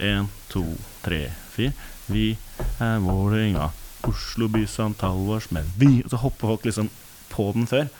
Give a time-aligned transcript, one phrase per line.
[0.00, 0.64] En, to,
[1.04, 1.74] tre, fire.
[2.08, 2.32] Vi
[2.80, 3.68] er Vålerenga,
[4.08, 5.68] Oslo bys antallårsmenn.
[5.76, 6.88] Vi Og så hopper folk liksom
[7.30, 7.90] på den før.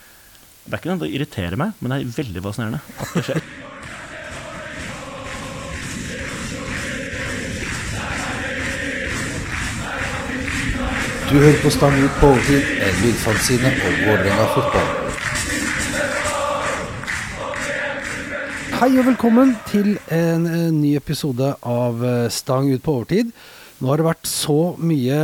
[0.64, 3.42] Det er ikke noe det irriterer meg, men det er veldig fascinerende at det skjer.
[11.30, 14.99] Du hører på Stang ut på overtid, en lydfanzine om Vålerenga fotball.
[18.80, 23.28] Hei og velkommen til en, ny episode av eh, Stang ut på overtid.
[23.76, 25.18] Nå har det vært så mye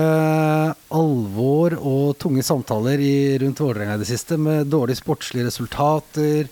[0.93, 6.51] alvor og tunge samtaler i, rundt Vålerenga i det siste, med dårlige sportslige resultater.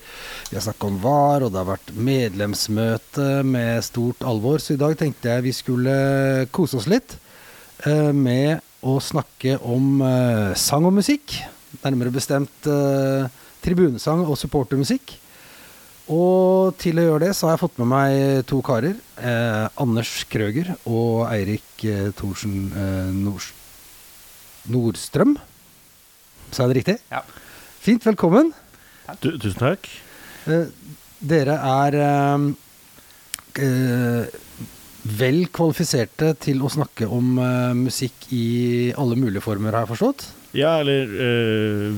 [0.49, 4.57] Vi har snakket om VAR, og det har vært medlemsmøte med stort alvor.
[4.57, 5.93] Så i dag tenkte jeg vi skulle
[6.57, 7.13] kose oss litt
[7.85, 11.37] eh, med å snakke om eh, sang og musikk.
[11.85, 13.29] Nærmere bestemt eh,
[13.61, 15.19] tribunesang og supportermusikk.
[16.13, 18.97] Og til å gjøre det så har jeg fått med meg to karer.
[19.17, 23.47] Eh, Anders Krøger og Eirik eh, Thorsen eh, Nord
[24.69, 25.35] Nordstrøm.
[26.51, 26.97] Sa jeg det riktig?
[27.09, 27.23] Ja.
[27.81, 28.53] Fint, velkommen.
[29.21, 29.89] Du, tusen takk.
[30.49, 30.69] Eh,
[31.25, 32.47] dere er eh,
[33.65, 34.39] eh,
[35.19, 38.45] vel kvalifiserte til å snakke om eh, musikk i
[38.97, 40.27] alle mulige former, har jeg forstått?
[40.55, 41.09] Ja, eller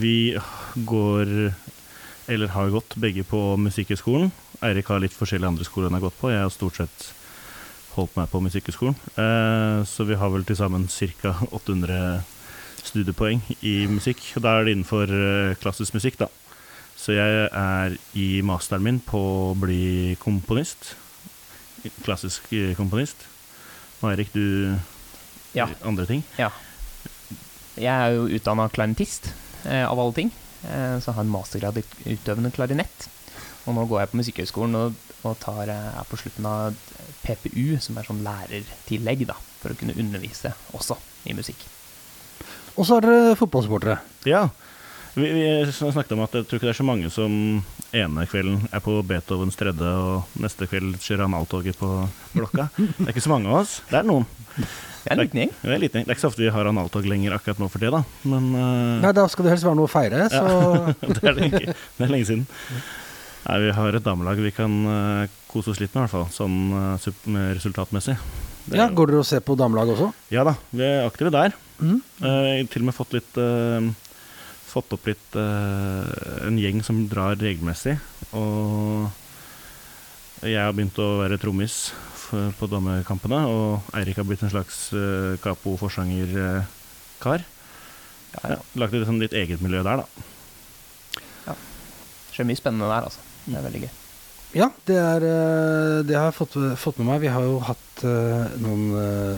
[0.01, 0.33] vi
[0.89, 1.33] går
[2.27, 4.31] Eller har gått begge på Musikkhøgskolen.
[4.65, 6.31] Eirik har litt forskjellige andre skoler han har gått på.
[6.33, 7.05] Jeg har stort sett
[7.95, 8.97] holdt meg på Musikkhøgskolen.
[9.15, 11.31] Eh, så vi har vel til sammen ca.
[11.55, 12.23] 800
[12.87, 14.19] studiepoeng i musikk.
[14.37, 16.27] Og da er det innenfor øh, klassisk musikk, da.
[16.97, 19.19] Så jeg er i masteren min på
[19.51, 20.95] å bli komponist.
[22.03, 23.23] Klassisk øh, komponist.
[24.01, 24.75] Og Eirik, du
[25.55, 25.69] Ja.
[25.85, 26.23] andre ting?
[26.37, 26.49] Ja.
[27.77, 29.31] Jeg er jo utdanna klarinettist,
[29.65, 30.31] eh, av alle ting.
[30.67, 33.07] Eh, så jeg har en mastergrad i utøvende klarinett.
[33.67, 36.77] Og nå går jeg på Musikkhøgskolen og, og tar, eh, er på slutten av
[37.23, 41.65] PPU, som er sånn lærertillegg, da, for å kunne undervise også i musikk.
[42.77, 43.99] Og så er dere fotballsupportere.
[44.29, 44.47] Ja.
[45.17, 47.31] Vi, vi snakket om at jeg tror ikke det er så mange som
[47.95, 51.89] ene kvelden er på Beethovens tredje, og neste kveld kjører analtoget på
[52.35, 52.67] blokka.
[52.77, 53.79] Det er ikke så mange av oss.
[53.89, 54.27] Det er noen.
[55.07, 55.51] Det er en liten gjeng.
[55.61, 56.03] Det er, liten.
[56.03, 58.01] det er ikke så ofte vi har analtog lenger akkurat nå for det, da.
[58.27, 58.97] Men uh...
[59.05, 60.41] Nei, da skal det helst være noe å feire, så
[61.15, 62.43] det, er lenge, det er lenge siden.
[63.45, 66.27] Nei, vi har et damelag vi kan uh, kose oss litt med, i hvert fall.
[66.35, 68.17] Sånn uh, resultatmessig.
[68.65, 70.09] Det- ja, Går dere og ser på damelag også?
[70.35, 71.55] ja da, vi er aktive der.
[71.77, 73.35] Eh, til og med fått litt
[74.67, 77.93] Fått opp litt en gjeng som drar regelmessig.
[78.35, 79.07] Og
[80.43, 81.77] jeg har begynt å være trommis
[82.29, 83.39] på dommerkampene.
[83.47, 83.67] og
[83.97, 87.39] Eirik har blitt en slags uh, capo-forsanger-kar.
[88.37, 90.07] Ja, Lagt et sånn ditt eget miljø der, da.
[91.47, 91.53] Ja.
[92.35, 93.21] Skjer mye spennende der, altså.
[93.47, 93.93] Det er veldig gøy.
[94.55, 97.17] Ja, det, er, eh, det har jeg fått, fått med meg.
[97.25, 99.35] Vi har jo hatt uh, noen uh,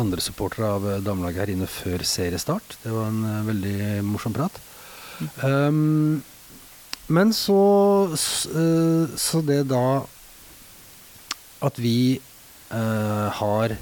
[0.00, 2.76] andre supportere av eh, damelaget her inne før seriestart.
[2.82, 4.60] Det var en uh, veldig morsom prat.
[5.44, 6.22] Um,
[7.12, 7.58] men så
[8.10, 10.02] eh, Så det da
[11.62, 12.20] at vi
[12.72, 13.76] uh, har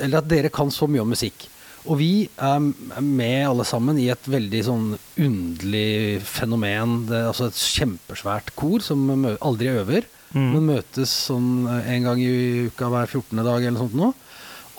[0.00, 1.44] Eller at dere kan så mye om musikk.
[1.84, 2.62] Og vi er
[3.04, 4.86] med alle sammen i et veldig sånn
[5.20, 7.02] underlig fenomen.
[7.10, 9.04] Det er altså et kjempesvært kor som
[9.36, 10.48] aldri øver, Mm.
[10.50, 13.38] men møtes sånn eh, en gang i uka hver 14.
[13.46, 14.08] dag eller noe sånt nå,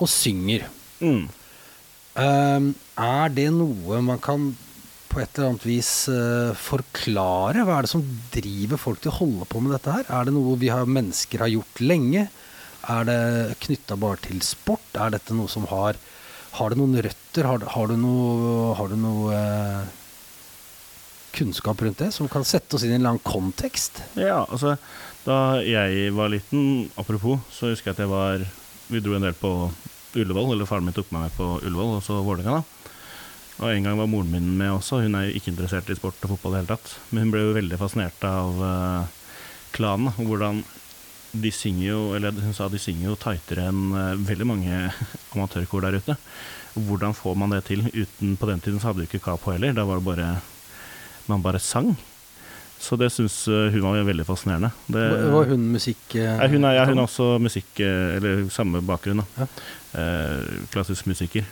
[0.03, 0.65] og synger.
[0.99, 1.29] Mm.
[2.15, 2.65] Um,
[2.99, 4.49] er det noe man kan
[5.15, 7.63] på et eller annet vis eh, forklare?
[7.63, 8.03] Hva er det som
[8.33, 10.09] driver folk til å holde på med dette her?
[10.11, 12.25] Er det noe vi har, mennesker har gjort lenge?
[12.91, 14.89] Er det knytta bare til sport?
[14.99, 16.01] Er dette noe som har
[16.55, 17.47] Har det noen røtter?
[17.47, 19.87] Har, har du noe, har du noe eh,
[21.35, 24.03] kunnskap rundt det som kan sette oss inn i en eller annen kontekst?
[24.19, 24.75] Ja, altså
[25.25, 28.45] Da jeg var liten, apropos, så husker jeg at jeg var
[28.91, 29.51] Vi dro en del på
[30.15, 32.74] Ullevål, eller faren min tok meg med på Ullevål, og så Vålerenga, da.
[33.63, 34.99] Og en gang var moren min med også.
[35.05, 36.95] Hun er jo ikke interessert i sport og fotball i det hele tatt.
[37.11, 39.29] Men hun ble jo veldig fascinert av uh,
[39.75, 40.63] klanen, og hvordan
[41.35, 44.81] de synger jo Eller hun sa de synger jo tightere enn uh, veldig mange
[45.35, 46.17] amatørkor der ute.
[46.75, 49.75] Hvordan får man det til uten På den tiden så hadde vi ikke Kapo heller.
[49.75, 50.29] Da var det bare
[51.31, 51.93] Man bare sang.
[52.79, 54.67] Så det syns eh, hun var veldig fascinerende.
[54.91, 56.01] Det, Var- hun musikk...
[56.19, 59.25] ja, hun, er, ja, hun er også musikk, eller samme bakgrunn, da.
[59.39, 59.47] Ja.
[59.95, 61.47] Eh, klassisk musiker.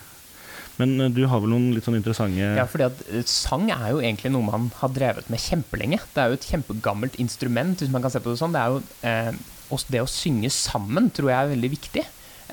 [0.80, 3.92] Men eh, du har vel noen litt sånn interessante Ja, fordi at eh, sang er
[3.92, 6.00] jo egentlig noe man har drevet med kjempelenge.
[6.14, 8.56] Det er jo et kjempegammelt instrument, hvis man kan se på det sånn.
[8.56, 12.04] Det er jo eh, det å synge sammen tror jeg er veldig viktig.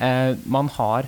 [0.02, 1.06] Eh, man har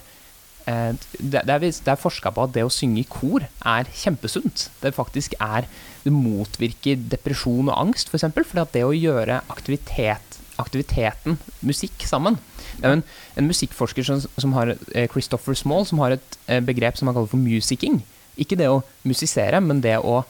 [0.70, 4.68] eh, det, det er, det forska på at det å synge i kor er kjempesunt.
[4.82, 5.68] Det faktisk er
[6.04, 8.26] Det motvirker depresjon og angst, f.eks.
[8.34, 12.36] For fordi at det å gjøre aktivitet aktiviteten musikk sammen.
[12.76, 13.06] Det er jo en,
[13.40, 17.16] en musikkforsker som, som har eh, Christopher Small, som har et eh, begrep som han
[17.16, 18.02] kaller for musicking.
[18.40, 20.22] Ikke det å musisere, men det å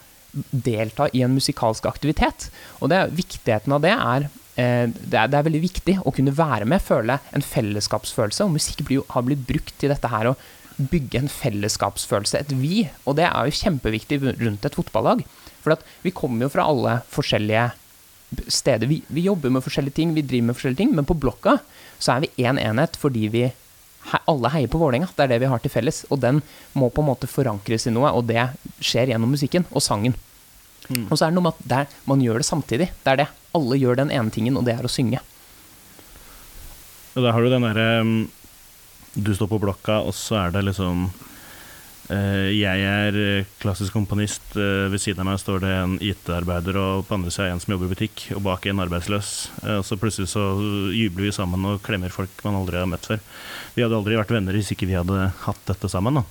[0.51, 2.49] delta i en musikalsk aktivitet.
[2.81, 6.35] Og det, viktigheten av det er eh, det er, det er veldig viktig å kunne
[6.37, 8.45] være med, føle en fellesskapsfølelse.
[8.47, 10.37] Og musikk blir har blitt brukt til dette her å
[10.75, 12.85] bygge en fellesskapsfølelse, et vi.
[13.07, 15.23] Og det er jo kjempeviktig rundt et fotballag.
[15.65, 17.71] For vi kommer jo fra alle forskjellige
[18.49, 18.87] steder.
[18.91, 21.59] Vi, vi, jobber med forskjellige ting, vi driver med forskjellige ting, men på blokka
[21.99, 25.09] så er vi én en enhet fordi vi he, alle heier på Vålerenga.
[25.17, 26.05] Det er det vi har til felles.
[26.11, 26.43] Og den
[26.77, 28.49] må på en måte forankres i noe, og det
[28.81, 30.17] skjer gjennom musikken og sangen.
[30.89, 31.07] Mm.
[31.09, 32.91] Og så er det noe med at der, man gjør det samtidig.
[33.05, 33.29] Det er det.
[33.57, 35.23] Alle gjør den ene tingen, og det er å synge.
[37.15, 38.17] Og da har du den derre um,
[39.15, 41.07] Du står på blokka, og så er det liksom
[42.53, 44.43] jeg er eh, klassisk komponist.
[44.61, 47.73] Eh, ved siden av meg står det en IT-arbeider, og på andre sida en som
[47.73, 49.33] jobber i butikk, og bak en arbeidsløs.
[49.89, 50.43] Så plutselig så
[50.93, 53.23] jubler vi sammen og klemmer folk man aldri har møtt før.
[53.75, 56.21] Vi hadde aldri vært venner hvis ikke vi hadde hatt dette sammen.
[56.21, 56.27] Da.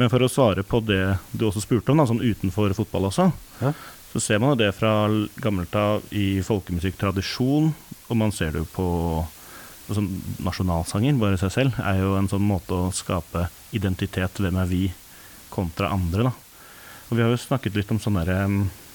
[0.00, 1.02] Men for å svare på det
[1.32, 3.28] du også spurte om, da, sånn utenfor fotball også,
[3.62, 3.70] ja.
[4.10, 5.06] så ser man det fra
[5.38, 7.70] gammelt av i folkemusikktradisjon,
[8.08, 8.88] og man ser det jo på
[9.22, 10.04] altså,
[10.44, 14.42] Nasjonalsanger, bare seg selv, er jo en sånn måte å skape identitet.
[14.42, 14.84] Hvem er vi?
[15.54, 16.28] Kontra andre.
[16.28, 16.32] Da.
[17.08, 18.40] Og vi har jo snakket litt om sånn derre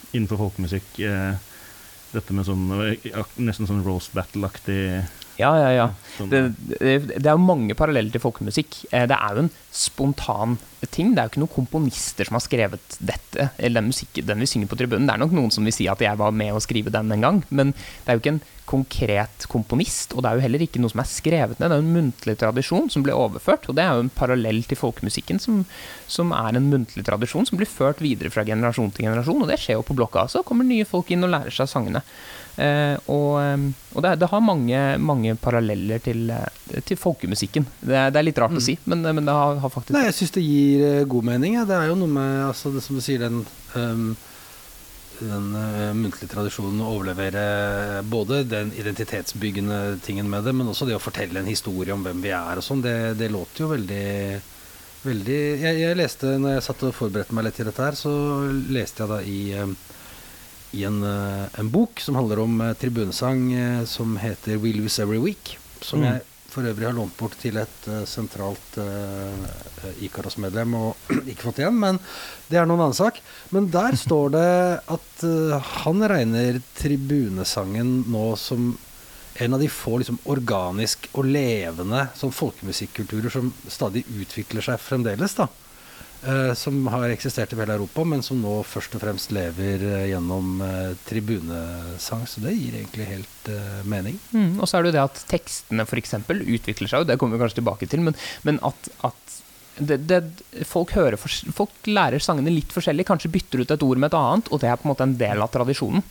[0.10, 1.38] innenfor folkemusikk eh,
[2.10, 4.80] Dette med sånn eh, nesten sånn Rose Battle-aktig
[5.40, 5.86] ja, ja, ja.
[6.18, 6.32] Sånn.
[6.32, 8.82] Det, det, det, er jo mange paralleller til folkemusikk.
[8.92, 10.58] Eh, det er jo en spontan
[10.92, 11.14] ting.
[11.14, 14.50] Det er jo ikke noen komponister som har skrevet dette, eller den musikken den vi
[14.52, 15.08] synger på tribunen.
[15.08, 17.24] Det er nok noen som vil si at jeg var med å skrive den en
[17.24, 20.82] gang, men det er jo ikke en konkret komponist, og det er jo heller ikke
[20.82, 21.72] noe som er skrevet ned.
[21.72, 24.62] Det er jo en muntlig tradisjon som ble overført, og det er jo en parallell
[24.70, 25.64] til folkemusikken, som,
[26.08, 29.58] som, er en muntlig tradisjon som blir ført videre fra generasjon til generasjon, og det
[29.62, 30.44] skjer jo på blokka også.
[30.46, 32.04] kommer nye folk inn og lærer seg sangene.
[32.60, 37.66] Eh, og, eh, og det, det, har mange, mange paralleller til, eh, til folkemusikken.
[37.82, 38.62] Det det er, litt rart mm.
[38.62, 41.58] å si, men, men, det har, har faktisk Nei, Jeg syns det gir god mening.
[41.58, 41.66] Ja.
[41.70, 44.12] Det er jo noe med altså, det som du sier, den um,
[45.22, 50.98] den uh, muntlige tradisjonen å overlevere både den identitetsbyggende tingen med det, men også det
[50.98, 54.08] å fortelle en historie om hvem vi er og sånn, det, det låter jo veldig
[55.00, 58.12] Veldig jeg, jeg, leste, når jeg satt og forberedte meg litt til dette her, så
[58.68, 59.94] leste jeg da i uh,
[60.76, 63.40] i en, eh, en, bok som handler om tribunesang
[63.90, 65.56] som heter We Lose Every Week.
[65.82, 66.06] Som mm.
[66.06, 66.22] jeg
[66.54, 71.80] for øvrig har lånt bort til et uh, sentralt uh, Ikaros-medlem og ikke fått igjen,
[71.80, 72.02] men
[72.50, 73.22] det er noen annen sak.
[73.56, 74.52] Men der står det
[74.98, 75.26] at
[75.84, 78.72] han regner tribunesangen nå som
[79.40, 85.38] en av de få liksom, organisk og levende sånn folkemusikkulturer som stadig utvikler seg fremdeles.
[85.40, 85.69] da Uh,
[86.60, 90.60] som har eksistert i hele Europa, men som nå først og fremst lever uh, gjennom
[90.60, 92.26] uh, tribunesang.
[92.28, 93.52] Så det gir egentlig helt
[93.88, 94.18] mening.
[94.36, 96.18] Mm, og så er det jo det at tekstene f.eks.
[96.28, 98.18] utvikler seg, og det kommer vi kanskje tilbake til, men,
[98.48, 99.38] men at, at
[99.80, 100.20] det, det,
[100.68, 104.52] folk, hører folk lærer sangene litt forskjellig, kanskje bytter ut et ord med et annet,
[104.52, 106.04] og det er på en måte en del av tradisjonen.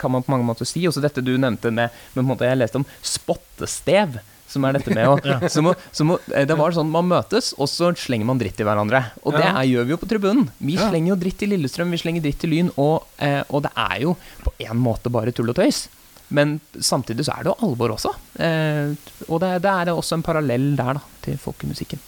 [0.00, 0.86] kan man på mange måter si.
[0.88, 4.16] Også dette du nevnte med, med Jeg leste om spottestev
[4.48, 5.38] som er dette med å, ja.
[5.44, 9.02] eh, Det var sånn man møtes, og så slenger man dritt i hverandre.
[9.22, 10.48] Og det er, gjør vi jo på tribunen.
[10.58, 10.88] Vi ja.
[10.88, 14.04] slenger jo dritt til Lillestrøm, vi slenger dritt til Lyn, og, eh, og det er
[14.06, 15.86] jo på en måte bare tull og tøys.
[16.34, 18.12] Men samtidig så er det jo alvor også.
[18.44, 18.92] Eh,
[19.28, 22.00] og det, det, er også en parallell der, da, til folkemusikken.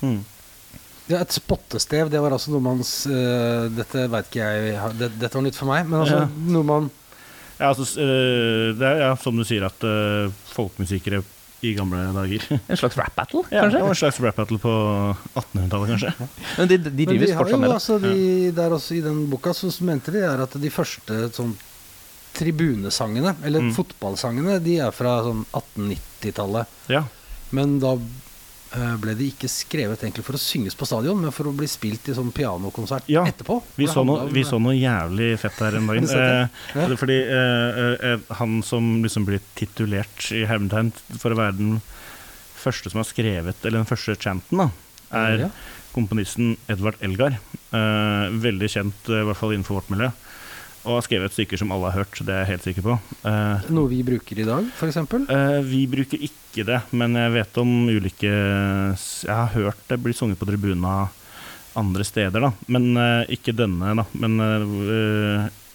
[0.00, 0.20] Hmm.
[1.08, 5.38] Ja, et spottestev, det var altså noe man uh, Dette veit ikke jeg det, Dette
[5.38, 6.26] var nytt for meg, men altså ja.
[6.52, 6.90] noe man
[7.58, 11.22] ja, altså, uh, det er ja, som du sier, at uh, folkemusikere
[11.60, 12.44] i gamle dager.
[12.66, 13.80] En slags rap battle, kanskje?
[13.80, 14.74] Ja, en slags rap battle på
[15.34, 16.28] 1800-tallet, kanskje.
[16.58, 17.78] Men de, de driver fortsatt med det.
[17.78, 21.56] Altså, de, der også I den boka så mente de er at de første sånn
[22.38, 23.74] tribunesangene, eller mm.
[23.74, 26.78] fotballsangene, de er fra sånn 1890-tallet.
[26.92, 27.02] Ja.
[27.56, 27.96] Men da
[29.00, 32.10] ble de ikke skrevet egentlig for å synges på stadion, men for å bli spilt
[32.10, 33.58] i sånn pianokonsert ja, etterpå.
[33.78, 36.10] Vi så, noe, vi så, noe, jævlig fett her en dag.
[36.76, 36.94] eh.
[37.00, 41.78] Fordi eh, eh, han som liksom blir titulert i hermetegn for å være den
[42.58, 44.68] første som har skrevet Eller den første chanten, da,
[45.16, 45.48] er
[45.94, 47.38] komponisten Edvard Elgar.
[47.72, 50.12] Eh, veldig kjent, i hvert fall innenfor vårt miljø
[50.88, 52.20] og har skrevet stykker som alle har hørt.
[52.24, 52.96] Det er jeg helt sikker på.
[53.22, 54.98] Uh, Noe vi bruker i dag, f.eks.?
[55.28, 60.16] Uh, vi bruker ikke det, men jeg vet om ulike Jeg har hørt det blir
[60.16, 61.10] sunget på tribuna
[61.78, 62.52] andre steder, da.
[62.72, 64.06] Men uh, ikke denne, da.
[64.16, 64.40] Men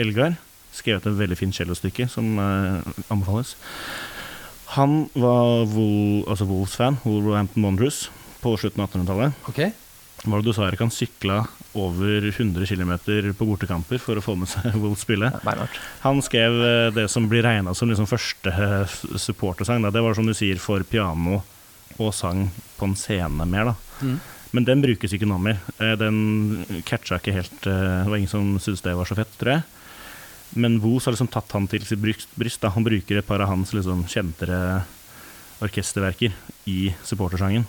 [0.01, 0.39] Elgar
[0.74, 3.53] skrevet et veldig fint cellostykke som anbefales.
[4.74, 8.08] Han var altså Wolves-fan, Wolverhampton Wanderers,
[8.41, 9.38] på slutten av 1800-tallet.
[9.53, 9.70] Okay.
[10.24, 10.80] Hva var det du sa, Erik?
[10.80, 11.42] kan sykla
[11.75, 12.94] over 100 km
[13.36, 15.27] på bortekamper for å få med seg Wolf spille.
[16.06, 19.84] Han skrev eh, det som blir regna som liksom første eh, supportersang.
[19.84, 19.92] Da.
[19.92, 21.42] Det var som du sier, for piano
[22.00, 22.48] og sang
[22.80, 23.75] på en scene mer, da.
[24.00, 24.15] Mm.
[24.53, 25.60] Men den brukes ikke nå mer.
[25.82, 29.58] Eh, Den catcha ikke helt Det var ingen som syntes det var så fett, tror
[29.58, 29.68] jeg.
[30.56, 32.32] Men Woos har liksom tatt han til sitt bryst.
[32.38, 32.70] bryst da.
[32.75, 34.84] Han bruker et par av hans liksom kjentere
[35.63, 36.32] orkesterverker
[36.70, 37.65] i supportersangen.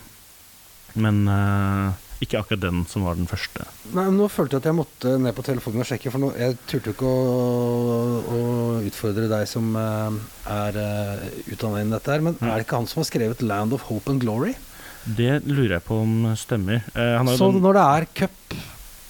[0.95, 3.65] Men eh, ikke akkurat den som var den første.
[3.93, 6.31] Nei, men Nå følte jeg at jeg måtte ned på telefonen og sjekke, for nå,
[6.39, 8.39] jeg turte ikke å, å
[8.87, 10.13] utfordre deg som uh,
[10.47, 12.21] er uh, utdanna innen dette her.
[12.21, 12.49] Men Mm.
[12.51, 14.55] er det ikke han som har skrevet 'Land of Hope and Glory'?
[15.05, 16.83] Det lurer jeg på om stemmer.
[16.95, 18.55] Eh, han har Så når det er cup,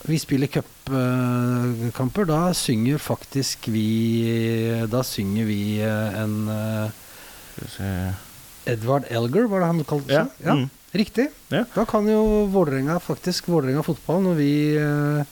[0.08, 8.12] vi spiller cupkamper, da synger faktisk vi Da synger vi eh, en eh,
[8.66, 10.24] Edvard Elgar, var det han kalte Ja.
[10.24, 10.30] seg?
[10.44, 10.70] Ja, Mm.
[10.94, 11.28] Riktig.
[11.50, 11.64] Ja.
[11.74, 15.24] Da kan jo Vålerenga faktisk Vålerenga fotball, når vi uh,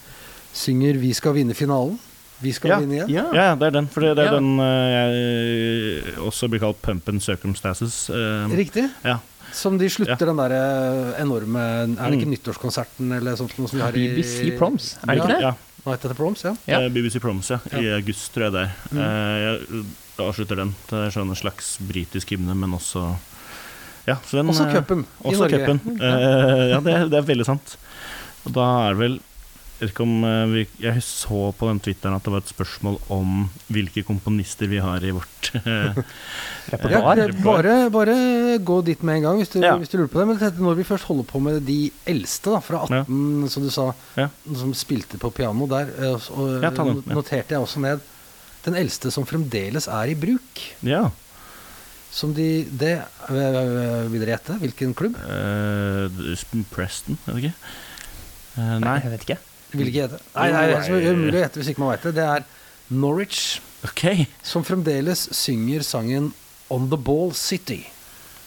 [0.53, 1.97] synger 'Vi skal vinne finalen'.
[2.43, 2.79] Vi skal Ja.
[2.79, 3.09] vinne igjen.
[3.09, 3.23] Ja.
[3.33, 3.87] Ja, det er den.
[3.87, 4.39] For det, det er Ja.
[4.39, 8.09] den uh, jeg også blir kalt pump and circumstances.
[8.09, 8.89] Uh, Riktig.
[9.05, 9.17] ja.
[9.53, 12.31] Som de slutter den der enorme Er det ikke Mm.
[12.33, 15.41] nyttårskonserten eller sånt noe som vi har i BBC Proms, er det ikke det?
[15.41, 15.53] Ja,
[15.85, 16.55] Night at the Proms, ja.
[16.67, 16.89] Ja.
[16.89, 17.59] BBC Proms, ja.
[17.71, 18.71] I august, tror jeg det er.
[18.91, 18.97] Mm.
[18.99, 19.85] Eh, jeg
[20.27, 20.75] avslutter den.
[20.89, 23.15] Det er sånn en slags britisk hymne, men også
[24.07, 25.59] Ja, så den Også eh, cupen i Også Norge.
[25.63, 25.99] Køppen.
[26.01, 27.77] Eh, ja, det, er- det er veldig sant.
[28.43, 29.19] Og da er det vel
[29.83, 34.67] eh, vi, Jeg så på den Twitteren at det var et spørsmål om hvilke komponister
[34.71, 36.03] vi har i vårt repertoar.
[37.19, 38.13] Ja, bare, bare
[38.63, 39.73] gå dit med en gang, hvis du, Ja.
[39.79, 40.27] hvis du lurer på det.
[40.29, 43.89] Men når vi først holder på med de eldste, da, fra 18, som du sa,
[44.19, 44.29] Ja.
[44.55, 46.85] som spilte på piano der, og, og Ja, ja.
[47.15, 47.99] noterte jeg også ned
[48.63, 50.61] den eldste som fremdeles er i bruk.
[50.87, 51.09] Ja.
[52.13, 52.99] Som de det,
[53.31, 54.59] øh, Vil dere gjette?
[54.61, 55.17] Hvilken klubb?
[55.17, 57.55] Uh, Preston, er det ikke?
[58.57, 58.99] Uh, nei.
[59.01, 59.39] Jeg vet ikke.
[59.73, 60.19] Vil ikke gjette.
[60.35, 62.13] Nei, nei, det er umulig å gjette hvis ikke man veit det.
[62.19, 62.45] Det er
[62.93, 63.41] Norwich,
[63.87, 64.27] okay.
[64.45, 66.29] som fremdeles synger sangen
[66.73, 67.81] On The Ball City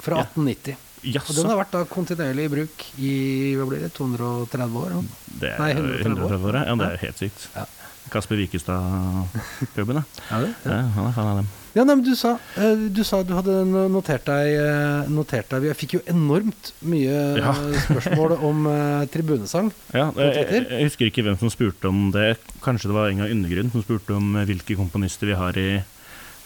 [0.02, 0.28] fra Ja.
[0.30, 0.76] 1890.
[1.06, 3.10] Og den har vært da kontinuerlig i bruk i
[3.58, 4.96] hva blir det, 230 år?
[5.38, 6.38] Det er Nei, 130 år.
[6.40, 6.58] år.
[6.62, 7.46] Ja, det er helt sykt.
[7.54, 7.66] Ja.
[8.10, 10.04] Kasper Wikestad-klubben, ja.
[10.36, 10.54] Er det?
[10.64, 10.80] ja.
[10.96, 11.54] Han er fan av dem.
[11.76, 13.52] Ja, nei, men du sa, eh, du sa du hadde
[13.92, 17.52] notert deg, eh, notert deg Jeg fikk jo enormt mye Ja.
[17.66, 18.62] eh, spørsmål om
[19.12, 19.68] tribunesang.
[19.92, 22.38] Ja, jeg, jeg, jeg husker ikke hvem som spurte om det.
[22.64, 25.68] Kanskje det var Enga Undergrunn som spurte om hvilke komponister vi har i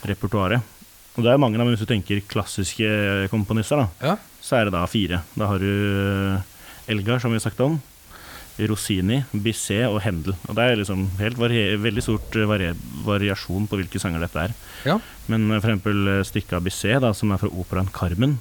[0.03, 0.67] repertoaret.
[1.15, 2.91] Og det er mange, da, men hvis du tenker klassiske
[3.31, 4.17] komponister, da, Ja.
[4.43, 5.23] så er det da fire.
[5.35, 5.71] Da har du
[6.91, 7.79] Elgar, som vi har sagt om.
[8.69, 10.35] Rossini, Bisset og Händel.
[10.47, 12.71] Og det er liksom helt veldig stort vari
[13.05, 14.55] variasjon på hvilke sanger dette er.
[14.85, 14.97] Ja.
[15.31, 18.39] Men eh, for eksempel eh, stykket av Bisset, da, som er fra operaen Carmen,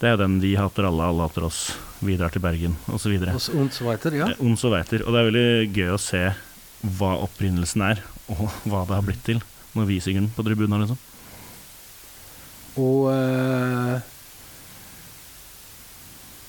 [0.00, 3.12] det er jo den 'Vi hater alle, alle hater oss', 'Vi drar til Bergen', osv.
[3.52, 4.30] Und so weiter, ja.
[4.30, 4.72] Eh, Ons og.
[4.72, 6.32] Og det er veldig gøy å se
[6.80, 9.42] hva opprinnelsen er, og hva det har blitt til,
[9.76, 10.80] når vi synger den på tribunen.
[10.80, 10.98] Liksom.
[12.80, 14.00] Og eh,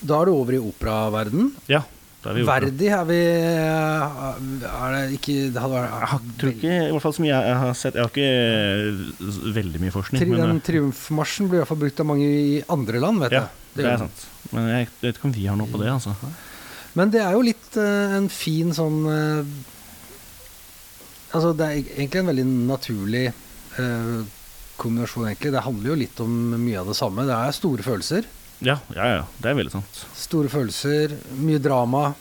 [0.02, 1.52] da er du over i operaverden.
[1.68, 1.84] Ja,
[2.30, 2.40] er.
[2.46, 4.20] Verdi er vi eh,
[4.68, 7.58] Er det ikke det hadde vært, Jeg tror ikke, i hvert fall som jeg, jeg
[7.64, 10.22] har sett Jeg har ikke eh, veldig mye forskning.
[10.22, 13.36] Tri, Den eh, triumfmarsjen blir i hvert fall brukt av mange i andre land, vet
[13.38, 13.76] ja, jeg.
[13.76, 14.26] det det er sant.
[14.52, 16.16] Men jeg vet ikke om vi har noe på det, altså.
[17.00, 19.52] Men det er jo litt uh, en fin sånn uh,
[21.32, 23.22] Altså, det er egentlig en veldig naturlig
[23.78, 24.18] uh,
[24.82, 25.54] kombinasjon, egentlig.
[25.56, 27.24] Det handler jo litt om mye av det samme.
[27.30, 28.28] Det er store følelser.
[28.62, 29.22] Ja, ja, ja.
[29.42, 30.02] Det er veldig sant.
[30.18, 32.12] Store følelser, mye drama.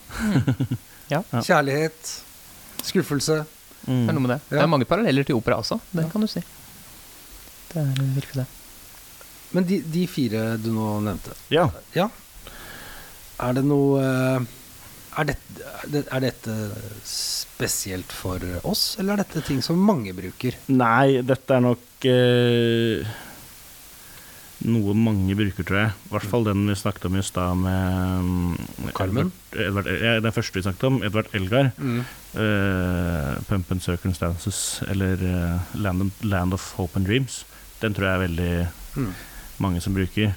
[1.11, 1.25] Ja.
[1.35, 1.41] Ja.
[1.49, 2.11] Kjærlighet.
[2.87, 3.41] Skuffelse.
[3.89, 4.05] Mm.
[4.07, 4.39] Det er noe med det.
[4.53, 6.11] Det er mange paralleller til opera også, det Ja.
[6.13, 6.43] kan du si.
[7.73, 8.47] Det er virkelig det.
[9.51, 11.65] Men de, de fire du nå nevnte, Ja.
[11.97, 12.07] ja.
[13.43, 14.47] Er det noe eh,
[15.19, 16.55] er dette, er det- er dette
[17.03, 20.55] spesielt for oss, eller er dette ting som mange bruker?
[20.71, 23.03] Nei, dette er nok eh,
[24.69, 25.93] noe mange bruker, tror jeg.
[26.09, 29.31] I hvert fall den vi snakket om i stad med mm, Carmen?
[29.53, 31.71] Edvard, Edvard, ja, den første vi snakket om, Edvard Elgar.
[31.79, 32.03] Mm.
[32.35, 37.45] Uh, Pump and Circumstances, eller uh, Land, of- Land of Hope and Dreams.
[37.81, 38.53] Den tror jeg er veldig
[38.97, 39.13] Mm.
[39.63, 40.33] mange som bruker.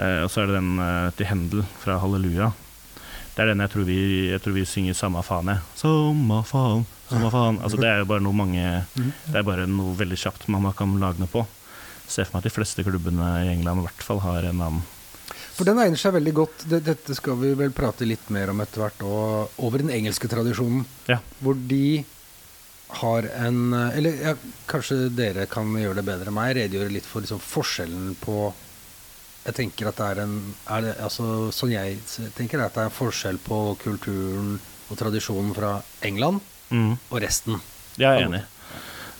[0.00, 2.50] Uh, og så er det den til Hendel fra Halleluja.
[3.36, 3.98] Det er den jeg tror vi,
[4.32, 5.60] jeg tror vi synger samme faen, jeg.
[5.78, 7.60] Samme faen, samme faen.
[7.62, 8.64] Altså, det er jo bare noe mange
[8.96, 9.12] Mhm.
[9.28, 11.46] Det er bare noe veldig kjapt man kan lage noe på.
[12.10, 14.80] Ser for meg at de fleste klubbene i England i hvert fall har en annen.
[15.54, 16.62] For den egner seg veldig godt.
[16.72, 20.86] Dette skal vi vel prate litt mer om etter hvert, og over den engelske tradisjonen.
[21.10, 21.18] Ja.
[21.44, 22.02] Hvor de
[23.00, 24.32] har en Eller ja,
[24.66, 28.48] kanskje dere kan gjøre det bedre enn meg, redegjøre litt for liksom, forskjellen på
[29.44, 30.34] Jeg tenker at det er en
[30.66, 32.00] er det, altså, Sånn jeg
[32.34, 34.56] tenker, er at det er en forskjell på kulturen
[34.90, 36.40] og tradisjonen fra England
[36.70, 36.92] Mm.
[37.10, 37.56] og resten.
[37.98, 38.40] Jeg er enig.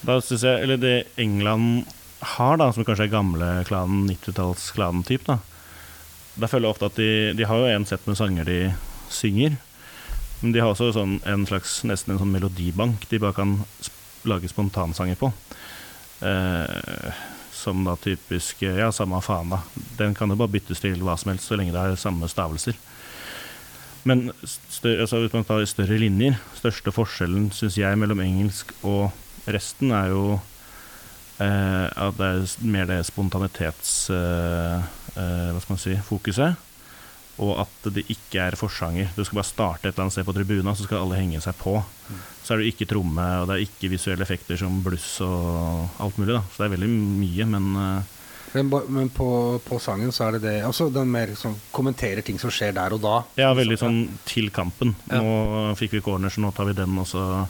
[0.06, 1.84] Da syns jeg, eller Det England
[2.20, 5.38] har, da, som kanskje er gamle klanen, 90-tallsklanen-typ, da
[6.40, 8.60] Der føler jeg ofte at de, de har jo en sett med sanger de
[9.10, 9.56] synger,
[10.40, 13.58] men de har også sånn, en slags nesten en sånn melodibank de bare kan
[14.28, 15.32] lage spontansanger på.
[16.24, 17.18] Eh,
[17.60, 19.60] som da typisk Ja, samme faen, da.
[19.98, 22.78] Den kan jo bare byttes til hva som helst, så lenge det er samme stavelser.
[24.08, 29.10] Men større, altså hvis man tar større linjer, største forskjellen syns jeg mellom engelsk og
[29.50, 30.22] resten er jo
[31.40, 33.94] eh, at det er mer det spontanitets...
[34.12, 34.80] Uh,
[35.16, 36.66] uh, hva skal man si fokuset.
[37.40, 39.12] Og at det ikke er forsanger.
[39.16, 41.56] Du skal bare starte et eller annet sted på tribuna, så skal alle henge seg
[41.56, 41.78] på.
[42.44, 46.18] Så er det ikke tromme, og det er ikke visuelle effekter som bluss og alt
[46.20, 46.34] mulig.
[46.34, 48.16] da Så det er veldig mye, men eh,
[48.52, 52.50] Men, på, på sangen så er det det Altså den mer sånn kommenterer ting som
[52.50, 53.16] skjer der og da.
[53.38, 54.96] Ja, veldig sånn til kampen.
[55.06, 55.22] Ja.
[55.22, 57.46] Nå fikk vi corners, så nå tar vi den, og så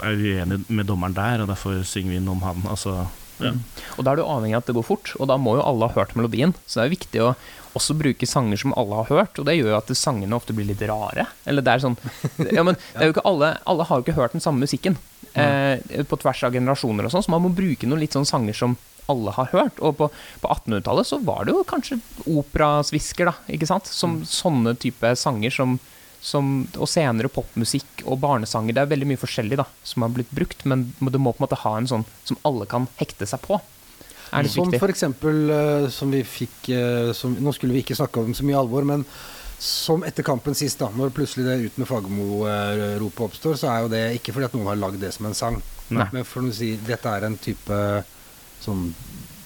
[0.00, 2.62] er uenig med dommeren der, og derfor synger vi inn om han.
[2.70, 3.02] Altså,
[3.42, 3.52] ja.
[3.96, 5.88] Og da er du avhengig av at det går fort, og da må jo alle
[5.88, 6.54] ha hørt melodien.
[6.66, 7.32] Så det er viktig å
[7.78, 10.68] også bruke sanger som alle har hørt, og det gjør jo at sangene ofte blir
[10.68, 11.26] litt rare.
[11.48, 11.96] Eller det er sånn
[12.56, 14.98] Ja, men det er jo ikke alle Alle har jo ikke hørt den samme musikken
[15.32, 18.56] eh, på tvers av generasjoner og sånn, så man må bruke noen litt sånn sanger
[18.56, 18.76] som
[19.10, 19.80] alle har hørt.
[19.82, 20.08] Og på,
[20.42, 21.98] på 1800-tallet så var det jo kanskje
[22.30, 23.88] operasvisker, da, ikke sant?
[23.90, 25.78] Som sånne type sanger som
[26.22, 28.76] som, og senere popmusikk og barnesanger.
[28.76, 31.46] Det er veldig mye forskjellig da, som har blitt brukt, men du må på en
[31.48, 33.58] måte ha en sånn som alle kan hekte seg på.
[34.32, 34.80] Er det Som viktig.
[34.80, 38.46] for eksempel eh, som vi fikk eh, som, Nå skulle vi ikke snakke om så
[38.48, 39.02] mye alvor, men
[39.62, 43.90] som etter kampen sist, da, når plutselig det ut med Fagermo-ropet oppstår, så er jo
[43.92, 45.60] det ikke fordi at noen har lagd det som en sang,
[45.92, 46.08] Nei.
[46.16, 47.76] men for å si dette er en type
[48.64, 48.88] sånn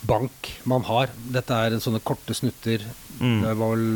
[0.07, 1.11] bank man har.
[1.35, 2.85] Dette er sånne korte snutter.
[3.21, 3.41] Mm.
[3.43, 3.87] Det var vel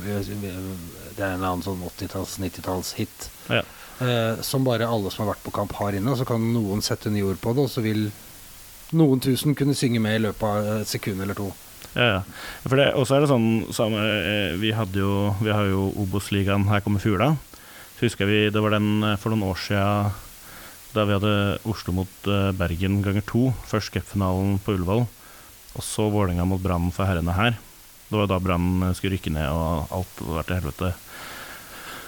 [0.00, 3.30] Det er en eller annen sånn 80-talls, 90-talls-hit.
[3.52, 3.62] Ja.
[4.00, 6.16] Eh, som bare alle som har vært på kamp, har inne.
[6.16, 8.08] Så kan noen sette nye ord på det, og så vil
[8.96, 11.50] noen tusen kunne synge med i løpet av et sekund eller to.
[11.92, 12.18] Ja, ja.
[12.64, 15.88] For det, og så er det sånn samme, eh, Vi hadde jo Vi har jo
[15.98, 17.32] Obos-ligaen Her kommer fugla.
[17.98, 20.12] Så husker vi det var den eh, for noen år siden
[20.90, 23.42] da vi hadde Oslo mot eh, Bergen ganger to.
[23.70, 27.58] Først cupfinalen på Ullevål, og så Vålerenga mot Brann for herrene her.
[28.10, 30.92] Det var da Brann eh, skulle rykke ned, og alt hadde vært til helvete.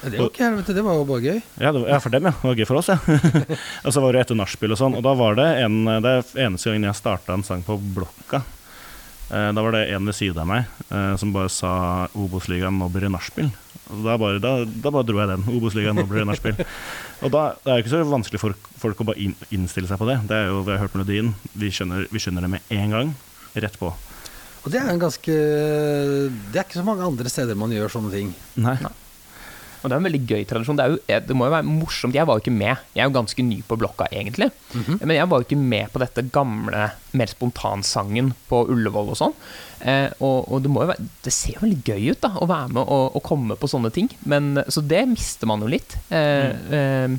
[0.02, 1.36] Det var ikke helvete, det var jo bare gøy.
[1.62, 2.32] Ja, det var, ja, for dem, ja.
[2.34, 2.96] Det var gøy for oss, ja.
[3.86, 4.96] og så var det etter nachspiel og sånn.
[4.98, 8.42] Og da var det en Det er eneste gangen jeg starta en sang på blokka.
[9.30, 11.70] Eh, da var det en ved siden av meg eh, som bare sa
[12.18, 13.52] Obos-ligaen, nå blir det nachspiel.
[13.92, 15.46] Da, bare- da, da bare dro jeg den.
[15.54, 16.58] Obos-ligaen, nå blir det nachspiel.
[17.22, 20.10] Og da det er jo ikke så vanskelig for folk å bare innstille seg på
[20.10, 20.18] det.
[20.26, 23.14] Det er jo, Vi har hørt melodien, vi skjønner, vi skjønner det med en gang.
[23.54, 23.94] Rett på.
[24.62, 28.12] Og det er en ganske Det er ikke så mange andre steder man gjør sånne
[28.14, 28.34] ting.
[28.62, 28.76] Nei.
[29.82, 30.78] Og det er en veldig gøy tradisjon.
[30.78, 32.14] Det, er jo, eh, det må jo være morsomt.
[32.14, 32.82] Jeg var jo ikke med.
[32.94, 34.52] Jeg er jo ganske ny på blokka, egentlig.
[35.00, 36.84] Men jeg var jo ikke med på dette gamle,
[37.18, 39.34] mer spontansangen på Ullevål og sånn.
[39.82, 42.46] Eh, og, og det må jo være Det ser jo veldig gøy ut, da, å
[42.46, 44.12] være med og, og komme på sånne ting.
[44.22, 45.98] Men, så det mister man jo litt.
[46.14, 47.18] Eh, mm.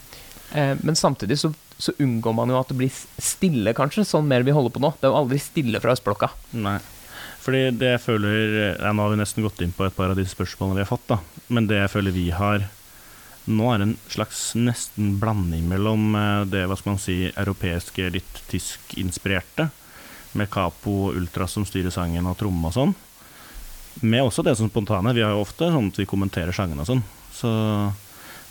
[0.55, 4.47] eh, men samtidig så, så unngår man jo at det blir stille, kanskje, sånn mer
[4.47, 4.95] vi holder på nå.
[5.01, 6.31] Det er jo aldri stille fra østblokka.
[6.63, 6.79] Nei.
[7.43, 10.19] Fordi det jeg føler ja, Nå har vi nesten gått inn på et par av
[10.19, 11.19] de spørsmålene vi har fått, da.
[11.51, 12.67] Men det jeg føler vi har
[13.45, 18.43] nå, er en slags nesten blanding mellom eh, det hva skal man si, europeiske, litt
[18.51, 19.67] tyskinspirerte,
[20.39, 22.93] med capo ultra som styrer sangen og tromme og sånn,
[24.01, 25.13] med også det som spontane.
[25.13, 27.03] Vi har jo ofte sånn at vi kommenterer sangene og sånn.
[27.35, 27.51] Så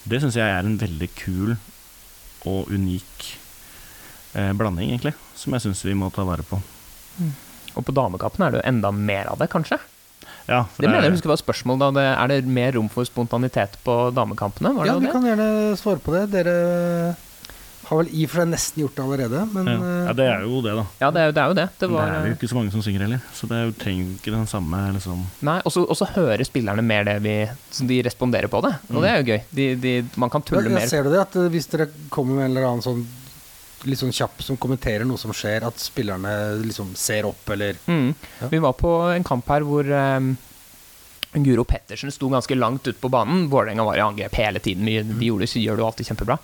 [0.07, 1.57] det syns jeg er en veldig kul
[2.51, 3.27] og unik
[4.37, 6.61] eh, blanding, egentlig, som jeg syns vi må ta vare på.
[7.77, 9.79] Og på damekappen er det jo enda mer av det, kanskje.
[10.49, 11.91] Ja, for Det mener jeg er- husker var spørsmål da.
[11.95, 14.75] Det, er det mer rom for spontanitet på damekampene?
[14.75, 15.13] Var det Ja, vi det?
[15.13, 16.25] kan gjerne svare på det.
[16.33, 17.17] Dere
[17.83, 19.73] har vel i og for seg nesten gjort det allerede, men ja.
[19.77, 20.85] eh, ja, det er jo det, da.
[21.03, 21.43] Ja, det er jo det.
[21.43, 21.69] Er jo det.
[21.83, 23.73] det var, det er jo ikke så mange som synger heller, så det er jo
[23.83, 27.35] trenger ikke den samme liksom Nei, og så hører spillerne mer det vi
[27.71, 28.75] Så de responderer på det.
[28.95, 29.41] Og det er jo gøy.
[29.53, 30.87] De, de, man kan tulle mer.
[30.89, 33.07] Ser du det at eh, hvis dere kommer med en eller annen sånn
[33.89, 38.15] litt sånn kjapp som kommenterer noe som skjer, at spillerne liksom ser opp, eller Mm.
[38.41, 38.49] Ja.
[38.49, 40.37] Vi var på en kamp her hvor um,
[41.33, 43.49] Guro Pettersen sto ganske langt ute på banen.
[43.49, 44.85] Vålerenga var i angrep hele tiden.
[44.87, 46.39] Vi, de gjorde, så gjør det jo alltid kjempebra.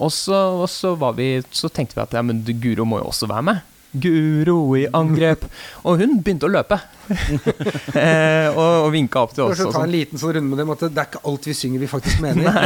[0.00, 3.10] Og så, og så, var vi, så tenkte vi at ja, men Guro må jo
[3.10, 3.60] også være med.
[3.92, 5.44] Guro i angrep!
[5.82, 6.78] Og hun begynte å løpe.
[7.10, 9.56] eh, og, og vinka opp til oss.
[9.56, 9.94] Kanskje ta en sånn.
[9.94, 12.60] liten sånn runde med dem at det er ikke alt vi synger vi faktisk mener.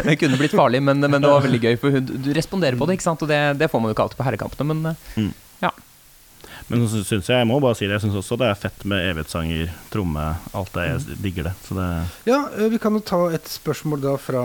[0.00, 1.74] Det kunne blitt farlig, men, men det var veldig gøy.
[1.82, 3.26] For hun, du responderer på det, ikke sant?
[3.26, 4.72] og det, det får man jo ikke alltid på herrekampene.
[4.72, 5.34] Men eh,
[6.68, 8.80] Men så syns jeg, jeg må bare si det, jeg syns også det er fett
[8.90, 10.24] med evighetssanger, tromme,
[10.56, 10.86] alt det.
[10.88, 11.52] Jeg digger det.
[11.62, 11.86] Så det
[12.26, 14.42] Ja, eh, vi kan jo ta et spørsmål da fra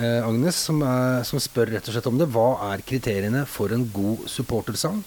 [0.00, 2.30] eh, Agnes, som, er, som spør rett og slett om det.
[2.32, 5.02] Hva er kriteriene for en god supportersang?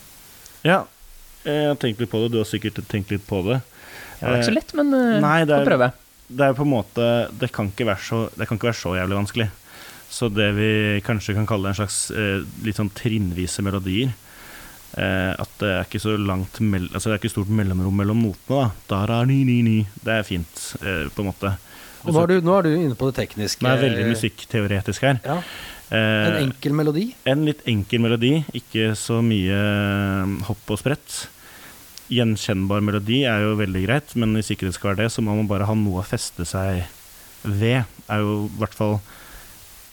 [0.62, 0.84] Ja,
[1.48, 2.30] jeg har tenkt litt på det.
[2.36, 3.62] Du har sikkert tenkt litt på det.
[4.20, 5.92] Ja, det er ikke så lett, men eh, Nei, det er- får prøve.
[6.30, 7.06] det er på en måte
[7.42, 9.50] Det kan ikke være så, det kan ikke være så jævlig vanskelig.
[10.10, 10.70] Så det vi
[11.06, 14.26] kanskje kan kalle en slags eh, litt sånn trinnvise melodier eh,
[14.98, 18.72] At det er ikke så langt mell Altså det er ikke stort mellomrom mellom notene,
[18.90, 19.04] da.
[19.06, 19.76] da ni, ni, ni.
[20.04, 21.52] Det er fint, eh, på en måte.
[22.08, 23.62] Og nå er, du, nå er du inne på det tekniske.
[23.62, 25.20] Det er veldig musikkteoretisk her.
[25.26, 25.42] Ja,
[25.90, 25.98] Eh,
[26.30, 27.16] en enkel melodi.
[27.26, 31.16] en litt enkel melodi, ikke så mye eh, hopp og sprett.
[32.14, 35.34] Gjenkjennbar melodi er jo veldig greit, men hvis ikke det skal være det, så må
[35.38, 36.84] man bare ha noe å feste seg
[37.42, 37.86] ved.
[38.06, 39.00] er jo i hvert fall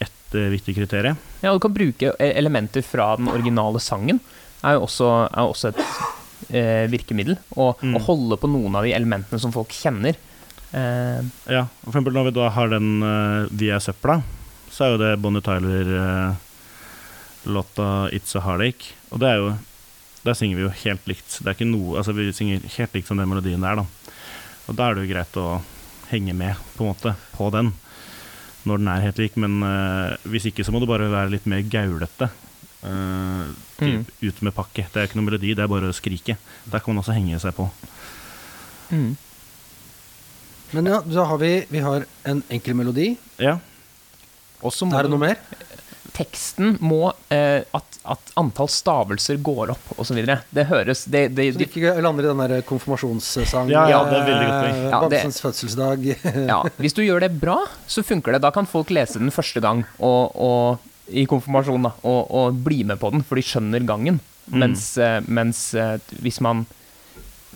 [0.05, 1.17] et eh, viktig kriterium.
[1.41, 4.21] Ja, du kan bruke e- elementer fra den originale sangen.
[4.65, 5.81] Er jo også, er også et
[6.55, 7.37] eh, virkemiddel.
[7.57, 7.97] Og Mm.
[7.97, 10.15] å holde på noen av de elementene som folk kjenner.
[10.73, 14.23] Eh, Ja, for eksempel når vi da har den uh, Vi er søpla,
[14.71, 16.37] så er jo det Bonnie Tyler-låta
[18.11, 18.93] 'It's a Heartache'.
[19.13, 19.57] Og det er jo
[20.25, 21.39] Der synger vi jo helt likt.
[21.39, 23.85] Det er ikke noe Altså vi synger helt likt som den melodien der, da.
[24.69, 25.63] Og da er det jo greit å
[26.11, 27.73] henge med, på en måte, på den.
[28.67, 29.37] Når den er helt lik.
[29.37, 32.29] Men uh, hvis ikke, så må det bare være litt mer gaulete.
[32.83, 33.45] Eh,
[33.79, 34.87] typ, Ut med pakke.
[34.93, 36.37] Det er ikke noe melodi, det er bare å skrike.
[36.67, 37.69] Der kan man også henge seg på.
[38.91, 39.17] mm.
[40.75, 43.13] Men ja, da har vi, vi har en enkel melodi.
[43.39, 43.59] Ja.
[44.63, 45.37] Må Er det noe mer?
[46.17, 50.17] teksten må eh, at, at antall stavelser går opp, osv.
[50.25, 54.17] Det høres det, det, Så det ikke lander i den der konfirmasjonssang Ja, ja, det
[54.17, 54.79] er veldig godt poeng.
[54.79, 56.07] eh, Ja, det- Bamsens fødselsdag.
[56.49, 58.41] ja, Hvis du gjør det bra, så funker det.
[58.47, 62.83] Da kan folk lese den første gang og, og, i konfirmasjonen da, og, og bli
[62.89, 64.21] med på den, for de skjønner gangen.
[64.47, 64.59] Mm.
[64.63, 66.65] Mens, eh, mens eh, hvis man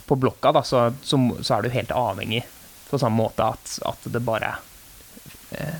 [0.06, 2.44] på blokka, da, så, så, så er du helt avhengig
[2.90, 4.56] på samme måte at, at det bare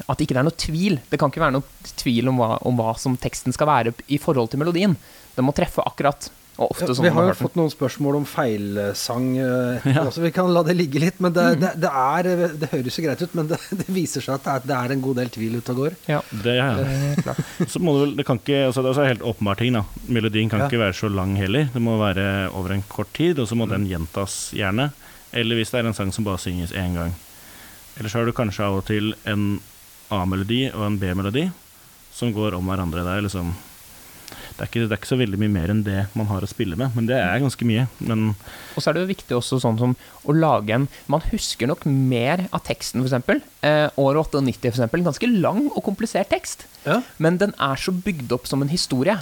[0.07, 1.01] At det ikke er noe tvil.
[1.11, 4.19] Det kan ikke være noe tvil om hva, om hva som teksten skal være i
[4.23, 4.97] forhold til melodien.
[5.37, 6.27] Den må treffe akkurat.
[6.61, 9.29] Og ofte Ja, sånn vi har jo fått noen spørsmål om feilsang.
[9.41, 10.03] Ja.
[10.05, 11.61] altså, vi kan la det ligge litt, men det, Mm.
[11.63, 12.29] det, det, er,
[12.61, 13.35] det høres jo greit ut.
[13.39, 15.73] Men det, det viser seg at det er, det er en god del tvil ute
[15.73, 15.97] og går.
[16.11, 17.33] Ja, Det, er ja.
[17.33, 17.65] eh.
[17.67, 20.51] Så må det vel, det kan ikke, altså det er helt åpenbar ting da Melodien
[20.53, 20.69] kan Ja.
[20.69, 23.67] ikke være så lang heller Det må være over en kort tid Og så må
[23.71, 24.91] den gjentas gjerne
[25.33, 27.15] Eller hvis det er en sang som bare synges en gang
[27.99, 29.61] Eller så har du kanskje av og til En
[30.11, 31.47] A-melodi og en B-melodi
[32.13, 33.53] Som går om hverandre Det er liksom
[34.61, 36.49] det er, ikke, det er ikke så veldig mye mer enn det man har å
[36.51, 38.35] spille med Men det er ganske mye Men
[38.77, 39.95] Og så er det jo viktig også sånn som
[40.29, 43.41] å lage en Man husker nok mer av teksten, f.eks.
[43.65, 45.05] Eh, år 98, for eksempel.
[45.07, 46.67] Ganske lang og komplisert tekst.
[46.85, 46.99] Ja.
[47.17, 49.17] Men den er så bygd opp som en historie.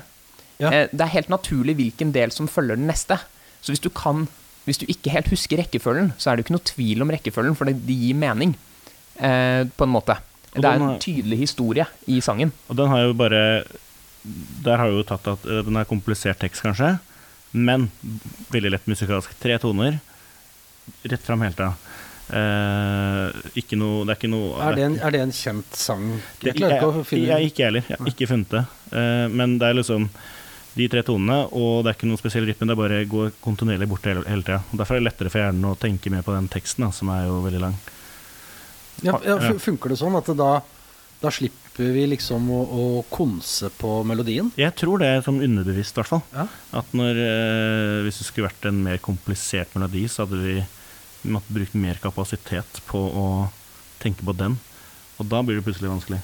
[0.58, 0.72] Ja.
[0.72, 3.20] Eh, det er helt naturlig hvilken del som følger den neste.
[3.62, 4.26] Så hvis du kan
[4.68, 7.54] Hvis du ikke helt husker rekkefølgen, så er det jo ikke noe tvil om rekkefølgen,
[7.56, 8.50] for det, det gir mening.
[9.16, 10.18] Eh, på en måte.
[10.52, 12.52] Det er en tydelig historie i sangen.
[12.68, 13.40] Og den har jo bare
[14.64, 16.96] Der har jo tatt at eh, den er komplisert tekst, kanskje,
[17.56, 17.88] men
[18.52, 19.34] veldig lett musikalsk.
[19.40, 20.00] Tre toner,
[21.04, 21.72] rett fram hele tida.
[22.28, 26.02] Eh, ikke noe Det er ikke noe Er det, en, er det en kjent sang?
[26.44, 27.86] Jeg Jeg, jeg, jeg, ikke heller.
[27.88, 28.64] Jeg har ikke funnet det.
[28.92, 30.10] Eh, men det er liksom
[30.78, 32.68] de tre tonene, og det er ikke noen spesiell rytme.
[32.68, 34.60] Det er bare går kontinuerlig bort hele, hele tida.
[34.76, 37.24] Derfor er det lettere for hjernen å tenke mer på den teksten, da, som er
[37.26, 37.78] jo veldig lang.
[39.02, 39.54] ja, ja, Ja.
[39.58, 40.52] Funker det sånn at det da,
[41.22, 44.50] da slipper vi liksom å, å konse på melodien?
[44.58, 46.24] Jeg tror det er sånn underbevisst, i hvert fall.
[46.34, 46.46] Ja.
[46.80, 50.56] At når, eh, hvis det skulle vært en mer komplisert melodi, så hadde vi
[51.28, 53.28] måttet brukt mer kapasitet på å
[54.02, 54.58] tenke på den.
[55.18, 56.20] Og da blir det plutselig vanskelig.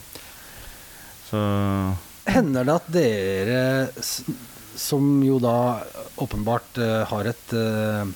[1.29, 1.41] Så
[2.25, 3.63] Hender det at dere,
[4.81, 5.85] som jo da
[6.23, 8.13] åpenbart eh, har et eh,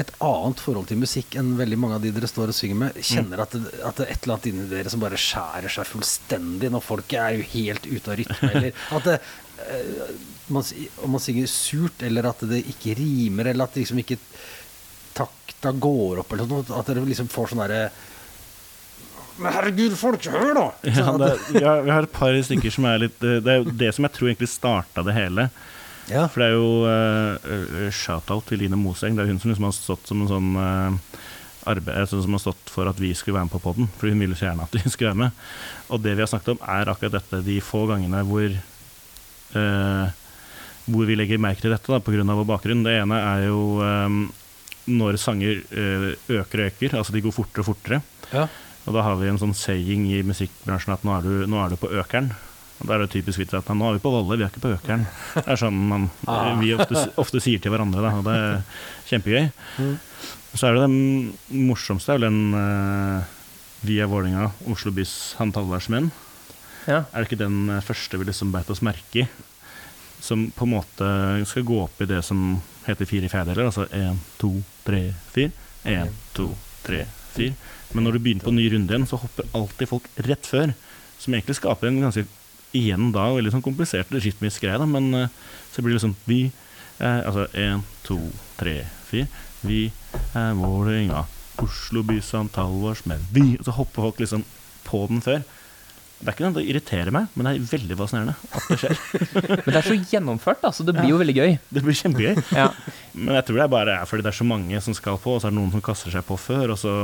[0.00, 2.96] et annet forhold til musikk enn veldig mange av de dere står og synger med,
[3.06, 5.86] kjenner at det, at det er et eller annet inni dere som bare skjærer seg
[5.86, 9.14] fullstendig når folk er jo helt ute av rytme, eller at det,
[9.68, 10.16] eh,
[10.54, 10.66] man,
[11.06, 14.18] om man synger surt, eller at det ikke rimer, eller at det liksom ikke
[15.14, 17.84] takta går opp, eller noe, at dere liksom får sånn derre
[19.38, 20.66] Men herregud, folk, hør da!
[20.86, 23.72] ja, Sånn det, at- vi, har, et par stykker som er litt Det er jo
[23.84, 25.48] det som jeg tror egentlig starta det hele.
[26.10, 26.26] Ja.
[26.28, 29.16] For det er jo uh, shout-out til Line Moseng.
[29.16, 31.22] Det er hun som liksom har stått som en sånn uh,
[31.70, 33.88] arbeid, altså, som har stått for at vi skulle være med på podden.
[34.00, 35.46] For hun ville så gjerne at vi skulle være med.
[35.94, 38.60] Og det vi har snakket om, er akkurat dette de få gangene hvor
[39.56, 40.20] uh,
[40.84, 42.24] hvor vi legger merke til dette da, pga.
[42.28, 42.84] vår bakgrunn.
[42.84, 44.26] Det ene er jo um,
[44.84, 48.00] når sanger eh, øker og øker, altså de går fortere og fortere.
[48.32, 48.48] Ja.
[48.84, 51.72] Og da har vi en sånn saying i musikkbransjen at nå er du, nå er
[51.72, 52.34] du på økeren.
[52.80, 54.64] Og Da er det typisk vits at nå er vi på Valle, vi er ikke
[54.64, 55.06] på Økeren.
[55.36, 56.54] Det er sånn man, Ah.
[56.60, 58.62] vi ofte, ofte sier til hverandre, da, og det er
[59.10, 59.46] kjempegøy.
[59.78, 59.94] Mm.
[60.54, 63.24] Så er det den morsomste, er vel den uh,
[63.84, 66.10] Via Vålinga, Oslo bys håndtallværsmenn.
[66.88, 67.04] Ja.
[67.12, 69.26] Er det ikke den eh, første vi liksom beit oss merke i?
[70.24, 71.08] Som på en måte
[71.48, 74.50] skal gå opp i det som heter fire fjerdedeler, altså én, to,
[74.84, 75.52] tre, fire.
[75.88, 76.50] Én, to,
[76.84, 77.56] tre, fire.
[77.96, 80.72] Men når du begynner på ny runde igjen, så hopper alltid folk rett før.
[81.20, 82.24] Som egentlig skaper en ganske
[82.76, 85.34] igjen da veldig sånn komplisert rytmisk greie, da, men eh,
[85.72, 86.42] så blir det liksom Vi
[87.02, 88.20] er Altså én, to,
[88.58, 89.26] tre, fire.
[89.64, 89.88] Vi
[90.36, 91.24] er Vålerenga,
[91.62, 93.24] Oslo by bys antallårsmenn.
[93.34, 94.44] Vi Og så hopper folk liksom
[94.86, 95.42] på den før.
[96.20, 99.00] Det er ikke noe det irriterer meg, men det er veldig fascinerende at det skjer.
[99.66, 101.56] Men det er så gjennomført, da, så det blir jo veldig gøy.
[101.74, 102.38] Det blir kjempegøy.
[102.54, 102.68] Ja.
[103.12, 105.42] Men jeg tror det er bare fordi det er så mange som skal på, og
[105.42, 106.94] så er det noen som kaster seg på før, og så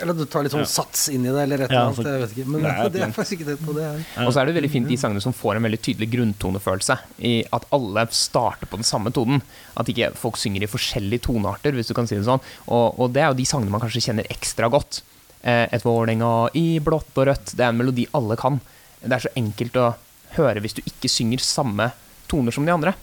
[0.00, 0.70] Eller du tar litt sånn Ja.
[0.70, 1.96] sats inn i det, eller et eller annet.
[1.96, 2.46] så- Jeg vet ikke.
[2.46, 4.04] Men det er det er faktisk ikke det på det.
[4.26, 6.98] Og så er det veldig fint de sangene som får en veldig tydelig grunntonefølelse.
[7.20, 9.42] I at alle starter på den samme tonen.
[9.76, 12.40] At ikke folk synger i forskjellige tonearter, hvis du kan si det sånn.
[12.68, 15.02] Og, og det er jo de sangene man kanskje kjenner ekstra godt.
[15.42, 17.56] Eh, Et Vålerenga i blått og rødt.
[17.56, 18.60] Det er en melodi alle kan.
[19.02, 19.94] Det er så enkelt å
[20.36, 21.92] høre hvis du ikke synger samme
[22.28, 22.94] toner som de andre,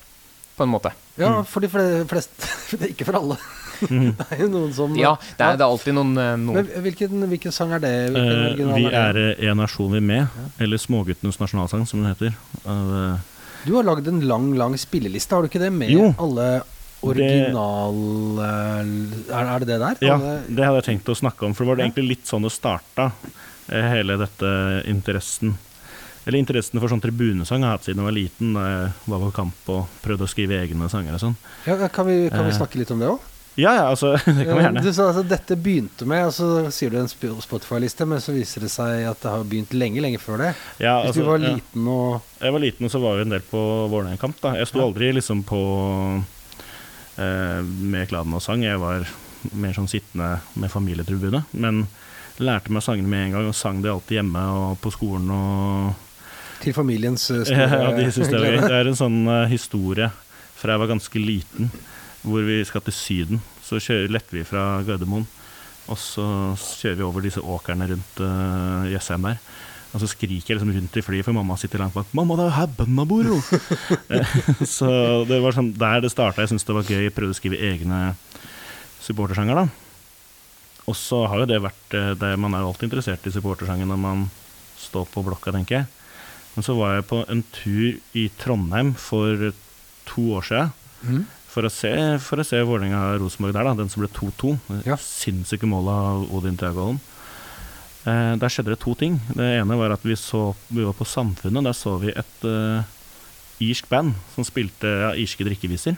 [0.58, 0.92] på en måte.
[1.18, 2.32] Ja, for de fleste.
[2.78, 3.38] Det er ikke for alle.
[4.18, 6.54] Det er jo noen som Ja, det er, det er alltid noen, noen.
[6.58, 7.92] Men hvilken, hvilken sang er det?
[8.10, 8.94] Eh, Vi det?
[8.94, 10.28] er eh, en nasjon vi med,
[10.60, 12.34] eller Småguttenes nasjonalsang, som den heter.
[12.66, 15.72] Av, eh, Du har lagd en lang, lang spilleliste, har du ikke det?
[15.74, 16.14] Med Jo.
[16.18, 16.50] alle
[17.06, 17.98] original...
[18.42, 20.00] Er, er det det der?
[20.02, 21.88] ja, Alle, det hadde jeg tenkt å snakke om, for det var Ja.
[21.90, 23.12] egentlig litt sånn det starta,
[23.70, 24.52] eh, hele dette
[24.90, 25.56] interessen.
[26.28, 29.20] Eller interessen for sånn tribunesang har jeg hatt siden jeg var liten, da jeg var
[29.24, 31.38] på kamp og prøvde å skrive egne sanger og sånn.
[31.68, 33.20] ja, kan, vi, kan vi Eh, snakke litt om det òg?
[33.58, 34.84] Ja, ja, altså, det kan vi gjerne.
[34.86, 38.66] Du sa altså dette begynte med, og så sier du en Spotify-liste, men så viser
[38.68, 40.52] det seg at det har begynt lenge, lenge før det.
[40.78, 41.54] Ja, Hvis altså, du var ja.
[41.58, 44.42] liten og Jeg var liten, og så var vi en del på Vålerenga-kamp.
[44.46, 44.56] da.
[44.62, 45.62] Jeg sto aldri liksom på
[47.18, 48.66] eh, med kladden og sang.
[48.66, 49.08] Jeg var
[49.58, 51.42] mer sånn sittende med familietribune.
[51.58, 51.88] Men
[52.38, 55.32] lærte meg sangene med en gang, og sang det alltid hjemme og på skolen.
[55.34, 56.04] og
[56.62, 58.62] til familiens uh, Ja, de synes det var gøy.
[58.66, 60.10] Det er en sånn uh, historie
[60.58, 61.70] fra jeg var ganske liten,
[62.28, 63.42] hvor vi skal til Syden.
[63.66, 65.26] Så kjører, letter vi fra Gardermoen,
[65.88, 66.26] og så
[66.58, 69.42] kjører vi over disse åkrene rundt uh, Jessheim der.
[69.96, 72.10] Og så skriker jeg liksom rundt i flyet, for mamma sitter langt bak.
[72.12, 73.42] 'Mamma, det er jo her bøndene bor, jo!'
[74.14, 74.34] Eh,
[74.68, 74.90] så
[75.28, 76.44] det var sånn der det starta.
[76.44, 77.06] Jeg syns det var gøy.
[77.08, 78.02] Jeg prøvde å skrive egne
[79.04, 79.68] supportersanger, da.
[80.88, 83.90] Og så har jo det vært eh, det, Man er jo alltid interessert i supportersangen
[83.92, 84.28] når man
[84.80, 85.88] står på blokka, tenker jeg.
[86.56, 89.50] Men så var jeg på en tur i Trondheim for
[90.10, 90.72] to år siden.
[91.04, 91.26] Mhm.
[91.58, 91.90] For å se,
[92.22, 94.52] for å se Vålerenga-Rosenborg der, da, den som ble 2-2.
[94.86, 94.94] Ja.
[95.02, 97.00] Sinnssyke målet av Odin Treagolden.
[98.06, 99.16] Eh, der skjedde det to ting.
[99.34, 101.66] Det ene var at vi, så, vi var på Samfunnet.
[101.66, 102.86] Der så vi et eh,
[103.66, 105.98] irsk band som spilte ja, irske drikkeviser.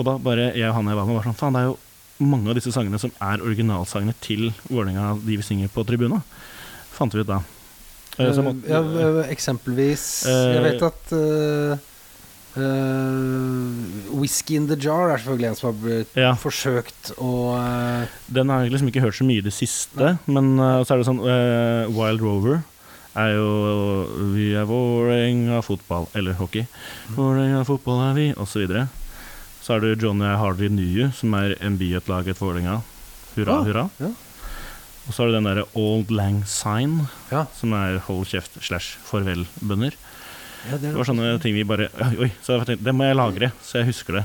[0.00, 2.24] Og da bare jeg og han jeg var med, var sånn Faen, det er jo
[2.24, 6.24] mange av disse sangene som er originalsangene til Vålerenga, de vi synger på tribuna.
[6.96, 7.42] Fant vi ut da.
[8.16, 11.12] Eh, så måtte- ja, eh, eksempelvis Eh, Jeg vet at
[12.56, 16.32] eh, eh, Whisky in the Jar er selvfølgelig en som har blitt Ja.
[16.38, 20.58] forsøkt å uh, Den har jeg liksom ikke hørt så mye i det siste, men
[20.60, 22.62] uh, så er det sånn uh, Wild Rover
[23.14, 23.50] er jo
[24.34, 26.64] Vi er Vålerenga fotball, eller hockey.
[27.14, 28.50] Vålerenga fotball er vi, osv.
[28.54, 28.88] Så, videre.
[29.62, 32.80] så er det Johnny Hardy Knew som er MB-laget Vålerenga.
[33.36, 33.84] Hurra, Ah, hurra.
[34.02, 34.10] ja.
[35.06, 37.44] Og så er det den derre Old Lang Sign, Ja.
[37.54, 39.94] som er hold kjeft slash farvel-bønner.
[40.70, 42.94] Ja, det er Det var sånne ting vi bare Oi, oi så jeg tenkte, det
[42.96, 44.24] må jeg lagre, så jeg husker det.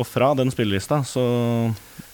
[0.00, 1.24] Og fra den spillelista så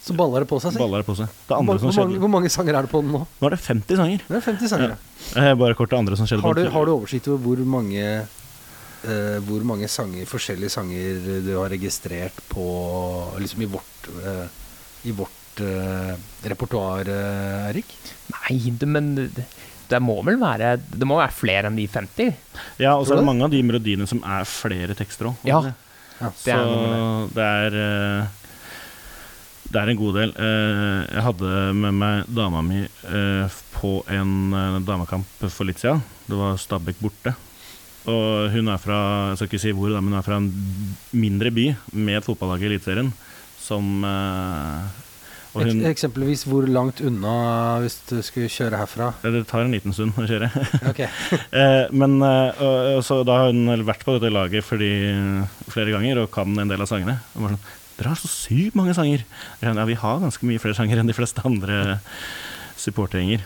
[0.03, 0.75] Så baller det på seg.
[0.75, 0.81] si.
[0.81, 1.29] baller det på seg.
[1.29, 3.27] Det Hvor, mange- hvor, mange, hvor mange sanger er det på den nå?
[3.41, 4.25] Nå er det 50 sanger.
[4.29, 4.97] Det er 50 sanger.
[4.97, 5.43] ja.
[5.43, 6.43] Eh, Bare kort det andre som skjedde.
[6.43, 8.27] Har, du, har du oversikt over hvor mange
[8.99, 12.65] Uh, hvor mange sanger, forskjellige sanger du har registrert på
[13.39, 14.49] liksom i vårt uh,
[15.07, 17.07] I vårt uh, repertoar,
[17.71, 17.87] Erik?
[18.35, 19.45] Nei, men det,
[19.89, 22.35] det må vel være Det må være flere enn de 50?
[22.83, 25.47] Ja, og så er det mange av de melodiene som er flere tekster òg.
[25.49, 25.63] Ja.
[26.19, 26.31] Ja.
[26.45, 28.37] Det er Så det er eh,
[29.69, 30.33] Det er en god del.
[30.35, 36.01] Eh, Jeg hadde med meg dama mi eh, på en damekamp for litt siden.
[36.27, 37.35] Det var Stabæk borte.
[38.09, 38.99] Og hun er fra
[39.31, 40.49] jeg skal ikke si hvor, men hun er fra en
[41.13, 43.13] mindre by med et fotballag i Eliteserien
[43.61, 44.03] som
[45.55, 47.33] hun, eksempelvis hvor langt unna
[47.83, 49.11] hvis du skulle kjøre herfra?
[49.25, 50.51] Det tar en liten stund å kjøre.
[50.91, 51.03] Ok.
[51.59, 54.91] Eh, men eh, så da har hun vært på dette laget fordi,
[55.73, 57.19] flere ganger og kan en del av sangene.
[57.35, 59.25] Og bare sånn, Dere har så sykt mange sanger!
[59.59, 61.97] Ja, vi har ganske mye flere sanger enn de fleste andre
[62.79, 63.43] supportergjenger.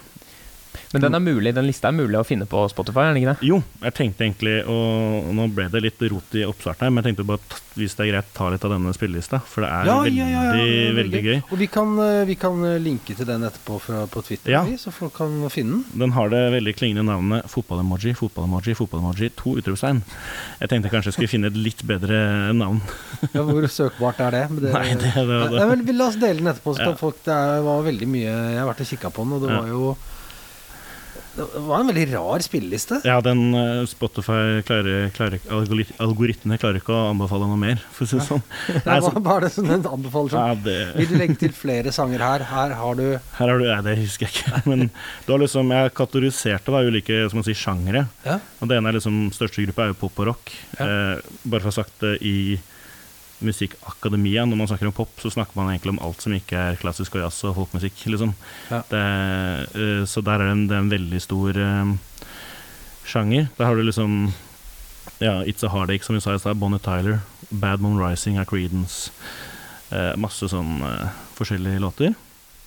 [0.93, 3.33] Men den er mulig, den lista er mulig å finne på Spotify, er den ikke
[3.35, 3.47] det?
[3.49, 7.13] Jo, jeg tenkte egentlig og Nå ble det litt rot i oppstarten her, men jeg
[7.15, 9.39] tenkte bare hvis det er greit, ta litt av denne spillelista.
[9.49, 11.39] For det er Ja, veldig, ja, ja, ja, det veldig gøy.
[11.49, 14.61] Og vi kan, eh, vi kan eh, linke til den etterpå fra, på Twitter, Ja.
[14.69, 16.01] vi, så folk kan finne den.
[16.05, 20.03] Den har det veldig klingende navnet fotballemoji, fotballemoji, fotballemoji, to utropstegn.
[20.61, 22.83] Jeg tenkte kanskje jeg skulle finne et litt bedre navn.
[23.33, 24.45] Ja, hvor søkbart er det?
[24.61, 25.67] Det Nei, det, det, Nei, det.
[25.87, 26.77] men La oss dele den etterpå.
[26.77, 29.47] Så kan folk, det var veldig mye Jeg har vært og kikka på den, og
[29.47, 29.95] det var jo
[31.33, 32.99] Det var en veldig rar spilleliste.
[33.09, 38.05] Ja, den eh, Spotify klarer, klarer algorit Algoritmene klarer ikke å anbefale noe mer, for
[38.05, 38.43] å si det sånn.
[38.85, 40.51] Det var bare det som den anbefaler sånn.
[40.51, 42.45] ja, det, Vil du legge til flere sanger her?
[42.53, 44.63] Her har du her har du Nei, det husker jeg ikke.
[44.71, 48.05] Men du har liksom, jeg kategoriserte da ulike som man sier, sjangere.
[48.27, 48.37] Ja.
[48.61, 50.53] Og det ene er liksom, største gruppe er jo pop og rock.
[50.77, 50.85] Ja.
[50.85, 52.37] Eh, bare for å ha sagt det i
[53.47, 56.81] musikkakademia, når man snakker om pop, så snakker man egentlig om alt som ikke er
[56.81, 58.35] klassisk og jazz og folkmusikk, liksom.
[58.71, 58.83] Ja.
[58.91, 59.03] Det,
[59.77, 61.95] uh, så der er det en, det er en veldig stor uh,
[63.09, 63.49] sjanger.
[63.59, 64.33] Der har du liksom
[65.23, 68.47] ja, It's a Heartache, som vi sa i stad, Bonnie Tyler, Bad Moon Rising av
[68.51, 69.13] Creedence.
[69.93, 70.81] Uh, masse sånn
[71.37, 72.15] forskjellige låter.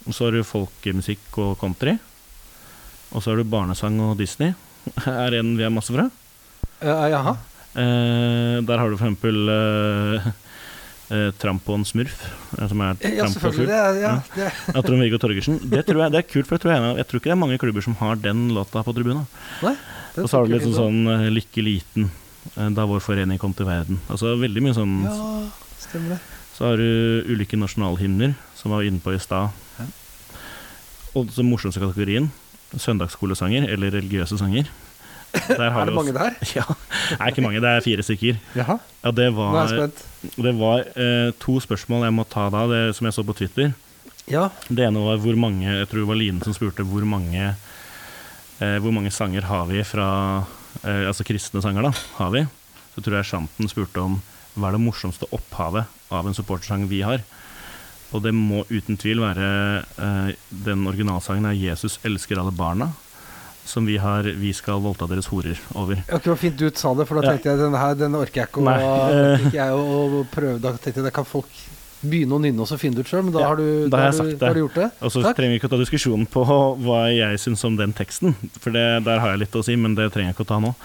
[0.05, 1.95] Og så har du folkemusikk og country.
[3.15, 4.53] Og så har du barnesang og Disney.
[5.09, 6.07] er en vi har masse fra.
[6.81, 7.35] Uh, Jaha.
[7.75, 10.27] Uh, der har du for eksempel eh,
[11.11, 12.15] eh, Tramp og en smurf,
[12.57, 13.55] eh, som er Ja, Tramp og selvfølgelig.
[13.55, 13.67] fugl.
[13.67, 14.21] Det er, ja, Ja.
[14.35, 15.59] det, Av Trond-Viggo Torgersen.
[15.69, 17.41] Det tror jeg det er kult, for jeg tror, jeg, jeg tror ikke det er
[17.45, 19.25] mange klubber som har den låta på tribunen.
[19.65, 22.09] Og så har du litt jeg sånn eh, Lykke liten,
[22.55, 23.99] eh, da vår forening kom til verden.
[24.09, 25.17] Altså veldig mye sånn Ja,
[25.83, 26.19] stemmer det.
[26.55, 29.51] Så har du ulike nasjonalhymner, som var inne på i stad.
[31.15, 32.29] Og så morsomste kategorien,
[32.75, 34.67] søndagsskolesanger, eller religiøse sanger.
[35.35, 36.35] Er det mange der?
[36.57, 38.37] Ja, det er ikke mange, det er fire stykker.
[38.57, 38.77] Jaha.
[39.03, 40.37] Ja, det Nå er var, jeg spent.
[40.47, 43.73] det var eh, to spørsmål jeg må ta da, det, som jeg så på Twitter.
[44.31, 44.47] Ja.
[44.69, 48.77] Det ene var hvor mange Jeg tror det var Line som spurte hvor mange eh,
[48.81, 50.07] Hvor mange sanger har vi fra
[50.81, 51.91] eh, Altså kristne sanger, da.
[52.17, 52.41] Har vi?
[52.95, 54.17] Så tror jeg Shanten spurte om
[54.55, 57.21] hva er det morsomste opphavet av en supportersang vi har.
[58.15, 59.47] Og det må uten tvil være
[59.99, 60.29] eh,
[60.63, 62.93] den originalsangen er 'Jesus elsker alle barna',
[63.65, 65.95] som vi har 'Vi skal voldta deres horer' over.
[66.07, 67.31] Ja, det var fint du sa det, for da Ja.
[67.33, 69.39] tenkte jeg denne her, den orker jeg ikke å, eh.
[69.45, 70.61] ikke jeg å, prøve.
[70.61, 71.49] Da tenkte jeg det kan folk
[72.05, 73.97] begynne å nynne og så finne det ut sjøl, men da Ja, har du, da
[73.97, 74.37] har du, det.
[74.39, 74.91] da har du gjort det.
[75.01, 75.35] Og så Takk.
[75.37, 76.45] trenger vi ikke å ta diskusjonen på
[76.85, 79.95] hva jeg syns om den teksten, for det, der har jeg litt å si, men
[79.95, 80.75] det trenger jeg ikke å ta nå.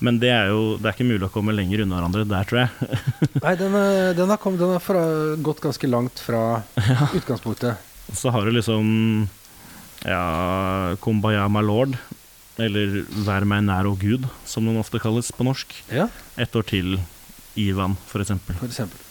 [0.00, 2.58] Men det er jo det er ikke mulig å komme lenger unna hverandre der, tror
[2.64, 2.70] jeg.
[3.44, 6.62] Nei, den, er- den har, kommet, den har fra, gått ganske langt fra
[7.12, 7.76] utgangspunktet.
[8.14, 9.28] Så har du liksom
[10.06, 11.98] ja, Kumbaya my lord,
[12.60, 15.74] eller Vær meg nær og Gud, som den ofte kalles på norsk.
[15.92, 16.08] Ja,
[16.40, 16.98] Ett år til
[17.58, 18.56] Ivan, for eksempel.
[18.60, 19.06] for eksempel.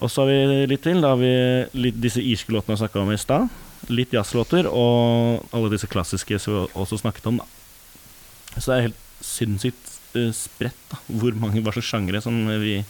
[0.00, 1.02] Og så har vi litt til.
[1.02, 1.32] Da har vi
[1.76, 3.50] litt disse irske låtene jeg snakka om i stad.
[3.92, 7.40] Litt jazzlåter, og alle disse klassiske som vi også snakket om.
[7.42, 8.56] Da.
[8.56, 12.80] Så det er helt sinnssykt uh, spredt da, hvor mange hva slags sjangere som vi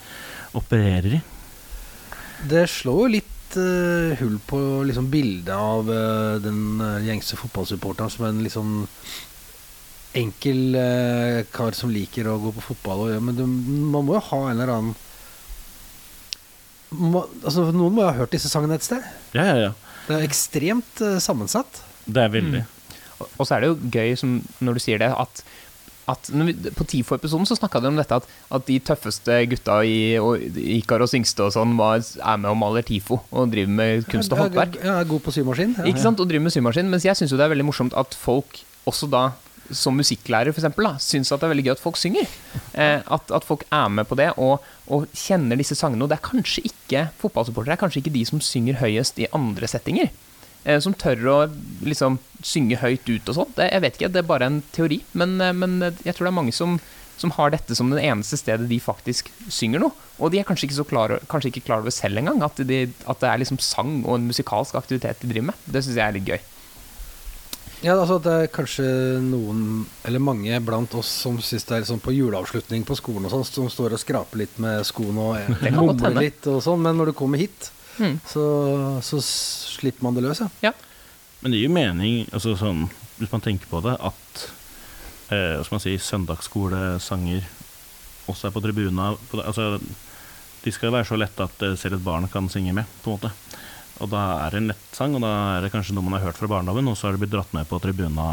[0.59, 1.21] opererer i.
[2.51, 8.29] Det slår jo litt uh, hull på liksom, bildet av uh, den gjengse fotballsupporteren som
[8.31, 8.87] en liksom
[10.17, 13.05] enkel eh, kar som liker å gå på fotball.
[13.05, 14.99] Og, ja, men du, man må jo ha en eller annen
[16.91, 19.05] må, altså, Noen må jo ha hørt disse sangene et sted.
[19.37, 19.73] Ja, ja, ja.
[20.09, 21.85] Det er ekstremt eh, sammensatt.
[22.11, 22.65] Det er veldig.
[22.67, 22.77] Og
[23.37, 25.43] og så er det jo gøy, som, når du sier det, at,
[26.09, 29.77] at når vi, På TIFO-episoden så snakka de om dette at, at de tøffeste gutta
[29.85, 34.09] i og Ikaros yngste og sånn var, er med og maler TIFO og driver med
[34.09, 34.81] kunst og håndverk.
[34.81, 35.77] Ja, er god på symaskin.
[35.79, 35.87] Ja.
[35.93, 36.21] Ikke sant?
[36.23, 36.89] Og driver med symaskin.
[36.93, 39.27] Mens jeg syns jo det er veldig morsomt at folk også da
[39.77, 42.31] som musikklærer for eksempel, da, syns at det er veldig gøy at folk synger.
[42.73, 46.05] Eh, at, at folk er med på det og, og kjenner disse sangene.
[46.05, 49.71] Og det er kanskje ikke fotballsupportere er kanskje ikke de som synger høyest i andre
[49.71, 50.11] settinger.
[50.65, 51.39] Eh, som tør å
[51.87, 53.61] liksom synge høyt ut og sånt.
[53.65, 55.01] Jeg vet ikke, det er bare en teori.
[55.17, 56.79] Men, eh, men jeg tror det er mange som,
[57.21, 60.09] som har dette som det eneste stedet de faktisk synger noe.
[60.21, 63.23] Og de er kanskje ikke klar, kanskje ikke klar over selv engang at, de, at
[63.23, 65.63] det er liksom sang og en musikalsk aktivitet de driver med.
[65.65, 66.41] Det syns jeg er litt gøy.
[67.81, 68.85] Ja, altså Det er kanskje
[69.25, 73.33] noen, eller mange blant oss som syns det er sånn på juleavslutning på skolen og
[73.33, 77.13] sånn, som står og skraper litt med skoene og mumler litt og sånn, men når
[77.13, 78.15] du kommer hit, Mm.
[78.25, 78.43] så,
[79.05, 80.71] så slipper man det løs, ja.
[81.43, 82.87] Men det gir jo mening, altså sånn,
[83.19, 84.45] hvis man tenker på det, at
[85.35, 87.45] eh, hva skal man si, søndagsskolesanger
[88.31, 89.11] også er på tribuna.
[89.29, 89.77] På, altså,
[90.65, 93.19] de skal være så lette at eh, selv et barn kan synge med, på en
[93.19, 93.33] måte.
[94.01, 96.29] Og da er det en lett sang, og da er det kanskje noe man har
[96.31, 98.31] hørt fra barndommen, og så har det blitt dratt med på tribuna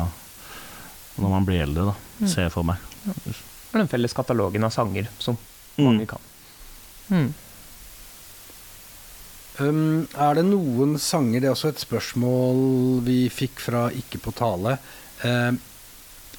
[1.18, 1.96] når man blir eldre, da.
[2.22, 2.28] Mm.
[2.30, 2.78] Ser jeg for meg.
[3.08, 3.34] Det
[3.74, 5.38] er den felles katalogen av sanger som
[5.78, 5.86] Mm.
[5.86, 6.24] mange kan.
[7.14, 7.28] Mm.
[9.60, 12.60] Um, er det noen sanger Det er også et spørsmål
[13.06, 14.76] vi fikk fra Ikke på tale.
[15.24, 15.58] Um,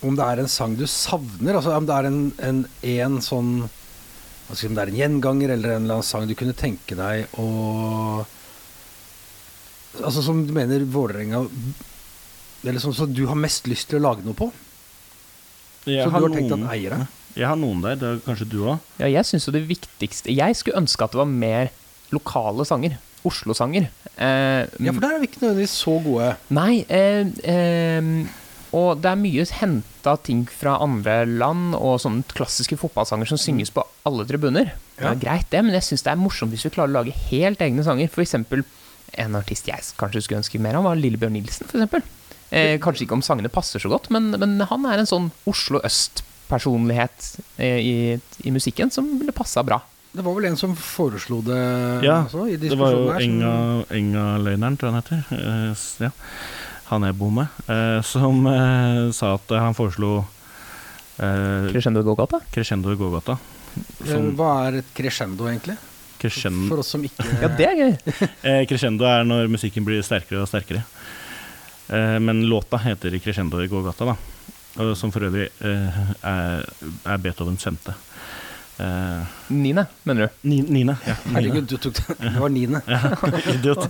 [0.07, 3.49] om det er en sang du savner, altså om det er en, en, en sånn
[3.67, 7.49] Om det er en gjenganger eller en eller annen sang du kunne tenke deg å
[9.99, 11.41] Altså som du mener Vålerenga
[12.65, 14.51] Eller sånn som du har mest lyst til å lage noe på?
[15.89, 16.99] Jeg så du har tenkt noen- at eiere?
[17.39, 18.81] Jeg har noen der, det er kanskje du òg.
[18.99, 21.71] Ja, jeg syns jo det viktigste Jeg skulle ønske at det var mer
[22.11, 22.99] lokale sanger.
[23.25, 23.89] Oslo-sanger.
[24.17, 26.37] Eh, Ja, for der er vi ikke nødvendigvis så gode.
[26.51, 28.27] Nei, eh, eh,
[28.73, 33.71] og det er mye henta ting fra andre land, og sånne klassiske fotballsanger som synges
[33.71, 34.73] på alle tribuner.
[34.99, 37.15] Det er greit, det, men jeg syns det er morsomt hvis vi klarer å lage
[37.31, 38.09] helt egne sanger.
[38.11, 38.65] For eksempel
[39.17, 42.03] en artist jeg kanskje skulle ønske mer av, var Lillebjørn Nilsen, eksempel.
[42.51, 45.81] Eh, kanskje ikke om sangene passer så godt, men, men han er en sånn Oslo
[45.85, 47.95] Øst-personlighet eh, i,
[48.49, 49.81] i musikken som ville passa bra.
[50.13, 51.59] Det var vel en som foreslo det
[52.07, 53.21] Ja, også, i Det var jo diskusjonen her.
[53.21, 55.21] som- Enga, Enga Løgneren, tror jeg han heter.
[55.37, 56.11] Eh, ja.
[56.89, 57.49] Han jeg bor med.
[57.69, 60.25] eh, som eh, sa at han foreslo
[61.19, 62.41] eh, Crescendo Gågata?
[62.51, 63.37] Crescendo i gågata.
[63.77, 65.77] Eh, Som Hva er et crescendo, egentlig?
[66.19, 67.93] Crescendo, For oss som ikke Ja, det er gøy.
[68.43, 70.83] eh, crescendo er når musikken blir sterkere og sterkere.
[71.89, 74.17] Eh, men låta heter Crescendo i gågata, da.
[74.83, 76.67] Og som for øvrig eh, er,
[77.09, 77.95] er Beethovens femte.
[78.79, 80.29] Uh, niende, mener du?
[80.47, 80.95] Ni, niende.
[81.03, 82.15] Ja, Herregud, du tok det.
[82.23, 82.79] Det var niende.
[82.87, 83.11] ja,
[83.55, 83.89] idiot.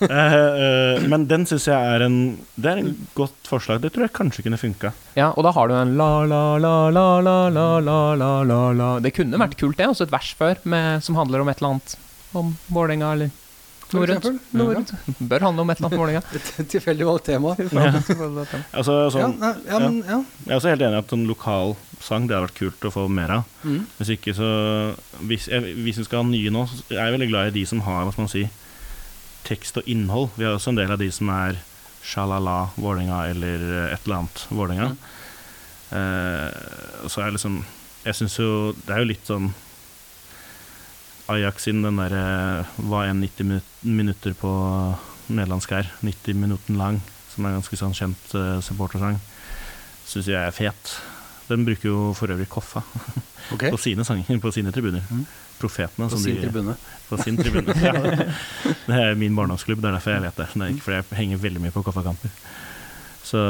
[0.00, 2.16] Uh, uh, men den syns jeg er en
[2.56, 3.82] Det er en godt forslag.
[3.84, 4.88] Det tror jeg kanskje kunne funka.
[5.18, 9.90] Ja, og da har du en la-la-la-la-la-la-la-la Det kunne vært kult, det.
[9.92, 11.88] Også et vers før med, som handler om et eller annet.
[12.32, 13.28] Om Vålerenga eller
[13.94, 14.92] Rundt.
[15.18, 16.26] Bør handle om et eller annet
[16.60, 17.54] om tilfeldig valgt tema.
[18.70, 20.18] Altså, sånn, ja, ja, men, ja.
[20.44, 22.92] Jeg er også helt enig i at en lokal sang det har vært kult å
[22.94, 23.54] få mer av.
[23.64, 23.82] Mm.
[23.98, 24.50] Hvis ikke så
[25.26, 27.64] Hvis, jeg, hvis vi skal ha nye nå, så er jeg veldig glad i de
[27.68, 28.44] som har hva skal man si,
[29.46, 30.30] tekst og innhold.
[30.36, 31.58] Vi har også en del av de som er
[32.06, 34.92] sjalala Vålerenga eller eh, et eller annet Vålerenga.
[34.94, 35.08] Mm.
[35.90, 37.56] Uh, så er liksom
[38.04, 39.48] Jeg syns jo Det er jo litt sånn
[41.30, 44.50] Ajax sin den derre Hva enn 90 minutter på
[45.30, 45.90] nederlandsk her?
[46.02, 46.98] 90 minutter lang,
[47.30, 49.20] som er en ganske sånn kjent uh, supportersang.
[50.10, 50.96] Syns jeg er fet.
[51.50, 52.82] Den bruker jo for øvrig Koffa
[53.54, 53.70] okay.
[53.70, 55.06] på sine sanger, på sine tribuner.
[55.10, 55.22] Mm.
[55.60, 56.74] Profetene, På som sin de tribune.
[57.08, 57.74] På sin tribune.
[57.86, 57.92] ja.
[58.86, 60.48] Det er min barndomsklubb, det er derfor jeg vet det.
[60.54, 62.32] Det er ikke fordi jeg henger veldig mye på Koffa-kamper.
[63.30, 63.40] Så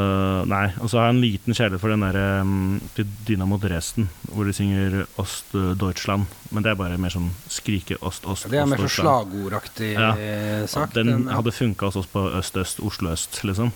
[0.50, 0.66] nei.
[0.82, 4.44] Og så har jeg en liten kjærlighet for den derre um, til Dynamo Dresden, hvor
[4.44, 6.26] de synger Ost uh, Deutschland.
[6.52, 8.50] Men det er bare mer sånn skrike Ost, Ost, Ost.
[8.52, 10.10] Det er mer sånn slagordaktig Ja.
[10.20, 10.98] eh, sagt.
[10.98, 13.72] Den enn- hadde funka hos oss på Øst-Øst, Oslo-Øst, liksom.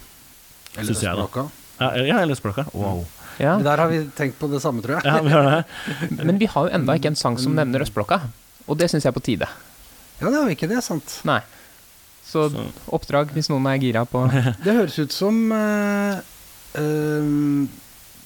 [0.77, 1.25] eller jeg da.
[1.25, 1.47] språka.
[1.81, 2.67] Ja, ja eller Språka.
[2.75, 3.07] Wow.
[3.39, 3.57] Ja.
[3.59, 5.05] Der har vi tenkt på det samme, tror jeg.
[5.09, 5.65] Ja, vi har det.
[6.27, 8.21] Men vi har jo enda ikke en sang som nevner Østblokka.
[8.69, 9.49] Og det syns jeg er på tide.
[10.21, 11.21] Ja, det har vi ikke, det er sant.
[11.27, 11.41] Nei.
[12.35, 12.66] Så Så.
[12.99, 14.26] oppdrag, hvis noen er gira på
[14.66, 16.18] Det høres ut som uh,
[16.74, 17.66] uh,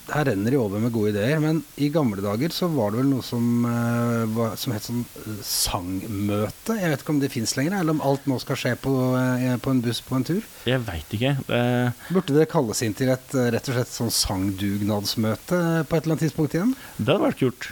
[0.08, 3.10] Her renner de over med gode ideer, men i gamle dager så var det vel
[3.10, 5.02] noe som, uh, var, som het sånn
[5.44, 6.78] sangmøte.
[6.80, 9.52] Jeg vet ikke om det fins lenger, eller om alt nå skal skje på, uh,
[9.60, 10.40] på en buss på en tur.
[10.68, 11.34] Jeg veit ikke.
[11.50, 11.60] Det,
[12.08, 16.24] Burde det kalles inn til et rett og slett sånn sangdugnadsmøte på et eller annet
[16.24, 16.72] tidspunkt igjen?
[16.96, 17.68] det hadde vært kult.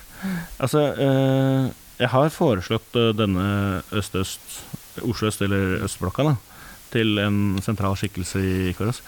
[0.61, 3.49] Altså, uh, jeg har foreslått denne
[3.97, 4.43] øst-øst,
[5.05, 6.37] Oslo-øst eller Østblokka, da,
[6.93, 9.03] til en sentral skikkelse i Ikaros,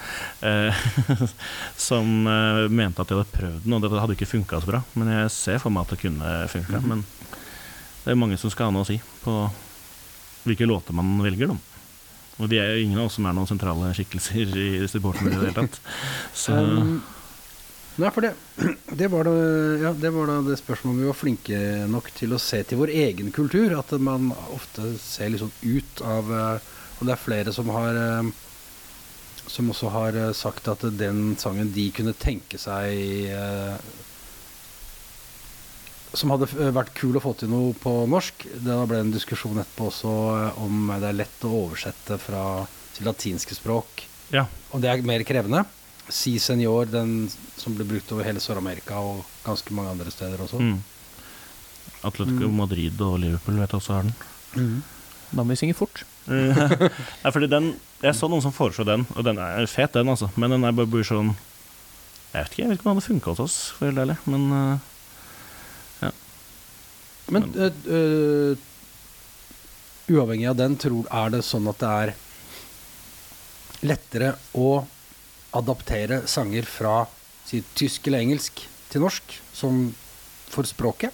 [0.44, 0.82] eh,
[1.88, 4.82] som eh, mente at de hadde prøvd den, og det hadde ikke funka så bra.
[4.98, 6.82] Men jeg ser for meg at det kunne funka.
[6.84, 7.04] Men
[8.04, 9.40] det er mange som skal ha noe å si på
[10.48, 11.58] hvilke låter man velger, da.
[12.38, 15.46] Og de er jo ingen av oss som er noen sentrale skikkelser i supportermiljøet i
[15.46, 15.80] det hele tatt.
[16.46, 17.00] Så Um,
[17.98, 18.34] Nei, for det,
[19.00, 19.32] det, var da,
[19.82, 22.78] ja, det var da det spørsmålet om vi var flinke nok til å se til
[22.78, 23.74] vår egen kultur.
[23.78, 27.98] At man ofte ser litt sånn ut av eh, Og det er flere som har
[27.98, 28.30] eh,
[29.50, 33.34] Som også har eh, sagt at den sangen de kunne tenke seg
[36.14, 38.46] Som hadde vært kul å få til noe på norsk.
[38.62, 40.12] Det ble en diskusjon etterpå også
[40.62, 42.44] om det er lett å oversette fra
[42.94, 44.06] til latinske språk.
[44.34, 44.46] ja.
[44.72, 45.66] Og det er mer krevende.
[46.08, 50.60] Si Senior, den som blir brukt over hele Sør-Amerika og ganske mange andre steder også.
[50.60, 50.78] Mm.
[52.08, 52.56] Atletico Mm.
[52.56, 54.14] Madrid og Liverpool vet også har den.
[54.54, 54.82] Mm.
[55.32, 56.04] Da må vi synge fort.
[56.28, 57.70] Nei, fordi den
[58.02, 60.28] Jeg så noen som foreslo den, og den er fet, den, altså.
[60.36, 61.32] Men den er bare blir sånn
[62.32, 64.16] Jeg vet ikke jeg vet ikke om den hadde funka hos oss, for helt ærlig.
[64.28, 64.42] Men
[66.02, 66.10] ja.
[67.32, 68.56] Men øh, øh,
[70.08, 72.14] uavhengig av den, tror, er det sånn at det er
[73.88, 74.86] lettere å
[75.58, 77.00] adaptere sanger fra
[77.48, 79.88] si, tysk eller engelsk til norsk, som
[80.48, 81.12] for språket?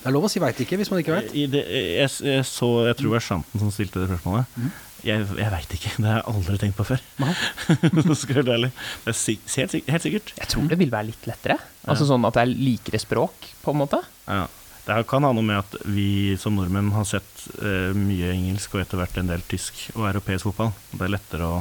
[0.00, 1.34] Det er lov å si 'veit ikke' hvis man ikke vet.
[1.36, 4.46] i jeg, jeg så Jeg tror det var Shanten som stilte det spørsmålet.
[4.56, 4.70] Mm.
[5.04, 5.90] Jeg, jeg veit ikke.
[5.96, 7.02] Det har jeg aldri tenkt på før.
[8.22, 8.44] Skal.
[8.48, 8.72] Det
[9.08, 10.32] er sik helt, sik- helt sikkert.
[10.40, 11.58] Jeg tror det vil være litt lettere.
[11.88, 14.00] Altså sånn at det er likere språk, på en måte.
[14.28, 14.46] Ja.
[14.86, 18.80] Det kan ha noe med at vi som nordmenn har sett uh, mye engelsk og
[18.82, 20.72] etter hvert en del tysk og europeisk fotball.
[20.96, 21.60] Det er lettere å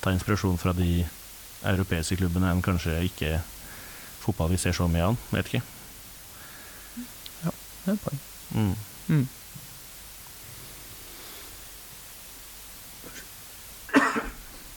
[0.00, 1.04] ta inspirasjon fra de
[1.68, 3.38] europeiske klubbene enn kanskje ikke
[4.20, 5.20] fotball vi ser så mye av.
[5.34, 5.62] Vet ikke.
[7.40, 8.20] Det er et poeng.
[8.54, 8.74] Mm.
[9.10, 9.28] Mm.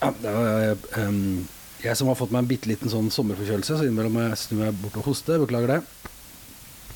[0.04, 1.44] Ja, det er, ehm,
[1.84, 4.58] jeg som har fått meg en bitte liten sånn sommerforkjølelse, så innimellom må jeg snu
[4.60, 5.40] meg bort og hoste.
[5.40, 5.80] Beklager det.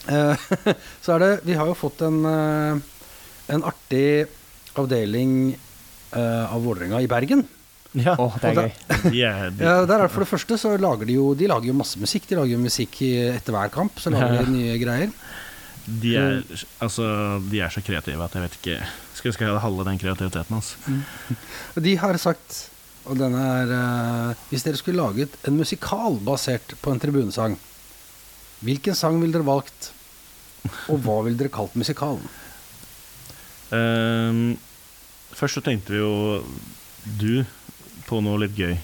[0.07, 0.35] Uh,
[1.03, 2.79] så er det Vi har jo fått en, uh,
[3.51, 4.27] en artig
[4.79, 5.33] avdeling
[6.15, 7.43] uh, av Vålerenga i Bergen.
[7.97, 8.71] Ja, oh, det er gøy.
[9.15, 11.99] yeah, Ja, der er For det første så lager de jo De lager jo masse
[12.01, 12.27] musikk.
[12.29, 13.99] De lager jo musikk etter hver kamp.
[14.01, 15.13] Så lager de nye greier.
[15.87, 16.41] de, er,
[16.83, 17.05] altså,
[17.47, 18.79] de er så kreative at jeg vet ikke
[19.15, 20.73] Skal skal jeg halve den kreativiteten hans.
[21.75, 22.57] Og de har sagt
[23.07, 27.55] Og denne er eh, Hvis dere skulle laget en musikal basert på en tribunesang,
[28.67, 29.93] hvilken sang ville dere valgt?
[30.91, 32.25] Og hva ville dere kalt musikalen?
[33.71, 34.57] Um,
[35.35, 36.41] først så tenkte vi jo
[37.19, 37.45] du
[38.07, 38.75] på noe litt gøy.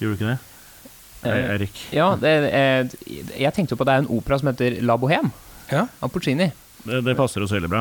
[0.00, 0.38] Gjorde du ikke det?
[1.26, 1.78] Eh, Erik?
[1.96, 2.88] Ja, det, er-
[3.40, 5.30] jeg tenkte jo på at det er en opera som heter La Bohème
[5.72, 6.50] Ja, av Puccini.
[6.86, 7.80] Det, det passer oss veldig bra.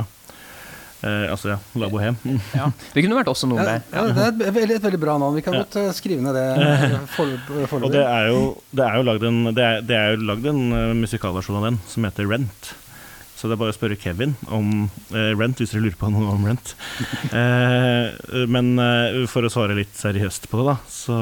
[1.05, 1.57] Eh, altså, ja.
[1.77, 2.15] La Bohème.
[2.55, 2.71] Ja.
[2.95, 5.17] Det kunne vært også noe ja, med ja det er et veldig, et veldig bra
[5.21, 5.35] navn.
[5.37, 5.65] Vi kan Ja.
[5.65, 8.39] godt eh, skrive ned det eh, for- Og det er jo,
[8.73, 11.67] det er jo lagd en, det er, det er jo lagd en eh, musikalversjon av
[11.69, 12.71] den som heter Rent.
[13.35, 16.31] Så det er bare å spørre Kevin om eh, Rent, hvis dere lurer på noe
[16.35, 16.75] om Rent.
[17.35, 21.15] Eh, men eh, for å svare litt seriøst på det, da, så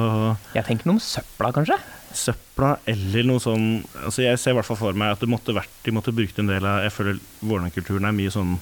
[0.54, 1.78] Jeg tenker noe om søpla, kanskje?
[2.14, 3.64] søpla eller noe sånn
[4.04, 6.38] altså Jeg ser i hvert fall for meg at det måtte vært, de måtte brukt
[6.38, 8.54] en del av Jeg føler Vålerenga-kulturen er mye sånn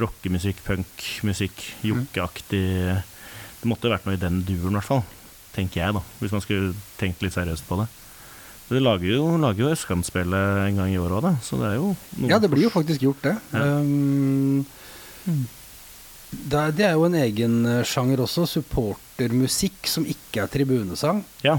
[0.00, 5.02] rockemusikk, punkmusikk, jokkeaktig Det måtte vært noe i den duren, i hvert fall.
[5.54, 6.02] Tenker jeg, da.
[6.20, 7.86] Hvis man skulle tenkt litt seriøst på det.
[8.70, 11.32] Det lager jo, lager jo Østkantspillet en gang i året òg, da.
[11.42, 11.88] Så det er jo
[12.20, 13.34] noe Ja, det blir jo faktisk gjort, det.
[13.50, 13.64] Ja.
[13.82, 14.62] Um,
[16.30, 21.24] det, er, det er jo en egen eh, sjanger også, supportermusikk som ikke er tribunesang.
[21.42, 21.56] Ja.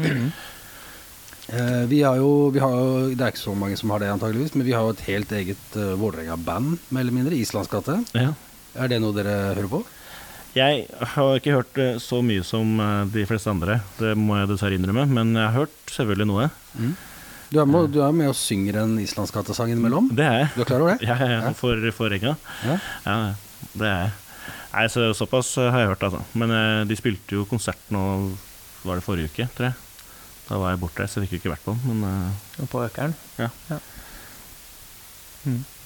[0.00, 4.14] uh, vi har jo, vi har jo Det er ikke så mange som har det,
[4.14, 7.36] antageligvis, men vi har jo et helt eget uh, Vålerenga-band, mer eller mindre.
[7.36, 8.00] Islandsgate.
[8.16, 8.32] ja.
[8.74, 9.84] Er det noe dere hører på?
[10.54, 10.84] Jeg
[11.14, 14.78] har ikke hørt eh, så mye som eh, de fleste andre, det må jeg dessverre
[14.78, 15.06] innrømme.
[15.10, 16.50] Men jeg har hørt selvfølgelig noe.
[17.50, 20.08] Du er med, du er med og synger en Islandskattesang innimellom?
[20.14, 20.52] Det er jeg.
[20.54, 21.08] Du er klar over det?
[21.08, 21.54] Ja, ja, ja.
[21.58, 22.36] For, for Ja.
[23.06, 23.16] Ja,
[23.74, 24.12] det er jeg.
[24.74, 26.22] Nei, så Såpass har jeg hørt, altså.
[26.38, 28.02] Men eh, de spilte jo konsert nå
[28.84, 29.76] Var det forrige uke, tror jeg.
[30.48, 32.00] Da var jeg bortreist, så jeg fikk jo ikke vært på den.
[32.02, 33.14] Men, eh, på Økeren.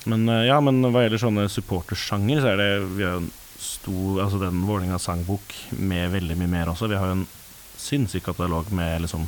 [0.08, 3.28] men eh, ja, men hva gjelder sånne supportersjanger, så er det Vi jo en
[3.58, 6.88] stor Altså den Vålerenga sangbok med veldig mye mer også.
[6.90, 7.26] Vi har jo en
[7.78, 9.26] sinnssyk katalog med liksom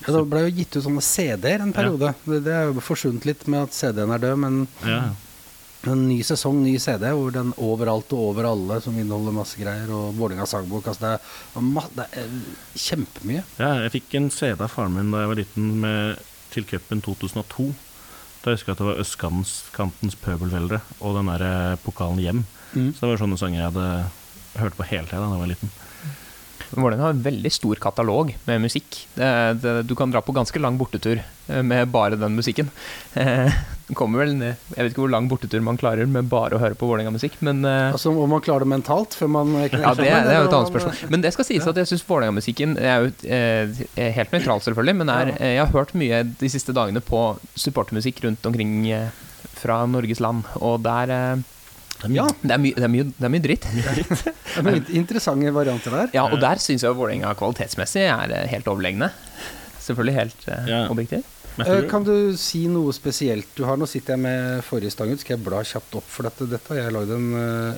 [0.00, 2.14] Ja, det ble jo gitt ut sånne CD-er en periode.
[2.24, 5.02] Det, det er jo forsvunnet litt med at CD-en er død, men Ja,
[5.88, 9.88] en ny sesong, ny CD, hvor den overalt og over alle, som inneholder masse greier,
[9.96, 12.34] og Vålerenga sangbok altså det, er, det er
[12.76, 13.44] kjempemye.
[13.60, 17.00] ja jeg fikk en CD av faren min da jeg var liten med til cupen
[17.04, 17.70] 2002.
[18.40, 22.44] Da jeg husker jeg at det var Østkantens pøbelveldre og den der eh, pokalen hjem.
[22.74, 22.92] Mm.
[22.94, 25.76] Så det var sånne sanger jeg hadde hørt på hele tida da jeg var liten.
[26.70, 29.00] Vålerenga har en veldig stor katalog med musikk.
[29.16, 32.68] Det, det, du kan dra på ganske lang bortetur eh, med bare den musikken.
[33.18, 33.50] Eh,
[33.90, 36.60] det kommer vel ned Jeg vet ikke hvor lang bortetur man klarer med bare å
[36.62, 39.94] høre på Vålerenga-musikk, men eh, Altså Om man klarer det mentalt før man knekker ja,
[39.98, 41.02] det, er- det er jo et annet spørsmål.
[41.16, 44.98] Men det skal sies at jeg syns Vålerenga-musikken er jo eh, er helt nøytral, selvfølgelig,
[45.02, 47.24] men er, jeg har hørt mye de siste dagene på
[47.58, 48.76] supportermusikk rundt omkring
[49.58, 51.42] fra Norges land, og der
[52.08, 53.66] Ja, det, er det, er mye, det er mye dritt.
[53.72, 56.14] det er mye interessante varianter der.
[56.16, 59.10] Ja, og der syns jeg Vålerenga kvalitetsmessig er eh, helt overlegne.
[59.84, 60.80] Selvfølgelig helt eh, Ja.
[60.92, 61.26] objektiv.
[61.60, 63.76] Eh, Kan du si noe spesielt du har?
[63.76, 65.20] Nå sitter jeg med forrige stang ut.
[65.20, 66.48] Skal jeg bla kjapt opp for dette?
[66.48, 67.28] Dette har jeg lagd en,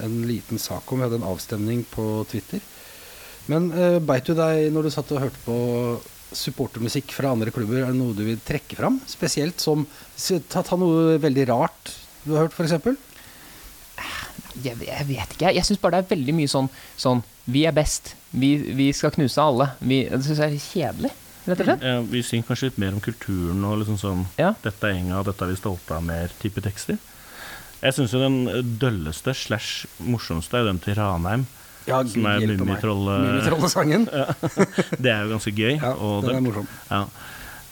[0.06, 1.00] en liten sak om.
[1.02, 2.62] Vi hadde en avstemning på Twitter.
[3.50, 5.56] Men uh, beit du deg når du satt og hørte på
[6.36, 7.82] supportermusikk fra andre klubber?
[7.82, 9.00] Er det noe du vil trekke fram?
[9.10, 9.82] Spesielt som
[10.48, 11.90] Ta, ta noe veldig rart
[12.22, 13.10] du har hørt, f.eks.?
[14.62, 15.52] Jeg, jeg vet ikke.
[15.56, 16.68] Jeg syns bare det er veldig mye sånn,
[17.00, 18.14] sånn Vi er best.
[18.36, 19.70] Vi, vi skal knuse alle.
[19.80, 23.80] Vi, det syns jeg er kjedelig, ja, vi synger kanskje litt mer om kulturen og
[23.80, 24.52] liksom sånn Ja.
[24.62, 27.00] Dette er Enga, dette er vi stolte av, mer type tekster.
[27.82, 31.48] Jeg syns jo den dølleste slash morsomste er den til Ranheim.
[31.88, 34.06] Ja, Som er Mummitrollesangen.
[35.02, 35.80] Det er jo ganske gøy.
[35.80, 36.68] Ja, og den det- er morsom.
[36.92, 37.02] Ja.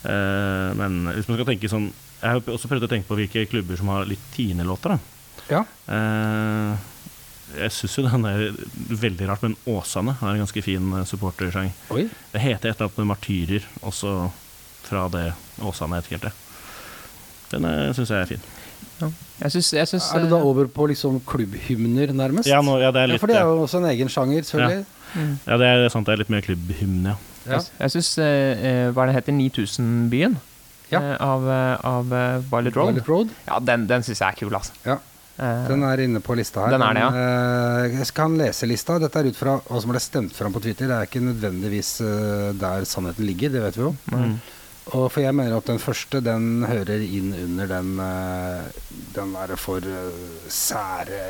[0.03, 1.91] Eh, men hvis man skal tenke sånn
[2.23, 4.97] Jeg har også prøvd å tenke på hvilke klubber som har litt Tine-låter.
[4.97, 5.20] da
[5.51, 5.65] Ja.
[5.91, 6.87] Eh,
[7.61, 8.43] Jeg syns jo den er
[9.03, 11.73] veldig rart, men Åsane har en ganske fin eh, supportersang.
[11.91, 14.13] Det heter et eller annet med martyrer, også
[14.87, 15.33] fra det
[15.67, 16.33] Åsane heter helt det.
[17.51, 17.67] Den
[17.99, 18.45] syns jeg er fin.
[19.41, 22.47] Jeg Synes, jeg syns Er det da eh, over på liksom klubbhymner, nærmest?
[22.49, 24.43] Ja, nå, ja, det er Ja, litt for det er jo også en egen sjanger,
[24.45, 24.85] selvfølgelig.
[25.15, 25.33] mm.
[25.47, 27.17] ja, det er sant, det er litt mer klubbhymne, ja.
[27.49, 27.59] Ja.
[27.81, 30.37] Jeg, syns eh, eh, Hva er det heter 9000-byen?
[30.93, 31.01] Ja.
[31.01, 32.93] Eh, av eh, av eh, Violet Road.
[32.93, 33.33] Violet Road.
[33.49, 34.77] Ja, den, den syns jeg er kul, altså.
[35.41, 36.75] Eh, Den er inne på lista her.
[36.77, 37.11] Den er det, ja.
[37.11, 38.99] Men, eh, jeg skal lese lista.
[39.01, 40.91] Dette er ut fra hva som ble stemt fram på Twitter.
[40.91, 43.95] Det er ikke nødvendigvis eh, der sannheten ligger, det vet vi jo.
[44.13, 44.35] Mm.
[44.91, 47.91] Og for jeg mener at den første, den hører inn under den
[49.15, 49.85] Den der for
[50.51, 51.21] sære,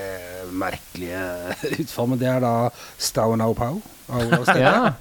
[0.52, 1.20] merkelige
[1.82, 2.08] utfall.
[2.14, 4.62] Men det er da av- av stedet.
[4.64, 4.92] ja,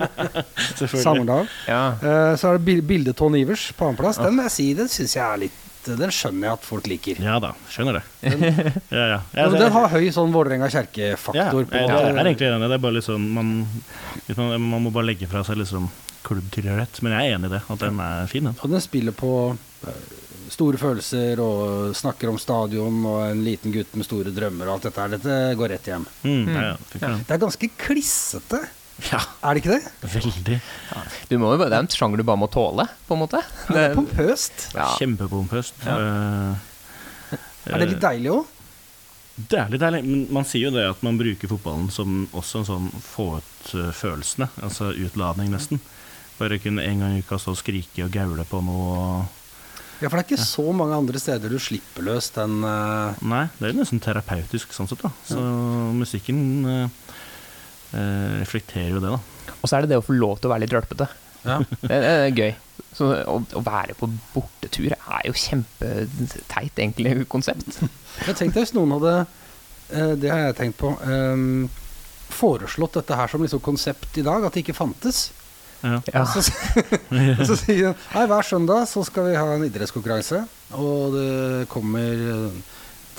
[0.76, 1.04] Selvfølgelig.
[1.04, 1.48] Samerdal.
[1.68, 1.82] ja.
[2.04, 4.20] Eh, så er det bildet Tone Ivers på annenplass.
[4.22, 7.22] Den må jeg si, den syns jeg er litt Den skjønner jeg at folk liker.
[7.24, 8.04] Ja da, skjønner det.
[8.90, 9.20] Ja, ja.
[9.34, 12.70] Ja, men den har høy sånn Vålerenga ja, kjerke-faktor Ja, på jeg er egentlig enig.
[12.70, 13.52] Det er bare litt sånn man,
[14.36, 15.88] man, man må bare legge fra seg liksom
[16.28, 17.02] klubbtilhørighet.
[17.06, 18.58] Men jeg er enig i det, at den er fin, den.
[18.64, 19.32] Og den spiller på
[19.88, 20.02] eh,
[20.52, 24.90] store følelser og snakker om stadion og en liten gutt med store drømmer og alt
[24.90, 25.14] dette her.
[25.16, 26.08] Dette går rett hjem.
[26.26, 26.66] Mm, ja,
[27.00, 27.14] ja.
[27.24, 28.62] Det er ganske klissete,
[29.12, 29.92] Ja, er det ikke det?
[30.12, 30.60] veldig.
[31.30, 33.42] Du må jo, bare- det er en sjanger du bare må tåle, på en måte.
[33.70, 34.70] Det er pompøst.
[34.76, 34.90] ja.
[35.00, 35.86] Kjempepompøst.
[35.86, 35.98] Ja.
[37.32, 37.36] Eh,
[37.74, 38.46] Er det litt deilig òg?
[39.40, 42.60] Det er litt deilig, men man sier jo det at man bruker fotballen som også
[42.60, 45.80] en sånn få ut følelsene, altså utladning nesten.
[46.40, 49.28] Bare kunne en gang i uka stå og skrike og gaule på noe.
[50.02, 53.16] Ja, for det er ikke så mange andre steder du slipper løs den uh...
[53.20, 55.12] Nei, det er nesten terapeutisk sånn sett, da.
[55.28, 55.40] Så
[55.96, 57.09] musikken eh,
[57.94, 59.56] reflekterer jo det, da.
[59.60, 61.08] Og så er det det å få lov til å være litt rølpete.
[61.48, 61.60] ja.
[61.82, 62.52] Det, det er gøy.
[62.96, 67.82] Så å, å være på bortetur er jo kjempeteit, egentlig, konsept.
[68.26, 70.94] Jeg tenkte hvis noen hadde eh, Det har jeg tenkt på.
[71.06, 71.70] Um,
[72.34, 75.30] foreslått dette her som liksom konsept i dag, at det ikke fantes.
[75.82, 76.00] Ja.
[76.12, 76.26] Ja.
[76.28, 76.44] Så,
[77.48, 80.44] så sier han hver søndag så skal vi ha en idrettskonkurranse,
[80.76, 82.60] og det kommer eh,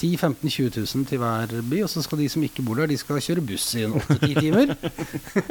[0.01, 2.89] 10 15 20 000 til hver by, og så skal de som ikke bor der,
[2.89, 4.73] de skal kjøre buss i en 8-10 timer.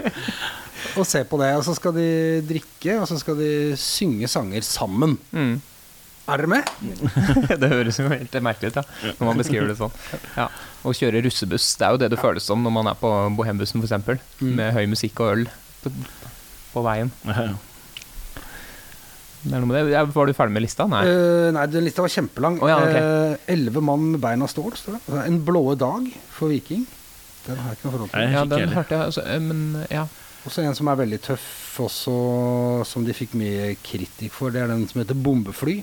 [0.98, 1.50] og se på det.
[1.60, 2.08] Og så skal de
[2.50, 5.18] drikke, og så skal de synge sanger sammen.
[5.32, 5.60] Mm.
[6.30, 6.68] Er dere med?
[7.62, 9.94] Det høres jo helt merkelig ut, ja, når man beskriver det sånn.
[10.38, 10.46] Ja.
[10.86, 13.82] Å kjøre russebuss, det er jo det det føles som når man er på Bohembussen
[13.82, 14.54] f.eks., Mm.
[14.56, 15.42] med høy musikk og øl
[15.84, 15.92] på,
[16.74, 17.10] på veien.
[17.28, 17.58] Ja, ja.
[19.42, 20.00] Det er noe med det.
[20.16, 20.86] Var du ferdig med lista?
[20.92, 21.04] Nei.
[21.08, 22.58] uh, nei, den lista var kjempelang.
[22.60, 23.04] Oh, ja, okay.
[23.36, 25.02] Eh, Elleve mann med bein av stål, står det.
[25.06, 26.84] Altså, En blåe dag for Viking.
[27.46, 28.20] Den har jeg ikke noe forhold til.
[28.20, 28.34] Nei.
[28.36, 30.08] Ja, den hørte jeg, altså, eh, men ja.
[30.48, 31.48] Også en som er veldig tøff,
[31.84, 32.14] også,
[32.88, 34.52] som de fikk mye kritikk for.
[34.56, 35.80] Det er den som heter Bombefly.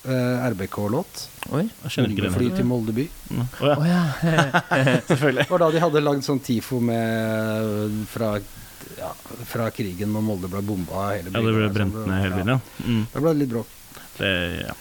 [0.00, 1.26] Uh, RBK-låt.
[1.50, 3.04] Bombefly til Molde by.
[3.30, 3.42] Mm.
[3.60, 4.00] Oh, ja, Oh, ja.
[5.10, 5.44] selvfølgelig.
[5.44, 8.32] Det var da de hadde lagd sånn TIFO med fra,
[9.00, 9.10] ja,
[9.48, 11.08] fra krigen når Molde ble bomba.
[11.16, 12.06] Hele Ja, det ble brent sånn.
[12.12, 12.86] ned hele byen, ja.
[12.86, 13.02] Mm.
[13.14, 13.74] Det ble litt bråk.
[14.20, 14.30] Det,
[14.68, 14.76] ja.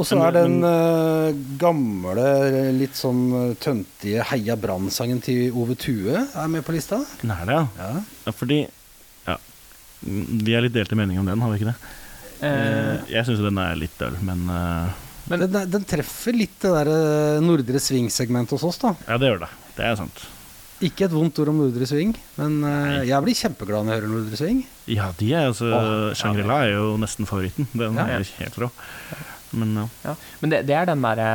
[0.00, 1.28] Og så er den uh,
[1.60, 2.24] gamle,
[2.72, 7.00] litt sånn eh, tøntige Heia Brann-sangen til Ove Tue er med på lista.
[7.20, 7.66] Den er det, ja.
[7.82, 8.02] Ja.
[8.28, 8.32] ja.
[8.32, 8.60] Fordi
[9.26, 9.36] ja.
[10.00, 11.78] Vi er litt delte mening om den, har vi ikke det?
[12.48, 14.88] Eh, Jeg syns den er litt døll, men uh,
[15.28, 18.94] Men- den, den treffer litt det der eh, Nordre Sving-segmentet hos oss, da.
[19.10, 19.50] ja, det gjør det.
[19.76, 20.22] Det er sant.
[20.80, 24.12] Ikke et vondt ord om Nordre Sving, men uh, jeg blir kjempeglad når jeg hører
[24.14, 24.60] Nordre Sving.
[24.88, 27.68] Ja, de er altså oh, Shangri-La er jo nesten favoritten.
[27.76, 28.06] Den Ja.
[28.16, 28.70] er helt rå.
[29.52, 29.84] Men ja.
[30.06, 30.14] ja.
[30.40, 31.28] men det, det er den derre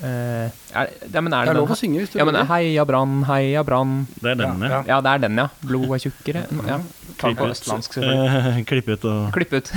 [0.00, 2.36] eh, er, ja, men er Det det er lov å synge hvis du Ja, men
[2.38, 2.46] vil.
[2.50, 3.94] Heia Brann, heia Brann.
[4.22, 4.98] Det er den, Ja, ja.
[5.04, 5.46] det er den, ja.
[5.66, 6.46] Blod er tjukkere.
[6.68, 6.80] Ja.
[7.20, 7.70] Klipp ut.
[8.00, 9.72] Eh, Klipp ut og Klipp ut.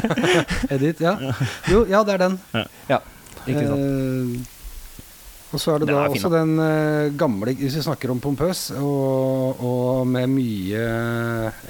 [0.76, 1.16] Edit, ja.
[1.72, 2.38] Jo, ja, det er den.
[2.88, 3.00] Ja,
[3.46, 3.80] ikke sant.
[3.80, 4.52] Eh,
[5.54, 8.20] og så er det Den da er også den uh, gamle Hvis vi snakker om
[8.22, 10.82] pompøs, og, og med mye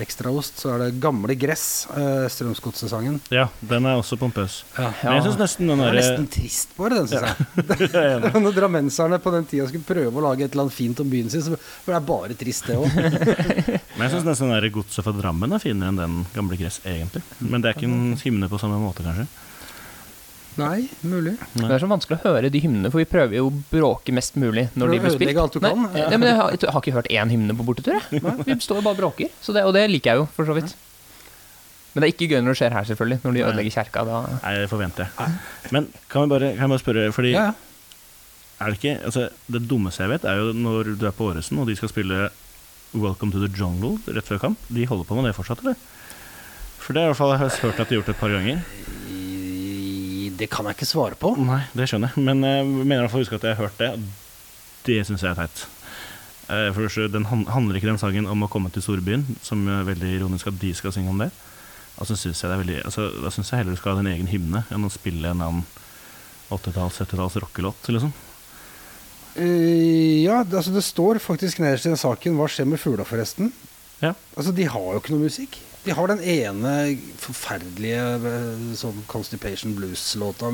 [0.03, 3.19] ekstraost, så er det Gamle gress, uh, Strømsgodset-sangen.
[3.35, 4.63] Ja, den er også pompøs.
[4.79, 4.91] Ja.
[5.03, 7.91] Men jeg syns nesten den Det er nesten trist bare, den, syns jeg.
[7.97, 8.41] Jeg er.
[8.47, 11.31] Når drammenserne på den tida skulle prøve å lage et eller annet fint om byen
[11.33, 12.97] sin, så ble det er bare trist, det òg.
[13.97, 17.23] Men jeg syns nesten den Godset fra Drammen er finere enn den gamle gress, egentlig.
[17.41, 19.29] Men det er ikke en hymne på samme måte, kanskje.
[20.57, 21.35] Nei, mulig.
[21.59, 24.39] Det er så vanskelig å høre de hymnene, for vi prøver jo å bråke mest
[24.41, 25.37] mulig når de blir spilt.
[25.43, 25.87] alt du Nei, kan.
[26.01, 28.23] ja, men jeg har, jeg har ikke hørt én hymne på bortetur, jeg.
[28.47, 29.29] Vi står jo bare og bråker.
[29.45, 30.73] Så det, og det liker jeg jo, for så vidt.
[31.93, 33.19] Men det er ikke gøy når det skjer her, selvfølgelig.
[33.25, 33.45] Når de Nei.
[33.51, 34.03] ødelegger kjerka.
[34.09, 34.17] Da.
[34.43, 35.37] Nei, det forventer jeg.
[35.77, 37.53] Men kan, vi bare, kan jeg bare spørre, fordi Ja, ja.
[38.61, 41.61] er det ikke altså, Det dummeste jeg vet, er jo når du er på Åresen
[41.61, 42.29] og de skal spille
[42.97, 44.59] Welcome to the Jungle rett før kamp.
[44.73, 45.77] De holder på med det fortsatt, eller?
[46.81, 48.21] For det er i hvert fall jeg har hørt at de har gjort det et
[48.21, 48.61] par ganger.
[50.37, 51.33] Det kan jeg ikke svare på.
[51.41, 52.27] Nei, det skjønner jeg.
[52.27, 53.91] Men jeg mener i hvert fall å huske at jeg har hørt det.
[54.87, 55.65] Det syns jeg er teit.
[56.53, 60.13] Eh, For den handler ikke den sangen om å komme til storbyen, som er veldig
[60.21, 61.33] ironisk at de skal synge om det.
[61.97, 64.11] Altså synes jeg det er veldig altså, Da syns jeg heller du skal ha din
[64.13, 65.63] egen hymne enn å spille en annen
[66.53, 68.13] 80-talls, 70-talls rockelåt, liksom.
[69.37, 73.05] Uh, ja, det, altså det står faktisk nederst i den saken Hva skjer med fugla,
[73.05, 73.51] forresten?
[74.01, 74.15] Ja.
[74.37, 75.59] Altså, de har jo ikke noe musikk.
[75.87, 76.71] De har den ene
[77.23, 80.49] forferdelige eh, sånn Constipation Blues-låta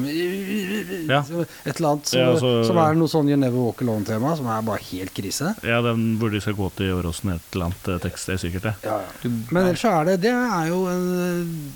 [1.08, 1.22] Ja.
[1.64, 4.46] Et eller annet som, Ja, altså- som er noe sånn You Never Walk Alone-tema, som
[4.52, 5.54] er bare helt krise.
[5.64, 8.42] Ja, den hvor de skal gå til Åråsen, et eller annet eh, tekst, det er
[8.44, 8.74] sikkert det.
[9.50, 11.72] Men ellers så er det Det er jo en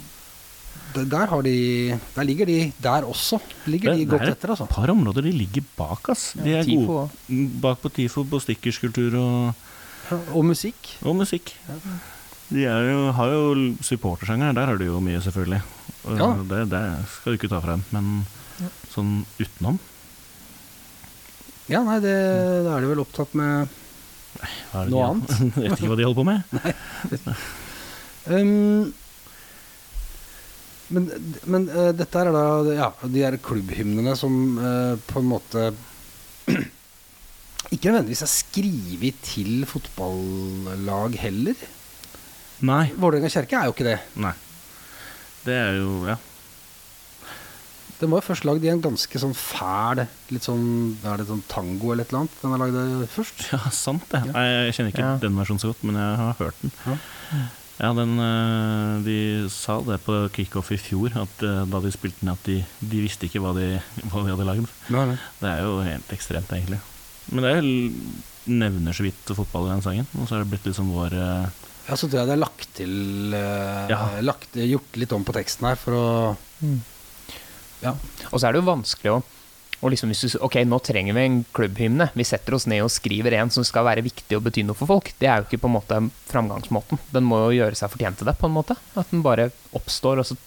[0.96, 3.38] der, har de, der ligger de der også.
[3.66, 4.64] Ligger de Det- godt det er etter, altså.
[4.64, 6.32] Et par områder de ligger bak, ass.
[6.32, 7.10] De er ja, gode.
[7.28, 9.54] Mm, Bak på TIFO, på stikkerskultur og,
[10.32, 10.96] Og musikk.
[11.04, 11.52] og musikk.
[12.46, 15.62] De jo, har jo supportersjanger, der har du jo mye, selvfølgelig.
[16.06, 16.28] Ja.
[16.46, 17.82] det, det skal du ikke ta frem.
[17.90, 18.26] Men
[18.56, 19.78] men sånn utenom
[21.68, 22.14] Ja, nei, det,
[22.64, 23.72] da er de vel opptatt med
[24.36, 25.34] Noe de, annet?
[25.64, 27.36] Jeg vet ikke hva de holder på med.
[28.26, 28.88] Um,
[30.90, 31.04] men
[31.46, 35.68] men uh, dette er da ja, de her klubbhymnene som uh, på en måte
[37.70, 41.62] ikke nødvendigvis er skrevet til fotballag heller.
[42.64, 42.86] Nei.
[42.96, 43.98] Vålerenga kjerke er jo ikke det.
[44.16, 44.32] Nei.
[45.44, 46.16] Det er jo Ja.
[47.98, 51.40] Den var jo først lagd i en ganske sånn fæl Litt sånn Er det sånn
[51.48, 52.34] tango eller et eller annet?
[52.42, 53.46] Den er lagd først.
[53.54, 54.20] Ja, sant det.
[54.32, 54.42] Ja.
[54.66, 55.14] Jeg kjenner ikke Ja.
[55.22, 56.72] den versjonen så godt, men jeg har hørt den.
[56.86, 56.96] Ja.
[57.78, 62.20] Ja, den, eh, De sa det på kickoff i fjor, at eh, da de spilte
[62.22, 64.68] den, at de, de visste ikke hva de, hva de hadde lagd.
[64.88, 66.80] Det er jo helt ekstremt, egentlig.
[67.32, 67.90] Men det er jo
[68.46, 71.48] nevner så vidt fotball i den sangen, og så har det blitt liksom vår eh,
[71.86, 74.00] Ja, så tror jeg det er lagt til eh, Ja.
[74.26, 76.04] lagt, Gjort litt om på teksten her for å
[78.32, 79.22] Og så er det jo vanskelig å
[79.84, 82.08] og liksom hvis du, Ok, nå trenger vi en klubbhymne.
[82.16, 84.88] Vi setter oss ned og skriver en som skal være viktig og bety noe for
[84.88, 85.12] folk.
[85.20, 85.98] Det er jo ikke på en måte
[86.30, 87.00] framgangsmåten.
[87.12, 88.78] Den må jo gjøre seg fortjent til det, på en måte.
[88.96, 90.38] At den bare oppstår, og så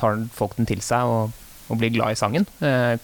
[0.00, 1.38] tar folk den til seg og,
[1.70, 2.48] og blir glad i sangen.
[2.64, 2.96] Eh,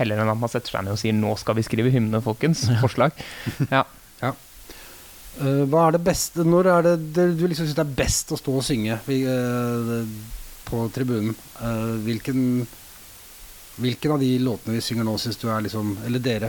[0.00, 2.64] heller enn at man setter seg ned og sier 'nå skal vi skrive hymne, folkens'.
[2.84, 3.12] Forslag.
[3.70, 3.84] Ja.
[5.36, 8.32] Eh, hva er det beste Når er det, det du liksom syns det er best
[8.32, 10.10] å stå og synge eh,
[10.66, 11.36] på tribunen?
[11.60, 12.66] Eh, hvilken
[13.76, 16.48] Hvilken av de låtene vi synger nå, syns du er liksom Eller dere.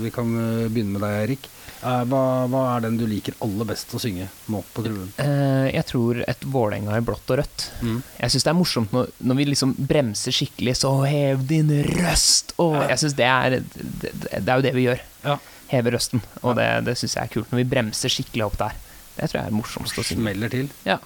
[0.00, 0.30] vi kan
[0.72, 1.48] begynne med deg, Erik.
[1.82, 5.10] Eh, hva, hva er den du liker aller best å synge nå på tribunen?
[5.68, 7.66] Jeg tror et Vålerenga i blått og rødt.
[7.84, 7.98] Mm.
[8.22, 12.56] Jeg syns det er morsomt når, når vi liksom bremser skikkelig, så hev din røst!
[12.64, 15.04] Og jeg synes det er det, det er jo det vi gjør.
[15.26, 15.36] Ja.
[15.70, 16.22] Heve røsten.
[16.42, 17.50] Og det, det syns jeg er kult.
[17.52, 18.78] Når vi bremser skikkelig opp der.
[19.16, 20.22] Det tror jeg er morsomst å synge.
[20.24, 20.70] Smeller til.
[20.86, 21.00] Ja.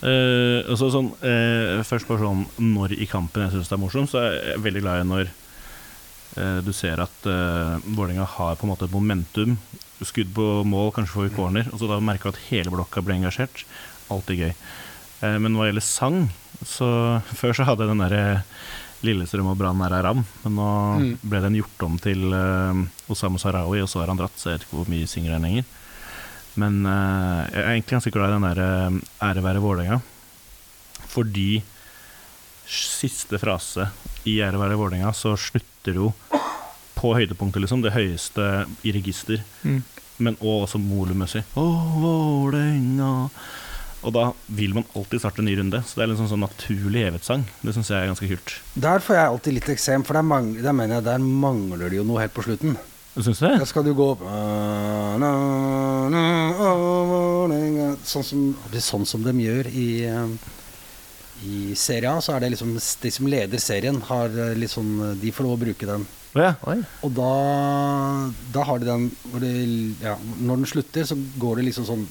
[0.00, 4.08] Uh, altså sånn, uh, først på sånn når i kampen jeg syns det er morsomt,
[4.08, 8.64] så er jeg veldig glad i når uh, du ser at uh, Vålerenga har på
[8.64, 9.58] en måte et momentum.
[10.00, 13.04] Skudd på mål, kanskje får vi corner, og så da merker du at hele blokka
[13.04, 13.66] blir engasjert.
[14.10, 14.54] Alltid gøy.
[15.20, 16.20] Eh, men hva gjelder sang,
[16.66, 16.88] så
[17.40, 18.24] før så hadde jeg den derre
[19.06, 20.68] Lillestrøm og Brann er Aram, men nå
[21.00, 21.12] Mm.
[21.22, 22.76] ble den gjort om til uh,
[23.08, 25.46] Osama Sarawi, og så har han dratt, så jeg vet ikke hvor mye synger han
[25.46, 25.64] lenger.
[26.60, 30.00] Men uh, jeg er egentlig ganske glad i den der uh, ære være Vålerenga.
[31.10, 31.62] Fordi
[32.70, 33.88] siste frase
[34.28, 36.12] i ære være Vålerenga, så slutter jo
[37.00, 37.80] på høydepunktet, liksom.
[37.82, 39.40] Det høyeste i register.
[39.64, 39.80] Mm.
[40.20, 41.40] Men og også volummessig.
[41.56, 41.64] Å,
[42.02, 43.30] Vålerenga
[44.00, 45.82] Og da vil man alltid starte en ny runde.
[45.84, 47.42] Så det er en sånn, sånn naturlig evighetssang.
[47.60, 48.54] Det syns jeg er ganske kult.
[48.86, 52.00] Der får jeg alltid litt eksem, for der, mang der mener jeg der mangler det
[52.00, 52.78] jo noe helt på slutten.
[53.18, 53.56] Syns du det?
[53.60, 54.22] Da skal du gå opp.
[58.06, 58.46] Sånn som,
[58.86, 60.32] sånn som de gjør i eh,
[61.50, 65.34] I serien, så er det liksom de som leder serien, har eh, litt sånn De
[65.34, 66.06] får lov å bruke den.
[66.38, 66.52] Ja.
[67.02, 67.30] Og da,
[68.54, 69.08] da har de den
[69.42, 69.54] det,
[70.04, 72.06] ja, Når den slutter, så går det liksom sånn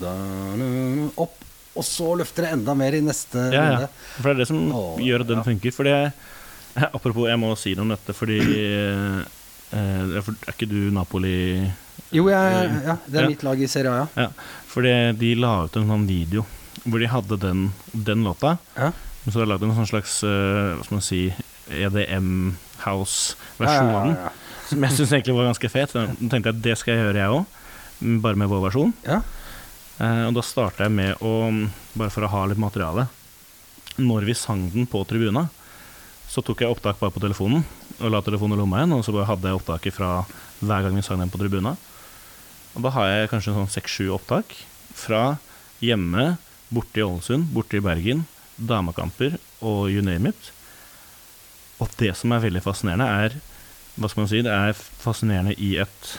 [1.16, 1.38] opp,
[1.80, 3.72] og så løfter det enda mer i neste Ja, ja.
[3.80, 3.90] runde.
[4.20, 5.46] For det er det som Åh, gjør at den ja.
[5.48, 5.76] funker.
[5.80, 5.96] Fordi
[6.96, 9.20] Apropos, jeg må si noe om dette, fordi eh,
[9.74, 11.34] er for- Er ikke du Napoli
[12.16, 14.28] Jo, jeg, ja, det er mitt lag i Serie A, ja.
[14.28, 14.30] Ja,
[14.70, 16.46] fordi de la ut en sånn video
[16.90, 18.54] hvor de hadde den, den låta.
[18.78, 18.88] Ja.
[19.26, 21.20] Men så har de lagd en sånn slags eh, hva skal man si,
[21.76, 22.30] EDM
[22.86, 24.14] House-versjon av den.
[24.16, 25.92] Ja, ja, Som jeg syns egentlig var ganske fet.
[25.92, 27.58] Så Da tenkte jeg at det skal jeg gjøre, jeg òg.
[28.24, 28.94] Bare med vår versjon.
[29.06, 29.20] Ja.
[30.00, 31.34] Eh, og da starta jeg med å,
[32.00, 33.10] bare for å ha litt materiale
[34.00, 35.50] Når vi sang den på tribuna,
[36.30, 37.66] så tok jeg opptak bare på telefonen.
[38.00, 40.12] Og la telefonen i lomma igjen, og så bare hadde jeg opptaket fra
[40.62, 41.74] hver gang vi sang den på tribuna.
[42.78, 44.54] Og da har jeg kanskje sånn seks-sju opptak
[44.96, 45.40] fra
[45.84, 46.38] hjemme,
[46.72, 48.24] borte i Ålesund, borte i Bergen,
[48.56, 49.36] damekamper
[49.66, 50.52] og you name it.
[51.82, 53.40] Og det som er veldig fascinerende, er
[54.00, 54.40] Hva skal man si?
[54.46, 56.12] Det er fascinerende i et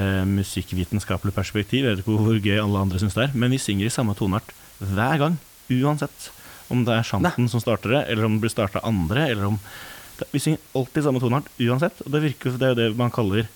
[0.00, 1.84] eh, musikkvitenskapelig perspektiv.
[1.84, 4.16] Jeg vet ikke hvor gøy alle andre syns det er, men vi synger i samme
[4.18, 5.38] toneart hver gang.
[5.72, 6.30] Uansett
[6.72, 9.60] om det er sjanten som starter det, eller om det blir starta andre, eller om
[10.30, 13.48] Vi synger alltid samme toneart uansett, og det, virker, det er jo det man kaller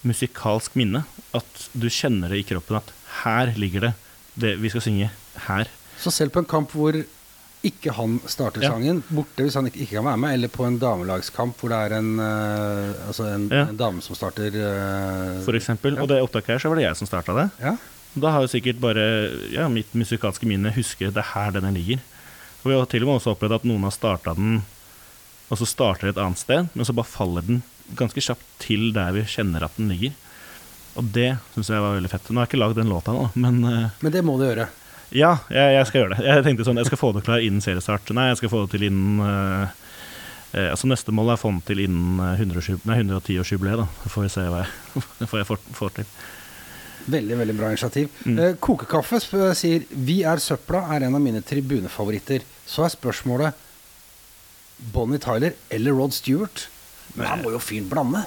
[0.00, 1.02] musikalsk minne.
[1.36, 3.90] At du kjenner det i kroppen at her ligger det
[4.40, 5.10] det vi skal synge
[5.44, 5.68] her.
[6.00, 6.96] Så selv på en kamp hvor
[7.64, 10.78] ikke han starter sangen, borte hvis han ikke, ikke kan være med, eller på en
[10.82, 15.98] damelagskamp hvor det er en, uh, altså en, en dame som starter uh, For eksempel.
[16.02, 17.48] Og det opptaket her, så var det jeg som starta det.
[17.62, 17.76] Ja.
[18.14, 19.04] Da har jo sikkert bare
[19.50, 22.02] ja, mitt musikalske minne husker det er her denne ligger.
[22.62, 24.60] Og vi har til og med også opplevd at noen har starta den,
[25.52, 27.64] og så starter et annet sted, men så bare faller den
[27.98, 30.14] ganske kjapt til der vi kjenner at den ligger.
[30.94, 32.30] Og det syns jeg var veldig fett.
[32.30, 34.68] Nå har jeg ikke lagd den låta nå, men eh, Men det må du gjøre.
[35.12, 36.26] Ja, jeg, jeg skal gjøre det.
[36.26, 38.12] Jeg tenkte sånn, jeg skal få det klar innen seriestart.
[38.16, 39.66] Nei, jeg skal få det til innen uh,
[40.54, 43.88] eh, Altså Neste mål er å få den til innen eh, 100 nei, 110-årsjubileet, da.
[44.02, 46.14] Så får vi se hva jeg, får jeg får, får til.
[47.14, 48.08] Veldig veldig bra initiativ.
[48.24, 48.38] Mm.
[48.38, 52.46] Eh, Kokekaffe sier 'Vi er søpla' er en av mine tribunefavoritter.
[52.66, 53.60] Så er spørsmålet
[54.94, 56.68] Bonnie Tyler eller Rod Stewart.
[57.14, 58.24] Men han må jo fyren blande.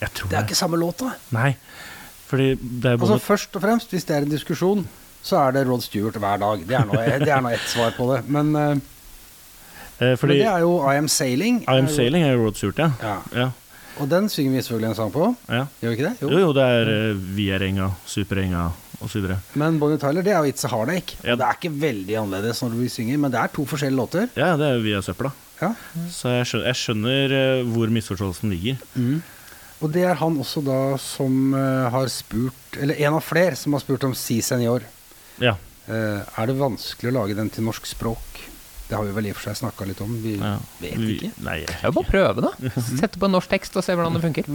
[0.00, 1.12] Det er ikke samme låta.
[1.34, 1.52] Nei,
[2.30, 4.86] fordi det er Altså Først og fremst, hvis det er en diskusjon,
[5.22, 6.64] så er det Rod Stewart hver dag.
[6.66, 8.22] Det er nå, det er nå ett svar på det.
[8.28, 8.76] Men, eh,
[10.00, 11.62] eh, Fordi men det er jo I Am Sailing.
[11.66, 12.92] I Am er Sailing er jo Rod Stewart, ja.
[13.02, 13.16] Ja.
[13.36, 13.50] ja.
[14.00, 15.34] Og den synger vi selvfølgelig en sang på.
[15.48, 15.64] ja.
[15.80, 16.14] Gjør vi ikke det?
[16.22, 18.70] Jo, jo, det er uh, Vi er enga, Superenga
[19.04, 19.26] osv.
[19.60, 21.18] Men Bonnie Tyler, det er jo It's a Heartache.
[21.24, 21.34] Ja.
[21.34, 24.28] Og Det er ikke veldig annerledes når vi synger, men det er to forskjellige låter.
[24.36, 25.32] Ja, det er jo Vi er søpla.
[25.60, 25.74] Ja.
[26.12, 28.78] Så jeg skjønner, jeg skjønner eh, hvor misforståelsen ligger.
[29.80, 33.76] Og det er han også da som eh, har spurt, eller en av flere som
[33.76, 34.84] har spurt om Si Senior.
[35.42, 35.56] Ja.
[35.88, 38.42] Uh, er det vanskelig å lage den til norsk språk?
[38.90, 40.12] Det har vi vel i og for seg snakka litt om.
[40.22, 40.56] Vi ja.
[40.82, 41.32] vet Vi- ikke.
[41.46, 42.70] Nei, jeg jo bare prøve, da.
[43.00, 44.50] Sette på en norsk tekst og se hvordan det funker.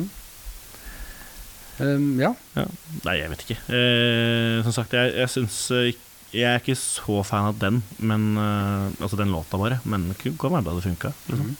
[1.79, 2.31] Um, ja.
[2.55, 2.65] Ja.
[3.07, 3.57] Nei, jeg vet ikke.
[3.67, 5.89] Uh, som sagt, jeg, jeg syns eh,
[6.35, 9.79] Jeg er ikke så fan av den, men uh, Altså den låta, bare.
[9.87, 11.11] Men det kan være bra det funka.
[11.31, 11.55] Liksom.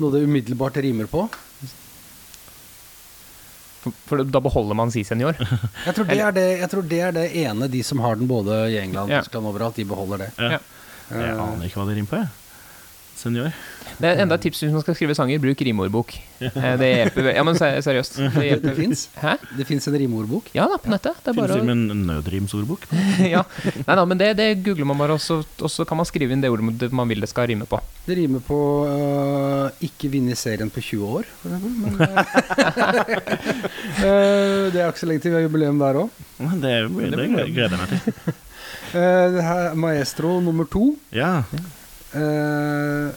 [0.00, 1.26] Noe det umiddelbart rimer på.
[3.80, 5.38] For, for da beholder man si senior.
[5.86, 8.28] Jeg tror, det er det, jeg tror det er det ene de som har den
[8.28, 9.22] både i England, Ja.
[9.24, 10.30] Tyskland overalt, de beholder det.
[10.38, 10.50] Ja.
[10.58, 10.58] Ja.
[11.10, 12.28] Jeg Eh, aner ikke hva de rimer på, jeg.
[13.18, 13.54] Senior.
[14.00, 16.14] Det er enda et tips hvis man skal skrive sanger, bruk rimordbok.
[16.40, 17.30] Eh, Det hjelper.
[17.34, 18.16] Ja, men seriøst.
[18.36, 19.06] Det, det fins
[19.58, 20.48] det finnes en rimordbok.
[20.56, 21.18] Ja da, på nettet.
[21.24, 22.86] Det er Finnes bare det med en nødrimsordbok?
[23.34, 23.42] ja.
[23.84, 26.50] Nei da, men det, det googler man bare, og så, kan man skrive inn det
[26.52, 27.80] ordet man vil det skal rime på.
[28.06, 28.58] Det rimer på
[28.88, 31.70] uh, 'ikke vinne serien på 20 år', for eksempel.
[31.84, 31.92] Men,
[34.04, 36.08] øh, det er ikke så lenge til vi har jubileum der òg.
[36.38, 38.00] Det, det gleder jeg meg til.
[39.36, 41.42] det her er Maestro nummer to Ja.
[42.14, 43.10] øh,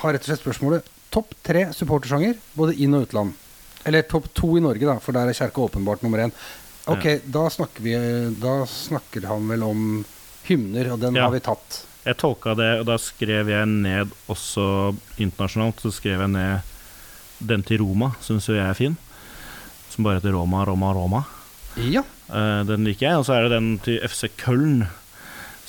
[0.00, 3.34] har rett og slett spørsmålet topp tre supportersjanger, både inn- og utland.
[3.88, 6.32] Eller topp to i Norge, da, for der er Kjerke åpenbart nummer én.
[6.90, 7.92] Ok, da snakker vi
[8.40, 9.82] Da snakker han vel om
[10.48, 11.24] hymner, og den Ja.
[11.28, 11.84] har vi tatt.
[12.04, 16.62] Jeg tolka det, og da skrev jeg ned også internasjonalt, så skrev jeg ned
[17.46, 18.96] den til Roma, syns jo jeg er fin.
[19.90, 21.24] Som bare heter Roma, Roma, Roma.
[21.76, 22.02] Ja.
[22.30, 23.16] Eh, den liker jeg.
[23.18, 24.86] Og så er det den til FC Köln,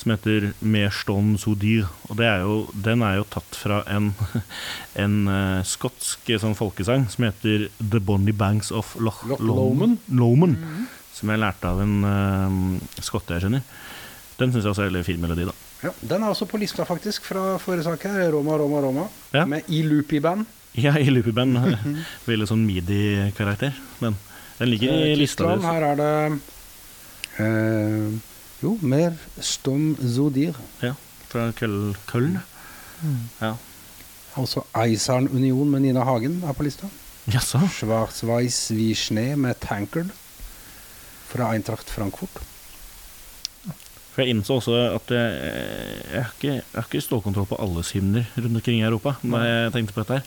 [0.02, 1.86] som heter Merston Sodir.
[2.10, 4.12] Og det er jo, den er jo tatt fra en,
[5.04, 10.00] en uh, skotsk eh, sånn folkesang som heter The Bonnie Banks of Loch, Loch Lomond.
[10.10, 10.58] Lomond,
[11.14, 13.68] Som jeg lærte av en uh, skotte jeg kjenner.
[14.40, 15.54] Den syns jeg også er en veldig fin melodi, da.
[15.86, 15.94] ja.
[16.02, 18.32] Den er også på lista, faktisk, fra forrige sak her.
[18.34, 19.06] Roma, Roma, Roma.
[19.36, 19.46] Ja.
[19.50, 20.50] Med i loopy-band.
[20.80, 21.58] Ja, i Loopy-band.
[22.30, 23.76] Veldig sånn midi-karakter.
[24.00, 24.16] Men
[24.56, 26.12] den ligger i lista her er det
[27.44, 28.14] eh,
[28.62, 30.58] Jo, mer stum Zodir.
[30.84, 30.94] Ja,
[31.32, 32.40] fra Køl
[33.02, 33.22] Mm.
[33.42, 33.56] Ja.
[34.38, 36.86] Også Eisern Union med Nina Hagen er på lista.
[37.34, 37.60] Jaså?
[37.74, 40.12] Schwarzweiss wie Schnee med Tankard
[41.32, 42.42] fra Eintracht Frankfurt.
[44.12, 45.36] For jeg innså også at jeg,
[46.12, 49.16] jeg, har ikke, jeg har ikke stålkontroll på alles hymner rundt omkring i Europa.
[49.24, 50.26] Når jeg tenkte på dette her.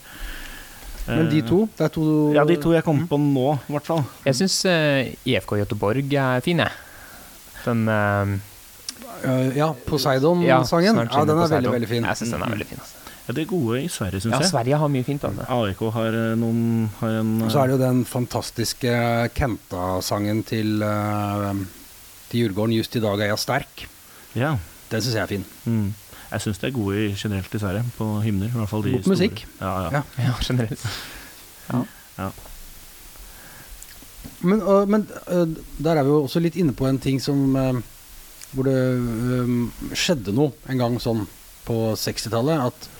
[1.05, 3.75] Men de Eh, to, det er to Ja, de to jeg kom på nå, i
[3.77, 4.03] hvert fall.
[4.25, 4.57] Jeg syns
[5.29, 6.73] IFK Göteborg er fin, jeg.
[7.65, 8.35] Den eh,
[9.25, 10.97] eh, Ja, ja, Poseidon-sangen.
[10.97, 12.05] Ja, Ja, den er veldig, veldig fin.
[12.05, 12.79] Jeg syns den er veldig fin.
[12.81, 13.01] Altså.
[13.25, 14.51] Ja, de er gode i Sverige, syns Ja, jeg.
[14.51, 15.25] Sverige har mye fint.
[15.25, 15.47] av det.
[15.49, 18.97] AIK har eh, noen har en Og så er det jo den fantastiske
[19.35, 21.55] Kenta-sangen til, uh,
[22.29, 23.87] til Djurgården 'Just i dag er jeg sterk'.
[24.35, 24.57] Ja.
[24.91, 25.45] Den syns jeg er fin.
[25.65, 25.95] Mm.
[26.33, 28.47] Jeg syns de er gode i, generelt i Sverige, på hymner.
[28.49, 29.15] I hvert fall de God store.
[29.17, 29.47] musikk.
[29.61, 29.91] Ja, ja.
[29.93, 30.03] Ja.
[30.19, 30.87] Ja, generelt.
[34.45, 35.47] Men, uh, men uh,
[35.79, 37.81] der er vi jo også litt inne på en ting som uh,
[38.55, 41.25] Hvor det skjedde noe en gang sånn
[41.67, 42.69] på 60-tallet.
[42.69, 42.91] At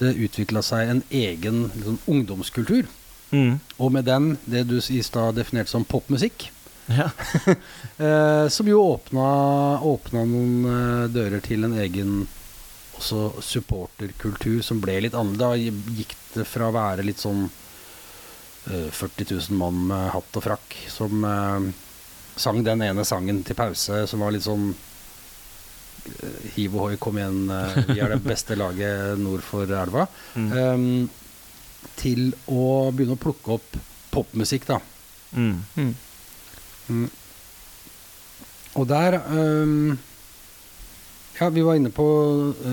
[0.00, 2.88] det utvikla seg en egen liksom, ungdomskultur.
[3.30, 3.60] Mm.
[3.78, 6.50] Og med den, det du i stad definerte som popmusikk,
[6.90, 7.06] Ja.
[8.52, 9.28] som jo åpna,
[9.86, 12.26] åpna noen dører til en egen
[12.98, 15.78] også supporterkultur som ble litt annerledes.
[15.78, 17.46] Da gikk det fra å være litt sånn
[18.64, 21.66] 40 000 mann med hatt og frakk som eh,
[22.36, 27.44] sang den ene sangen til pause som var litt sånn eh, Hiv ohoi, kom igjen,
[27.52, 30.06] eh, vi er det beste laget nord for elva.
[30.34, 30.48] Mm.
[30.52, 30.88] Um,
[32.00, 33.76] til å begynne å plukke opp
[34.14, 34.78] popmusikk, da.
[35.34, 35.60] Mm.
[35.76, 35.94] Mm.
[36.88, 37.06] Mm.
[38.78, 39.96] Og der um,
[41.34, 42.06] Ja, vi var inne på,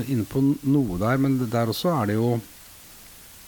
[0.06, 2.36] inne på noe der, men der også er det jo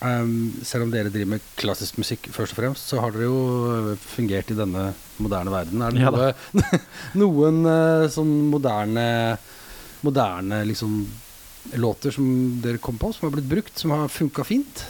[0.04, 3.42] um, Selv om dere driver med klassisk musikk først og fremst, så har dere jo
[3.94, 4.92] uh, fungert i denne
[5.24, 5.84] moderne verden.
[5.84, 6.32] Er det Ja noe,
[7.24, 9.06] noen uh, sånn moderne
[10.04, 10.98] Moderne liksom
[11.80, 12.26] låter som
[12.60, 14.84] dere kom på, som har blitt brukt, som har funka fint?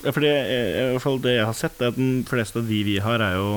[0.00, 2.62] Ja, for det, eh, i hvert fall det jeg har sett, er at den fleste
[2.62, 3.50] av de vi har, er jo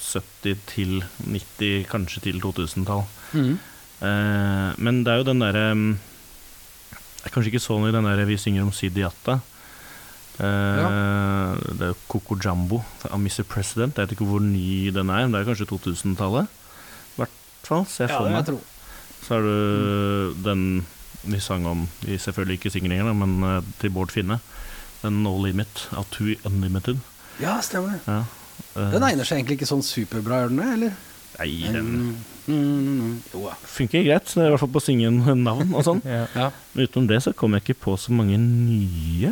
[0.00, 3.04] 70 til 90, kanskje til 2000-tall.
[3.36, 3.52] Mm.
[4.02, 5.92] Uh, men det er jo den derre mm,
[7.22, 9.04] Det er kanskje ikke så i den der vi synger om Sidi
[10.40, 10.86] Uh, ja.
[11.76, 13.44] Det er jo Coco Jumbo av Mr.
[13.44, 13.98] President.
[13.98, 16.48] Jeg vet ikke hvor ny den er, men det er kanskje 2000-tallet.
[16.48, 17.36] I hvert
[17.68, 18.48] fall, ser jeg Ja, for det meg.
[18.48, 19.20] jeg.
[19.22, 20.64] Så har du den
[21.22, 24.40] vi sang om Vi selvfølgelig ikke synger lenger, men eh, til Bård Finne.
[25.02, 26.98] Den No Limit av Too Unlimited.
[27.38, 28.00] Ja, stemmer.
[28.08, 28.24] Ja.
[28.74, 30.70] Uh, Den egner seg egentlig ikke sånn superbra, gjør den det?
[30.78, 30.96] Eller?
[31.38, 31.88] Nei, den
[32.42, 33.10] Mm, mm, mm.
[33.32, 33.52] Jo da.
[33.70, 34.26] funker greit.
[34.26, 36.00] så det I hvert fall på å synge navn og sånn.
[36.16, 36.24] Ja.
[36.34, 36.48] Ja.
[36.74, 39.30] Men utenom det så kommer jeg ikke på så mange nye.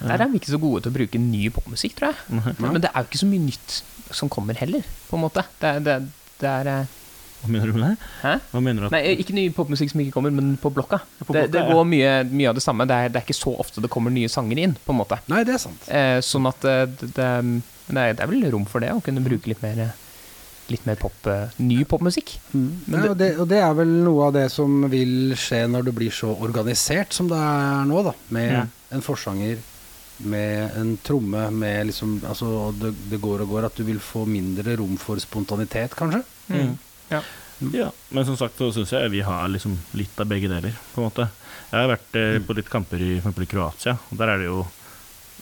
[0.00, 2.20] Der er vi ikke så gode til å bruke ny popmusikk, tror jeg.
[2.36, 2.52] Nei.
[2.60, 3.78] Men, men det er jo ikke så mye nytt
[4.16, 5.44] som kommer heller, på en måte.
[5.60, 6.94] Det, er- det, er- det er eh,
[7.40, 8.08] Hva mener du med det?
[8.20, 8.34] Hæ?
[8.52, 11.00] Hva mener du at Nei, ikke ny popmusikk som ikke kommer, men på blokka.
[11.24, 11.72] på det, blokka, det ja.
[11.72, 12.84] går mye, mye av det samme.
[12.88, 15.16] Det er, det er ikke så ofte det kommer nye sanger inn, på en måte.
[15.32, 15.88] Nei, det er sant.
[15.88, 17.28] Eh, sånn at eh, det, det,
[17.88, 20.06] det, er, det er vel rom for det, å kunne bruke litt mer, eh,
[20.70, 22.36] litt mer pop, eh, ny popmusikk.
[22.54, 22.68] Mm.
[22.92, 25.94] ja, og, det, og det er vel noe av det som vil skje når det
[25.96, 28.14] blir så organisert som det er nå, da.
[28.36, 28.70] Med Mm.
[28.98, 29.58] en forsanger,
[30.30, 34.26] med en tromme, med liksom Altså, det, det går og går at du vil få
[34.28, 36.22] mindre rom for spontanitet, kanskje.
[36.48, 36.74] Mm.
[37.10, 37.22] Ja.
[37.76, 41.02] Ja, men som sagt så syns jeg vi har liksom litt av begge deler, på
[41.02, 41.26] en måte.
[41.70, 44.38] Jeg har vært eh, på litt kamper i, for eksempel i Kroatia, og der er
[44.40, 44.62] det jo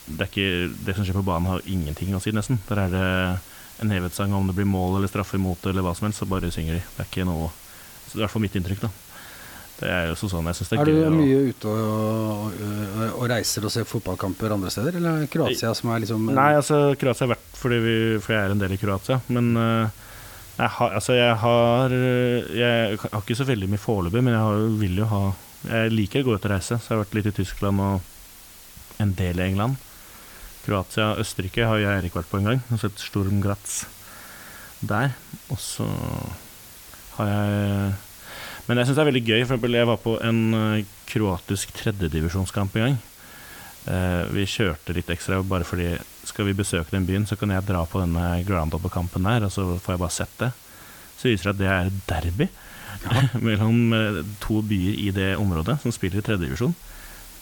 [0.08, 2.58] det, er ikke, det som skjer på banen, har ingenting å si, nesten.
[2.70, 3.06] Der er det
[3.82, 6.50] en hevetsang om det blir mål eller straffe imot eller hva som helst, så bare
[6.54, 6.80] synger de.
[6.96, 7.50] Det er ikke noe
[8.08, 8.90] så Det er i hvert fall mitt inntrykk, da.
[9.78, 11.10] Det er jo også sånn jeg syns det Er er, du gøy.
[11.14, 15.92] mye ute og, og, og reiser og ser fotballkamper andre steder, eller er Kroatia som
[15.94, 18.78] er liksom Nei, altså Kroatia har vært fordi, vi, fordi jeg er en del i
[18.80, 19.20] Kroatia.
[19.30, 20.08] Men uh,
[20.58, 24.64] jeg har, altså, jeg har Jeg har ikke så veldig mye foreløpig, men jeg har,
[24.82, 25.22] vil jo ha
[25.68, 28.14] Jeg liker å gå ut og reise, så jeg har vært litt i Tyskland og
[28.98, 29.78] en del i England.
[30.68, 32.60] Kroatia og Østerrike har jeg Erik vært på en gang.
[32.68, 33.86] Og sett Sturm Graz
[34.84, 35.14] der.
[35.48, 35.88] Og så
[37.16, 37.96] har jeg
[38.68, 39.40] Men jeg syns det er veldig gøy.
[39.40, 42.98] For eksempel, jeg var på en eh, kroatisk tredjedivisjonskamp en gang.
[43.88, 45.94] Eh, vi kjørte litt ekstra bare fordi
[46.28, 49.64] skal vi besøke den byen, så kan jeg dra på denne groundhopper-kampen der, og så
[49.80, 50.50] får jeg bare sett det.
[51.16, 52.50] Så viser det at det er derby
[52.98, 56.74] derby mellom eh, to byer i det området som spiller i tredjedivisjon.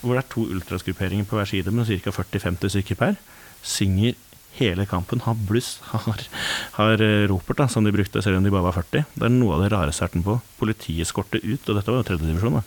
[0.03, 2.13] Hvor det er to ultrasgrupperinger på hver side med ca.
[2.13, 3.17] 40-50 stykker per.
[3.67, 4.15] Synger
[4.57, 6.21] hele kampen, har bluss, har,
[6.79, 9.03] har eh, ropert, da, som de brukte selv om de bare var 40.
[9.13, 10.37] Det er noe av det rareste jeg har vært med på.
[11.37, 12.63] Ut, og dette var jo tredjedivisjon, da.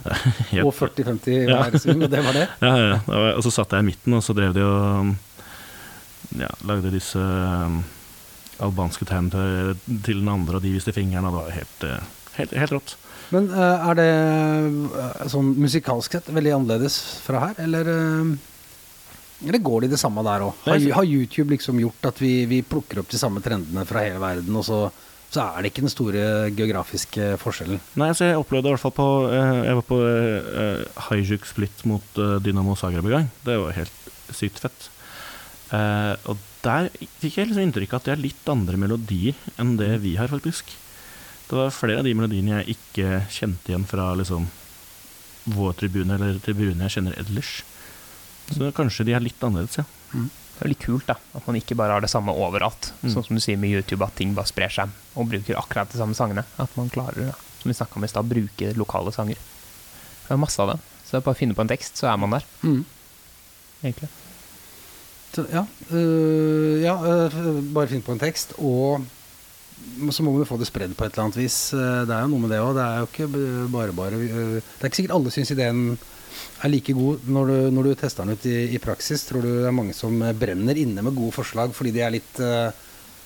[0.52, 1.62] Helt- Og 40-50 Ja.
[1.64, 2.44] hver sving, og det var det?
[2.66, 3.32] ja, ja, ja.
[3.38, 5.14] Og så satt jeg i midten, og så drev de og
[6.44, 7.80] ja, lagde disse um,
[8.60, 9.72] albanske tegn til,
[10.04, 12.98] til den andre, og de viste fingeren, og det var helt, eh, helt, helt rått.
[13.34, 18.32] Men eh, er det eh, sånn musikalsk sett veldig annerledes fra her, eller eh,
[19.40, 20.56] eller går det det samme der òg?
[20.66, 24.20] Har, har YouTube liksom gjort at vi, vi plukker opp de samme trendene fra hele
[24.20, 24.80] verden, og så,
[25.32, 27.80] så er det ikke den store geografiske forskjellen?
[28.02, 32.20] Nei, så jeg opplevde i hvert fall på Jeg var på uh, Hajduk Split mot
[32.44, 33.32] Dynamo Zagreb i gang.
[33.46, 34.90] Det var helt sykt fett.
[35.72, 36.90] Uh, og der
[37.22, 40.28] fikk jeg liksom inntrykk av at det er litt andre melodier enn det vi har,
[40.28, 40.76] faktisk.
[41.50, 44.44] Det var flere av de melodiene jeg ikke kjente igjen fra liksom
[45.50, 47.50] vår tribune, eller tribune jeg kjenner ellers.
[48.50, 49.86] Så kanskje de er litt annerledes, ja.
[50.60, 52.90] Det er litt kult da, at man ikke bare har det samme overalt.
[53.00, 53.10] Mm.
[53.14, 55.98] Sånn som du sier med YouTube, at ting bare sprer seg og bruker akkurat de
[55.98, 56.44] samme sangene.
[56.60, 59.40] At man klarer, da, som vi snakka om i stad, bruke lokale sanger.
[60.26, 60.78] Det er masse av det.
[61.06, 62.84] Så det er bare å finne på en tekst, så er man der, Mm.
[63.82, 64.10] egentlig.
[65.32, 69.06] Så, ja, øh, ja øh, bare finn på en tekst, og
[70.10, 71.58] så må man jo få det spredd på et eller annet vis.
[71.76, 72.72] Eh, Det er jo noe med det òg.
[72.78, 73.28] Det er jo ikke
[73.74, 75.84] bare bare øh, Det er ikke sikkert alle syns ideen
[76.64, 79.24] er like god når du, når du tester den ut i, i praksis?
[79.28, 82.14] Tror du det er mange som eh, brenner inne med gode forslag fordi de er
[82.16, 82.70] litt, eh,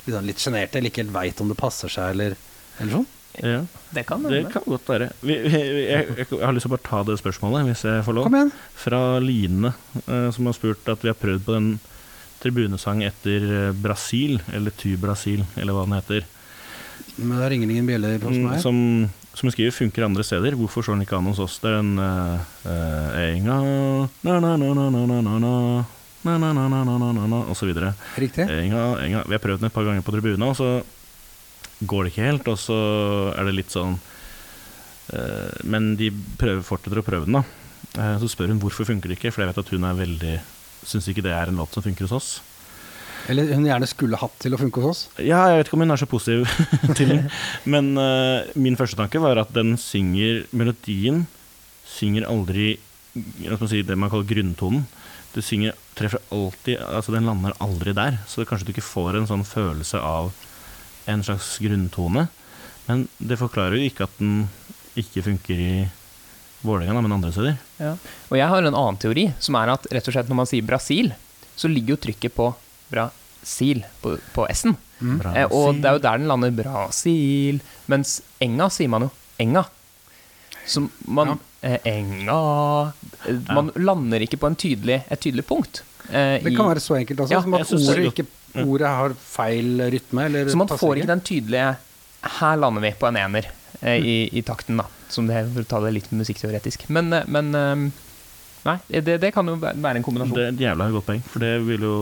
[0.06, 2.36] litt, sånn litt sjenerte eller ikke helt veit om det passer seg, eller,
[2.78, 3.10] eller sånn?
[3.42, 5.08] Ja, Det kan det kan godt være.
[5.20, 8.04] Vi, vi, jeg, jeg, jeg har lyst til å bare ta det spørsmålet, hvis jeg
[8.06, 8.28] får lov.
[8.28, 8.52] Kom igjen.
[8.78, 9.72] Fra Line,
[10.06, 11.72] eh, som har spurt at vi har prøvd på den
[12.44, 16.28] tribunesang etter eh, Brasil, eller Ty Brasil, eller hva den heter.
[17.16, 18.56] Men det ringer ingen bjeller hos meg?
[18.62, 18.78] Som,
[19.36, 20.56] som skriver, funker andre steder.
[20.58, 21.60] Hvorfor slår den ikke an hos oss?
[21.62, 22.40] Det er en uh,
[23.20, 23.58] enga
[27.44, 27.92] og så videre.
[28.18, 28.48] Riktig.
[28.48, 29.22] Enga, enga.
[29.28, 30.70] Vi har prøvd den et par ganger på tribunen, og så
[31.84, 32.50] går det ikke helt.
[32.50, 32.78] Og så
[33.34, 36.10] er det litt sånn uh, Men de
[36.40, 37.44] prøver, fortsetter å prøve den, da.
[37.94, 40.34] Uh, så spør hun hvorfor funker det ikke, for jeg vet at hun er veldig
[40.84, 42.32] Syns ikke det er en låt som funker hos oss.
[43.32, 45.02] Eller hun gjerne skulle hatt til å funke hos oss?
[45.22, 46.48] Ja, jeg vet ikke om hun er så positiv
[46.98, 47.22] til den,
[47.64, 51.24] men uh, min første tanke var at den synger Melodien
[51.88, 52.74] synger aldri
[53.14, 54.86] man si, det man kaller grunntonen.
[55.34, 59.28] Du synger, treffer alltid Altså, den lander aldri der, så kanskje du ikke får en
[59.30, 60.32] sånn følelse av
[61.10, 62.26] en slags grunntone.
[62.88, 64.48] Men det forklarer jo ikke at den
[64.98, 65.74] ikke funker i
[66.64, 67.56] Vålerenga, men andre steder.
[67.76, 67.92] Ja.
[68.30, 70.64] Og jeg har en annen teori, som er at rett og slett når man sier
[70.64, 71.10] Brasil,
[71.54, 72.48] så ligger jo trykket på
[72.94, 74.76] Brasil, på, på S-en.
[75.04, 75.18] Mm.
[75.34, 77.58] Eh, og det er jo der den lander Brasil.
[77.92, 79.10] Mens enga sier man jo
[79.42, 79.64] enga.
[80.64, 80.80] Så
[81.12, 82.36] man eh, Enga
[83.28, 85.82] Man Man lander ikke på en tydelig, et tydelig punkt.
[86.08, 87.34] eh, Det i- kan være så enkelt, altså.
[87.34, 88.26] Ja, som at ordet, ikke,
[88.64, 90.24] ordet har feil rytme.
[90.30, 91.76] Eller Så man får ikke den tydelige
[92.40, 93.50] Her lander vi på en ener
[93.82, 94.86] eh, i, i takten, da.
[95.12, 96.86] Som det for å ta det litt musikkteoretisk.
[96.88, 97.90] Men, eh, men eh,
[98.64, 100.32] Nei, det, det kan jo være en kombinasjon.
[100.38, 101.96] Det er et jævla godt poeng, for det vil jo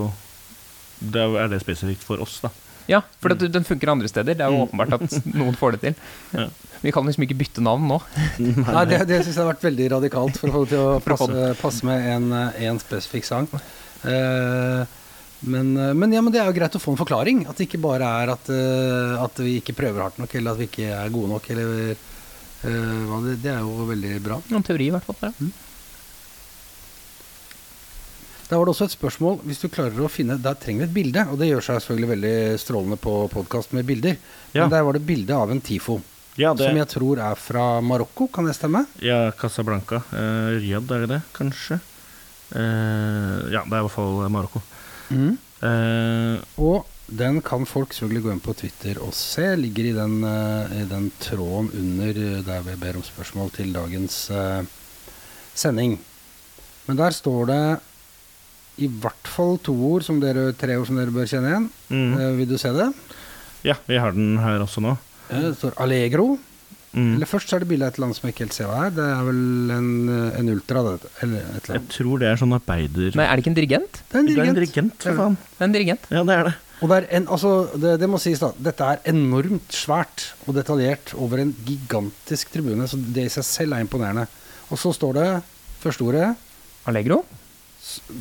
[1.10, 2.50] Da er det spesifikt for oss, da.
[2.90, 4.34] Ja, for at den funker andre steder.
[4.34, 4.68] Det er jo Mm.
[4.68, 5.94] åpenbart at noen får det til.
[6.34, 6.48] Ja.
[6.82, 8.00] Vi kan liksom ikke bytte navn nå.
[8.42, 10.96] Nei, det, det syns jeg har vært veldig radikalt for å få det til å
[11.04, 13.46] passe, passe med en, en spesifikk sang.
[14.02, 14.82] Uh,
[15.46, 17.44] men, men, ja, men det er jo greit å få en forklaring.
[17.50, 20.62] At det ikke bare er at, uh, at vi ikke prøver hardt nok, eller at
[20.62, 21.46] vi ikke er gode nok.
[21.54, 21.94] Eller,
[22.66, 24.40] uh, hva det, det er jo veldig bra.
[24.50, 25.22] Noen teori, i hvert fall.
[25.22, 25.52] Ja.
[28.52, 30.92] Da var det også et spørsmål hvis du klarer å finne Der trenger vi et
[30.92, 34.18] bilde, og det gjør seg selvfølgelig veldig strålende på podkast med bilder.
[34.52, 34.66] Ja.
[34.66, 35.94] Men der var det bilde av en TIFO,
[36.36, 38.82] Ja, som jeg tror er fra Marokko, kan det stemme?
[39.00, 40.02] Ja, Casablanca.
[40.12, 41.78] Eh, Riyadh, er det det, kanskje?
[42.52, 44.60] Eh, ja, det er i hvert fall Marokko.
[45.08, 45.30] Mm.
[45.68, 49.46] Eh, Og den kan folk selvfølgelig gå inn på Twitter og se.
[49.56, 53.72] Ligger i den, eh, i den tråden under eh, der vi ber om spørsmål til
[53.72, 54.60] dagens eh,
[55.54, 55.96] sending.
[56.84, 57.62] Men der står det
[58.86, 61.68] i hvert fall to ord, som dere, tre ord som dere bør kjenne igjen.
[61.90, 62.14] mm.
[62.20, 62.88] Eh, vil du se det?
[63.66, 64.96] Ja, vi har den her også nå.
[65.30, 66.34] Eh, Det står Allegro.
[66.92, 67.14] Mm.
[67.16, 68.80] Eller først så er det bilde av et land som jeg ikke helt ser hva
[68.84, 68.90] er.
[68.92, 72.36] Det er vel en, eh, en ultra, det, eller et eller Jeg tror det er
[72.42, 73.14] sånn arbeider...
[73.16, 74.02] Nei, er det ikke en dirigent?
[74.10, 74.58] Det er en Det er en dirigent.
[74.60, 75.38] dirigent, for faen.
[75.40, 76.10] Det er en dirigent.
[76.12, 76.54] Ja, det er det.
[76.82, 80.56] Og det, er en, altså, det, det må sies da, dette er enormt svært og
[80.58, 84.26] detaljert over en gigantisk tribune, så det i seg selv er imponerende.
[84.68, 85.28] Og så står det
[85.80, 86.32] første ordet.
[86.90, 87.22] Allegro?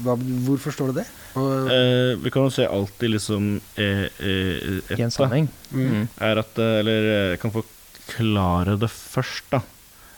[0.04, 0.16] Hva,
[0.48, 1.06] hvorfor står det det?
[1.40, 5.48] Og, Eh, vi kan jo se alltid liksom eh, eh, et, I en sammenheng.
[5.72, 6.08] Mm.
[6.20, 9.62] er at eh, Eller eh, jeg kan forklare det først, da.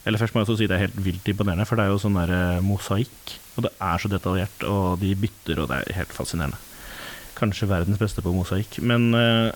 [0.05, 2.01] Eller først må jeg også si det er helt vilt imponerende, for det er jo
[2.01, 3.35] sånn der eh, mosaikk.
[3.55, 6.57] Og det er så detaljert, og de bytter, og det er helt fascinerende.
[7.37, 8.79] Kanskje verdens beste på mosaikk.
[8.83, 9.51] Men eh,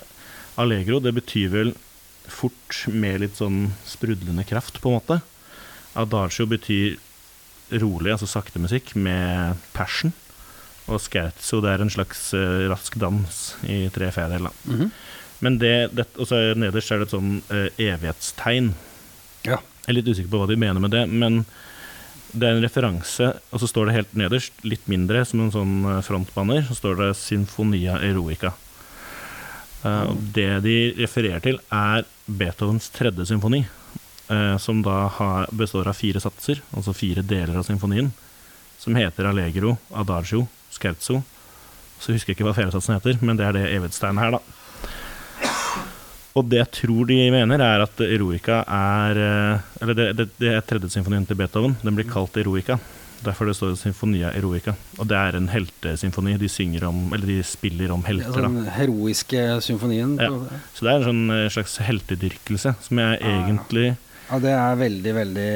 [0.62, 1.74] allegro, det betyr vel
[2.28, 5.20] fort med litt sånn sprudlende kraft, på en måte.
[5.98, 6.98] Adagio betyr
[7.72, 10.14] rolig, altså sakte musikk, med passion.
[10.88, 14.52] Og scherzo, det er en slags uh, rask dans i tre fjerdedeler.
[14.66, 14.92] Mm -hmm.
[15.40, 18.74] Men det, det Og så er nederst er det et sånn uh, evighetstegn.
[19.44, 19.60] Ja.
[19.86, 21.46] Jeg er litt usikker på hva de mener med det, men
[22.34, 25.76] det er en referanse, og så står det helt nederst, litt mindre, som en sånn
[25.88, 28.54] eh, frontbanner, så står det 'Sinfonia Eroica'.
[29.86, 30.18] Uh, mm.
[30.34, 33.62] det de refererer til, er Beethovens tredje symfoni,
[34.60, 38.10] som da har, består av fire satser, altså fire deler av symfonien,
[38.78, 40.42] som heter Allegro, Adagio,
[40.74, 41.22] Scherzo.
[41.98, 44.42] Så husker jeg ikke hva fjerdesatsen heter, men det er det Evedstein her, da.
[46.38, 50.54] Og det jeg tror de mener, er at Eroica er eh, Eller det, det, det
[50.54, 51.78] er tredje symfonien til Beethoven.
[51.82, 52.78] Den blir kalt Eroica.
[53.26, 54.76] Derfor det står Sinfonia Eroica.
[55.02, 56.36] Og det er en heltesymfoni.
[56.38, 58.52] De synger om Eller de spiller om helter, da.
[58.52, 60.18] Den heroiske symfonien.
[60.22, 60.30] Ja.
[60.76, 63.34] Så det er en sånn eh, slags heltedyrkelse, som jeg ja.
[63.34, 63.96] egentlig
[64.28, 65.52] Ja, det er veldig, veldig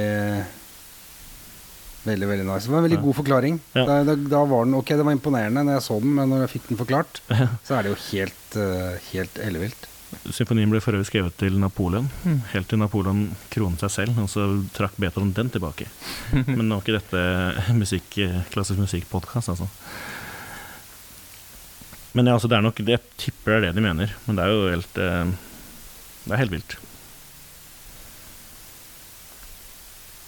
[2.01, 2.65] Veldig, veldig nice.
[2.65, 3.03] Det var en veldig Ja.
[3.05, 3.57] god forklaring.
[3.77, 3.83] Ja.
[3.85, 6.39] Da, da, da var den Ok, det var imponerende når jeg så den, men når
[6.47, 7.19] jeg fikk den forklart,
[7.67, 9.87] så er det jo helt, uh, helt ellevilt.
[10.33, 12.39] Symfonien ble for øvrig skrevet til Napoleon, Mm.
[12.55, 13.21] helt til Napoleon
[13.53, 15.85] kronet seg selv, og så trakk Beethoven den tilbake.
[16.49, 18.17] Men nå er ikke dette musikk,
[18.51, 19.69] klassisk musikkpodkast, altså.
[22.17, 24.43] Men ja, altså, det er nok Jeg tipper det er det de mener, men det
[24.43, 25.29] er jo helt uh,
[26.25, 26.75] Det er helt vilt.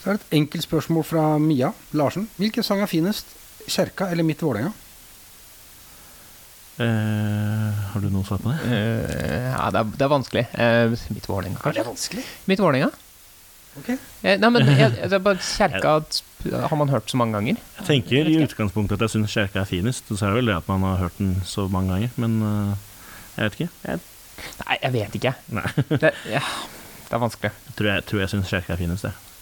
[0.03, 2.25] Så er det et enkelt spørsmål fra Mia Larsen.
[2.35, 3.29] Hvilken sang er finest?
[3.71, 4.73] Kjerka eller Mitt Vålerenga?
[6.83, 8.57] Eh, har du noe svar på det?
[8.67, 10.43] Eh, ja, det er, det er vanskelig.
[10.59, 11.85] Eh, mitt Vålerenga, kanskje?
[11.87, 12.23] vanskelig?
[12.51, 12.89] Mitt Vålerenga?
[13.79, 13.95] Okay.
[14.21, 15.95] Eh, nei, men jeg, det er bare Kjerka
[16.67, 17.61] har man hørt så mange ganger.
[17.79, 20.57] Jeg tenker i utgangspunktet at jeg syns kjerka er finest, så er det vel det
[20.59, 22.89] at man har hørt den så mange ganger, men eh,
[23.37, 23.69] jeg vet ikke.
[23.87, 24.03] Jeg,
[24.59, 25.31] Nei, jeg vet ikke.
[25.55, 26.41] nei, Det, ja,
[27.05, 27.53] det er vanskelig.
[27.69, 29.32] jeg tror jeg, tror jeg syns kjerka er finest, jeg.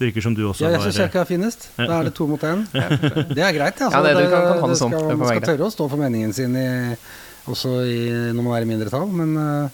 [0.00, 1.66] Det virker som du også Ja, jeg syns Kjerka er finest.
[1.76, 2.62] Da er det to mot én.
[2.72, 3.88] Det er greit, det.
[3.92, 4.94] Ja, det- du kan- kan ha det sånn.
[4.96, 6.96] skal, man skal tørre å stå for meningen sin i,
[7.52, 7.98] også i,
[8.32, 9.68] når man er i mindretall, men eh,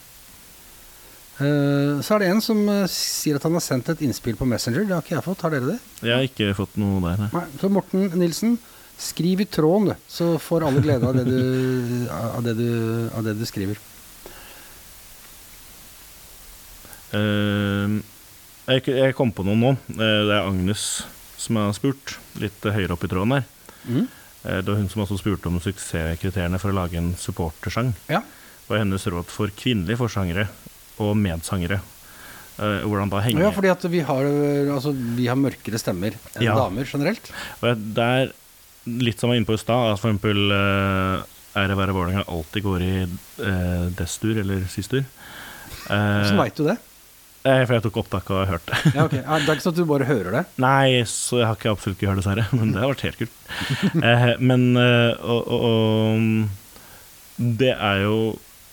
[1.47, 4.49] eh, så er det en som eh, sier at han har sendt et innspill på
[4.51, 4.83] Messenger.
[4.89, 5.43] Det har ikke jeg fått.
[5.47, 5.79] Har dere det?
[6.03, 7.31] Jeg har ikke fått noe der, nei.
[7.33, 7.45] Nei.
[7.63, 8.59] Så Morten Nilsen,
[8.99, 9.95] skriv i tråden, du.
[10.11, 13.79] Så får alle glede av det du, av det du, av det du skriver.
[17.15, 17.89] Eh,
[18.67, 19.73] jeg, jeg kom på noen nå.
[19.97, 20.87] Eh, det er Agnes
[21.41, 23.45] som har spurt, litt eh, høyere opp i tråden her.
[23.87, 24.07] Mm.
[24.45, 27.93] Eh, det var hun som også spurte om suksesskriteriene for å lage en supportersang.
[28.13, 28.23] Ja.
[28.67, 30.49] Og hennes råd for kvinnelige forsangere
[31.03, 31.83] og medsangere.
[32.57, 34.27] Eh, hvordan da henge Ja, fordi at vi har,
[34.73, 36.57] altså, vi har mørkere stemmer enn Ja.
[36.57, 37.31] damer generelt.
[37.61, 38.35] Og det er
[38.87, 41.25] litt som jeg var inne på i stad, at for eksempel
[41.57, 45.05] Ære være Vålerenga alltid går i uh, destur eller sistur.
[45.89, 46.77] Eh, Hvordan veit du det?
[47.47, 48.73] Eh, for jeg tok opptak og hørte.
[48.75, 48.93] det.
[48.97, 49.23] Ja, okay.
[49.23, 50.43] Det er ikke sånn at du bare hører det?
[50.63, 53.39] Nei, så jeg har ikke absolutt ikke hørt dessverre, men det har vært helt kult.
[54.03, 58.19] Eh, men eh, og, og, det er jo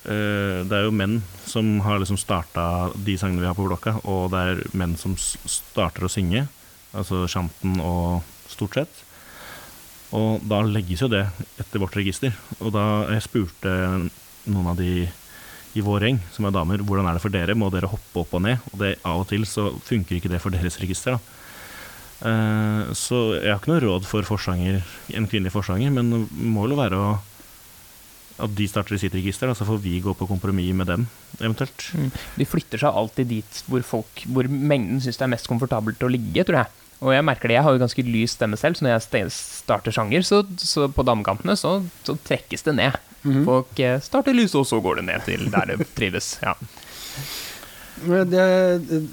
[0.04, 4.34] Det er jo menn som har liksom starta de sangene vi har på blokka, og
[4.34, 6.42] det er menn som starter å synge,
[6.92, 8.20] altså shanten og
[8.52, 9.04] stort sett.
[10.14, 11.24] Og da legges jo det
[11.62, 12.36] etter vårt register.
[12.60, 12.86] Og da
[13.16, 13.72] jeg spurte
[14.52, 15.08] noen av de
[15.74, 17.56] i vår gjeng, som er damer, hvordan er det for dere?
[17.58, 18.62] Må dere hoppe opp og ned?
[18.72, 21.18] Og det, av og til så funker ikke det for deres register.
[21.18, 21.40] da.
[22.24, 27.00] Uh, så jeg har ikke noe råd for forsanger, en kvinnelig forsanger, men målet være
[27.00, 27.10] å,
[28.44, 31.08] at de starter i sitt register, da, så får vi gå på kompromiss med dem,
[31.42, 31.90] eventuelt.
[32.40, 36.12] De flytter seg alltid dit hvor, folk, hvor mengden syns det er mest komfortabelt å
[36.12, 36.80] ligge, tror jeg.
[37.04, 39.96] Og jeg merker det, jeg har jo ganske lys stemme selv, så når jeg starter
[39.96, 42.96] sjanger, så, så på damekantene så, så trekkes det ned.
[43.24, 43.44] Mhm.
[43.48, 46.38] Folk eh, starter lyset, og så går det ned til der det trives.
[46.44, 46.56] Ja.
[48.04, 48.46] Men Det,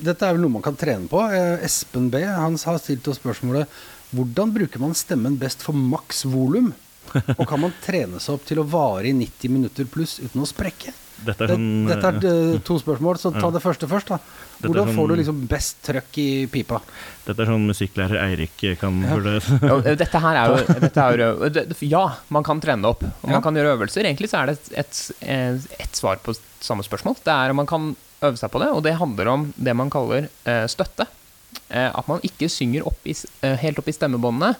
[0.02, 1.20] dette er vel noe man kan trene på.
[1.30, 3.70] Eh, Espen B han har stilt oss spørsmålet
[4.10, 6.72] hvordan bruker man stemmen best for maks volum?
[7.36, 10.48] Og kan man trene seg opp til å vare i 90 minutter pluss uten å
[10.48, 10.90] sprekke?
[11.24, 13.50] Dette er Det, sånn dette er eh, to spørsmål, så ta Ja.
[13.50, 14.08] det første først.
[14.08, 14.18] da
[14.62, 16.80] Hvordan sånn- får du liksom best trøkk i pipa?
[17.26, 19.14] Dette er sånn musikklærer Eirik kan Ja.
[19.16, 22.90] burde ja, eh, dette her er jo, dette er jo Ja, man kan trene det
[22.90, 23.02] opp.
[23.04, 23.40] Og man Ja.
[23.40, 24.04] kan gjøre øvelser.
[24.04, 27.16] Egentlig så er det et, et, eh, et svar på samme spørsmål.
[27.24, 29.88] Det er om man kan øve seg på det, og det handler om det man
[29.90, 31.06] kaller uh, støtte.
[31.72, 34.56] Uh, at man ikke synger opp i, eh, helt opp i stemmebåndene,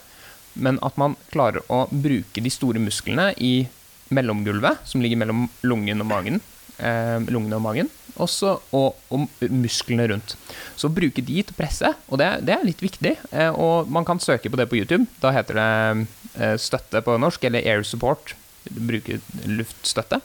[0.56, 3.68] men at man klarer å bruke de store musklene i
[4.10, 6.40] mellomgulvet, som ligger mellom lungen og magen.
[6.80, 7.88] Eh, lungene og magen.
[8.20, 10.34] Også, og, og musklene rundt.
[10.80, 13.14] Så bruke de til å presse, og det, det er litt viktig.
[13.32, 15.06] Eh, og man kan søke på det på YouTube.
[15.22, 15.66] Da heter det
[16.40, 18.34] eh, støtte på norsk, eller air support.
[18.70, 20.18] Bruke luftstøtte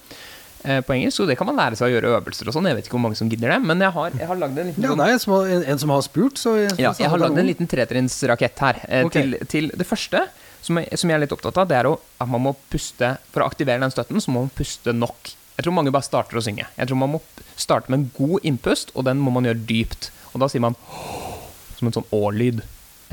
[0.65, 1.17] eh, på engelsk.
[1.21, 2.67] Så det kan man lære seg å gjøre øvelser og sånn.
[2.71, 4.71] Jeg vet ikke hvor mange som gidder det, men jeg har, jeg har lagd en
[4.71, 7.11] liten Ja, sånn- det er en som har, en, som har spurt, så ja, jeg
[7.13, 8.81] har lagd en liten tretrinnsrakett her.
[8.89, 9.15] Eh, Ok.
[9.19, 10.25] til, til det første,
[10.65, 13.43] som jeg, som jeg er litt opptatt av, det er at man må puste For
[13.43, 15.35] å aktivere den støtten, så må man puste nok.
[15.55, 16.67] Jeg tror mange bare starter å synge.
[16.75, 17.21] Jeg tror man må
[17.55, 20.09] starte med en god innpust, og den må man gjøre dypt.
[20.33, 20.77] Og da sier man
[21.77, 22.63] som en sånn å-lyd.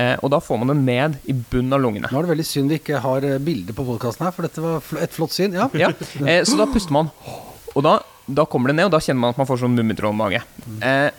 [0.01, 2.09] Eh, og da får man den ned i bunnen av lungene.
[2.09, 4.63] Nå er det veldig synd vi ikke har bilde bilder på podkasten her, for dette
[4.63, 5.55] var et flott syn.
[5.55, 5.69] Ja.
[5.77, 5.91] Ja,
[6.25, 7.11] eh, så da puster man.
[7.73, 10.41] Og da, da kommer det ned, og da kjenner man at man får sånn mummitrollmage.
[10.81, 11.11] Eh,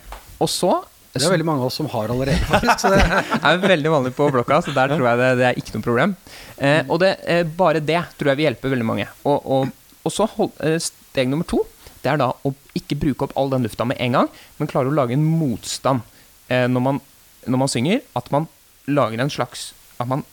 [0.43, 0.73] og så
[1.15, 2.89] Det er veldig mange av oss som har allerede, faktisk.
[2.91, 5.85] Det, er veldig vanlig på blokka, så der tror jeg det, det er ikke noe
[5.85, 6.15] problem.
[6.57, 9.07] Eh, og det, eh, bare det tror jeg vil hjelpe veldig mange.
[9.23, 9.71] Og, og,
[10.05, 11.63] og så hold, eh, steg nummer to,
[12.05, 14.91] det er da å ikke bruke opp all den lufta med en gang, men klare
[14.91, 16.05] å lage en motstand
[16.53, 17.01] eh, når, man,
[17.49, 18.03] når man synger.
[18.17, 18.45] At man
[18.85, 20.25] lager en slags At man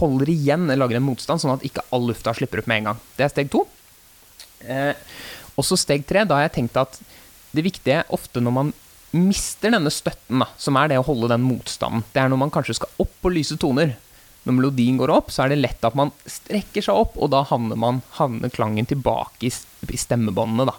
[0.00, 3.02] holder igjen, lager en motstand, sånn at ikke all lufta slipper opp med en gang.
[3.16, 3.62] Det er steg to.
[4.64, 4.92] Eh,
[5.56, 6.98] og så steg tre, da har jeg tenkt at
[7.52, 8.72] det viktige ofte når man
[9.16, 12.52] mister denne støtten, da, som er det å holde den motstanden, det er når man
[12.54, 13.96] kanskje skal opp på lyse toner.
[14.46, 17.42] Når melodien går opp, så er det lett at man strekker seg opp, og da
[17.50, 20.70] havner, man, havner klangen tilbake i, stemmebåndene.
[20.70, 20.76] Da.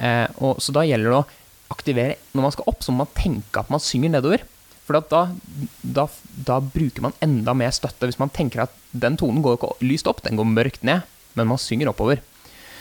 [0.00, 1.28] Eh, og, så da gjelder det å
[1.70, 4.42] aktivere Når man skal opp, så må man tenke at man synger nedover.
[4.88, 5.20] For da,
[5.86, 8.08] da, da bruker man enda mer støtte.
[8.10, 11.06] Hvis man tenker at den tonen går ikke lyst opp, den går mørkt ned,
[11.38, 12.24] men man synger oppover.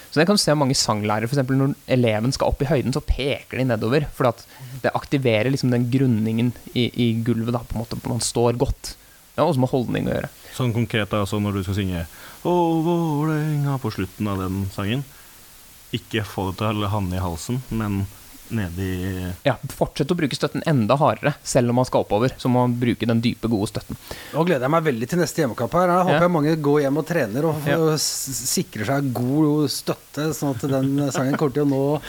[0.10, 1.52] Så det kan du se mange sanglærere, f.eks.
[1.54, 4.08] når eleven skal opp i høyden, så peker de nedover.
[4.18, 4.34] For
[4.82, 8.00] det aktiverer liksom den grunningen i, i gulvet, da, på en måte.
[8.10, 8.96] Man står godt.
[9.40, 10.30] Det har også med holdning å gjøre.
[10.52, 12.02] Sånn konkret altså når du skal synge
[12.44, 12.52] Å,
[12.84, 15.06] Vålerenga på slutten av den sangen.
[15.96, 18.02] Ikke få det til å havne i halsen, men
[18.50, 18.90] nedi
[19.46, 22.34] Ja, fortsett å bruke støtten enda hardere, selv om man skal oppover.
[22.42, 23.96] Så må man bruke den dype, gode støtten.
[24.34, 25.88] Nå gleder jeg meg veldig til neste hjemmekamp her.
[25.94, 26.26] Jeg håper Ja.
[26.28, 27.78] jeg mange går hjem og trener og Ja.
[27.98, 32.02] sikrer seg god støtte, sånn at den sangen kommer til å nå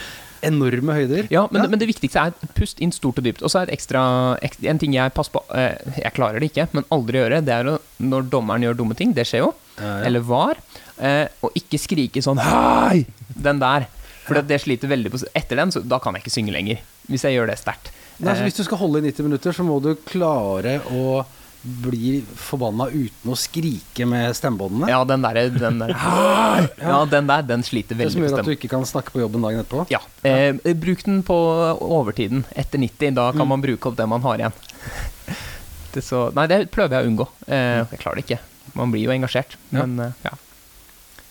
[0.47, 1.27] enorme høyder.
[1.33, 3.43] Ja, men, men det viktigste er pust inn stort og dypt.
[3.45, 4.01] Og så er ekstra
[4.41, 7.71] En ting jeg passer på eh, Jeg klarer det ikke, men aldri gjøre, det er
[8.01, 9.95] når dommeren gjør dumme ting, det skjer jo, Ja, ja.
[10.09, 10.59] eller var,
[10.99, 13.05] eh, og ikke skrike sånn Hei!
[13.31, 13.87] Den der.
[14.25, 16.81] For det, det sliter veldig på Etter den, så da kan jeg ikke synge lenger.
[17.09, 17.91] Hvis jeg gjør det sterkt.
[18.21, 21.23] Nei, så Eh, hvis du skal holde i 90 minutter, så må du klare å
[21.61, 24.89] bli forbanna uten å skrike med stemmebåndene.
[24.89, 25.93] ja, den der, den der!
[26.81, 29.21] Ja, den der, den sliter veldig som med gjør at du ikke kan snakke på
[29.21, 29.85] jobben dagen etterpå.
[29.93, 29.99] Ja.
[30.25, 31.37] Eh, bruk den på
[31.85, 33.13] overtiden etter 90.
[33.17, 33.37] Da Mm.
[33.37, 34.57] kan man bruke opp det man har igjen.
[35.93, 37.25] Det så, nei, det prøver jeg å unngå.
[37.51, 38.39] Eh, jeg klarer det ikke.
[38.79, 39.57] Man blir jo engasjert.
[39.75, 39.83] Ja.
[39.83, 40.31] Men eh, ja.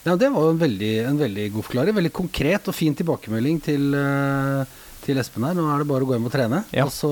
[0.04, 1.96] Ja, Det var jo en veldig, en veldig god forklaring.
[1.96, 4.64] Veldig konkret og fin tilbakemelding til, eh,
[5.04, 5.56] til Espen her.
[5.58, 6.62] Nå er det bare å gå hjem og trene.
[6.76, 6.86] Ja.
[6.86, 7.10] Og så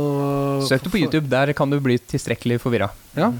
[0.69, 2.90] Søk det på YouTube, der kan du bli tilstrekkelig forvirra.
[3.19, 3.32] Ja.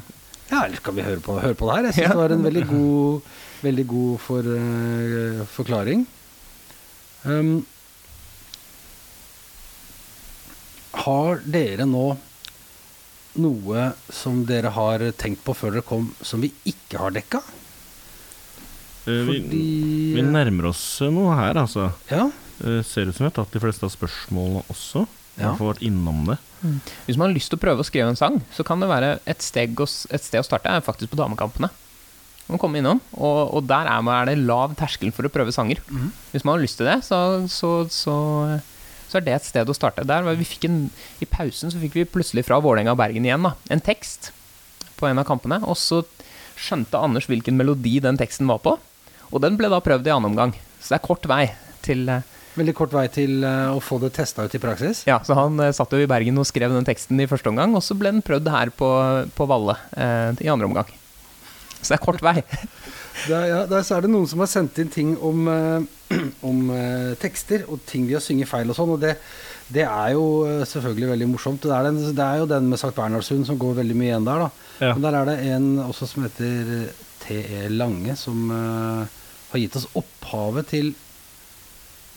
[0.51, 1.91] ja, eller kan vi høre på, høre på det her?
[1.91, 2.15] Jeg syns Ja.
[2.15, 3.35] det var en veldig god,
[3.65, 6.07] veldig god for, uh, forklaring.
[7.29, 7.53] Um,
[11.05, 12.07] har dere nå
[13.39, 17.43] noe som dere har tenkt på før dere kom, som vi ikke har dekka?
[19.09, 19.65] Eh, vi, Fordi
[20.17, 21.91] vi nærmer oss noe her, altså.
[22.11, 22.29] Ja.
[22.65, 25.07] Eh, ser ut som vi har tatt de fleste av spørsmålene også.
[25.39, 25.53] Ja.
[25.55, 26.35] har vært innom det.
[27.07, 29.13] Hvis man har lyst til å prøve å skrive en sang, så kan det være
[29.23, 31.71] et, steg å, et sted å starte er faktisk på damekampene.
[32.49, 35.55] Man kommer innom, og, og der er, man, er det lav terskel for å prøve
[35.55, 35.79] sanger.
[35.93, 36.09] Mm.
[36.33, 37.21] Hvis man har lyst til det, så,
[37.53, 38.17] så, så,
[39.07, 40.07] så er det et sted å starte.
[40.09, 40.81] Der, vi fikk en,
[41.23, 44.33] I pausen så fikk vi plutselig fra Vålerenga og Bergen igjen da, en tekst
[44.99, 46.01] på en av kampene, og så
[46.59, 48.75] skjønte Anders hvilken melodi den teksten var på,
[49.29, 50.57] og den ble da prøvd i annen omgang.
[50.81, 51.45] Så det er kort vei
[51.85, 52.27] til eh,
[52.59, 55.05] Veldig kort vei til eh, å få det testa ut i praksis.
[55.09, 57.77] ja, så han eh, satt jo i Bergen og skrev den teksten i første omgang,
[57.79, 58.89] og så ble den prøvd her på,
[59.37, 60.91] på Valle eh, i andre omgang.
[61.79, 62.41] Så det er kort vei.
[63.27, 66.15] Der, ja, der så er det noen som har sendt inn ting om, eh,
[66.49, 69.17] om eh, tekster og ting vi har synget feil og sånn, og det,
[69.75, 70.23] det er jo
[70.71, 71.65] selvfølgelig veldig morsomt.
[71.67, 74.29] Det er, den, det er jo den med Sankt Bernhardshund som går veldig mye igjen
[74.29, 74.69] der, da.
[74.79, 74.93] Ja.
[74.95, 76.71] Men der er det en også som heter
[77.25, 77.67] T.E.
[77.75, 79.19] Lange, som eh,
[79.51, 80.95] har gitt oss opphavet til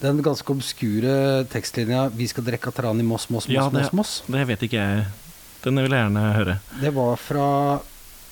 [0.02, 4.22] den ganske obskure tekstlinja 'Vi skal drikke tran i Moss, Moss, Moss, Ja, det- Moss'.
[4.28, 5.06] Det vet ikke jeg.
[5.64, 6.60] Den vil jeg gjerne høre.
[6.82, 7.80] Det var fra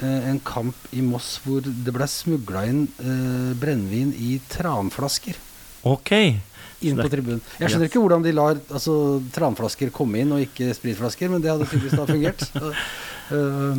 [0.02, 5.36] eh, en kamp i Moss hvor det ble smugla inn eh, brennevin i tranflasker
[5.86, 6.12] Ok.
[6.82, 7.42] inn på tribunen.
[7.60, 11.52] Jeg skjønner ikke hvordan de lar altså, tranflasker komme inn og ikke spritflasker, men det
[11.52, 12.50] hadde tydeligvis da fungert.
[13.32, 13.76] Eh,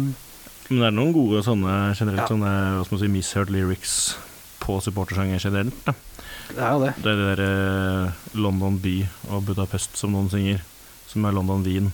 [0.71, 2.29] Men det er noen gode sånne generelt Ja.
[2.29, 4.15] sånne hva skal man si, misheard lyrics
[4.61, 5.75] på supportersanger generelt.
[5.85, 5.93] Da.
[6.57, 6.93] Det er jo det.
[7.05, 8.95] Det er det der eh, London by
[9.31, 10.61] og Budapest som noen synger,
[11.11, 11.91] som er London Wien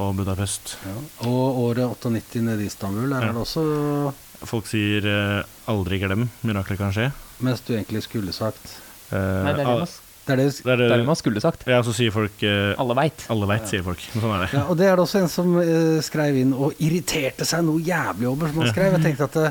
[0.00, 0.76] og Budapest.
[0.86, 0.94] Ja.
[1.30, 3.28] Og året 98 nede i Istanbul, der Ja.
[3.28, 4.12] er det også
[4.44, 7.12] Folk sier eh, 'aldri glem', mirakler kan skje.
[7.40, 8.80] Mens du egentlig skulle sagt
[9.12, 9.86] Eh, Nei, det er det man,
[10.26, 11.66] Det er det det er det er det man skulle sagt.
[11.68, 13.26] ja, så sier folk eh, Alle veit.
[13.30, 13.98] Alle veit, sier folk.
[14.14, 14.52] Sånn er det.
[14.54, 17.78] ja, Og det er det også en som eh, skrev inn og irriterte seg noe
[17.84, 18.92] jævlig over, som han skrev.
[18.96, 19.50] Jeg tenkte at eh,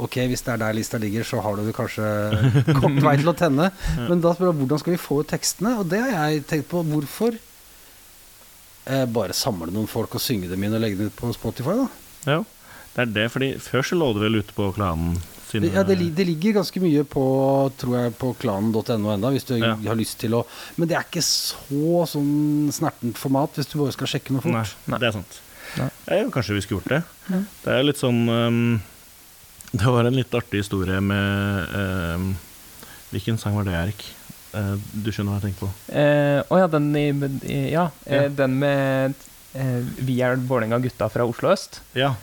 [0.00, 2.06] Ok, hvis det er der lista ligger, så har du det kanskje
[2.80, 3.70] kort vei til å tenne.
[4.08, 5.74] Men da spør jeg hvordan skal vi få ut tekstene?
[5.82, 6.80] Og det har jeg tenkt på.
[6.88, 7.36] Hvorfor
[8.86, 11.76] eh, bare samle noen folk og synge dem inn og legge dem ut på Spotify,
[11.82, 11.90] da?
[12.36, 12.40] Ja,
[12.94, 15.18] det er det, fordi før så lå det vel ute på klanen
[15.50, 17.22] sine Det, ja, det, det ligger ganske mye på
[17.80, 19.74] tror jeg, på klanen.no enda, hvis du Ja.
[19.86, 20.44] har lyst til å
[20.76, 24.74] Men det er ikke så sånn snertent format hvis du bare skal sjekke noe fort.
[24.86, 24.98] Nei.
[25.00, 25.40] det er sant.
[25.78, 25.88] Nei.
[26.10, 27.02] Ja, kanskje vi skulle gjort det.
[27.64, 28.62] Det er litt sånn ehm,
[29.70, 32.24] Det var en litt artig historie med eh,
[33.12, 34.02] Hvilken sang var det, Erik?
[34.56, 35.70] Eh, du skjønner hva jeg tenker på?
[36.50, 37.06] Å ja, den i,
[37.46, 38.32] i Ja, eh, Ja.
[38.42, 39.14] den med
[39.54, 41.80] eh, Vi er Vålerenga gutta fra Oslo øst.
[41.94, 42.14] Ja.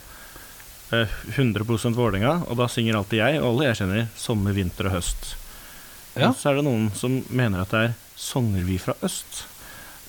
[0.92, 1.64] Eh, 100
[1.96, 5.34] Vålerenga, og da synger alltid jeg, og alle jeg kjenner, sommer, vinter og høst.
[6.16, 6.30] Ja.
[6.30, 9.44] Og så er det noen som mener at det er Songer vi fra øst.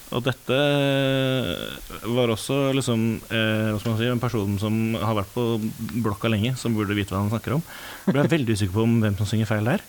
[0.09, 0.55] Og dette
[2.09, 5.43] var også liksom eh, hva skal man si, en person som har vært på
[6.05, 7.63] blokka lenge, som burde vite hva han snakker om.
[8.09, 9.83] Ble veldig usikker på om hvem som synger feil der.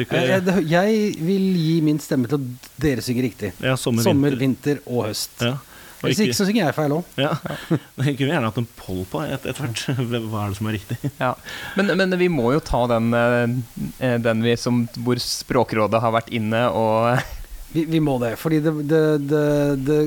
[0.00, 3.52] Ikke, Eh, eh, Jeg vil gi min stemme til at dere synger riktig.
[3.60, 4.80] ja, sommer, Sommer, vinter.
[4.80, 5.36] vinter og høst.
[5.44, 5.58] Ja.
[6.02, 7.04] Og Hvis ikke så synger jeg feil òg.
[7.20, 7.34] ja.
[8.02, 9.84] Jeg kunne gjerne hatt en poll på et- etter hvert.
[10.32, 10.96] Hva er det som er riktig?
[11.20, 11.34] Ja.
[11.76, 16.32] Men, men vi må jo ta den, eh, den vi som, hvor Språkrådet har vært
[16.34, 17.20] inne og
[17.72, 18.34] Vi, vi må det.
[18.38, 19.42] Fordi det, det, det,
[19.86, 19.98] det,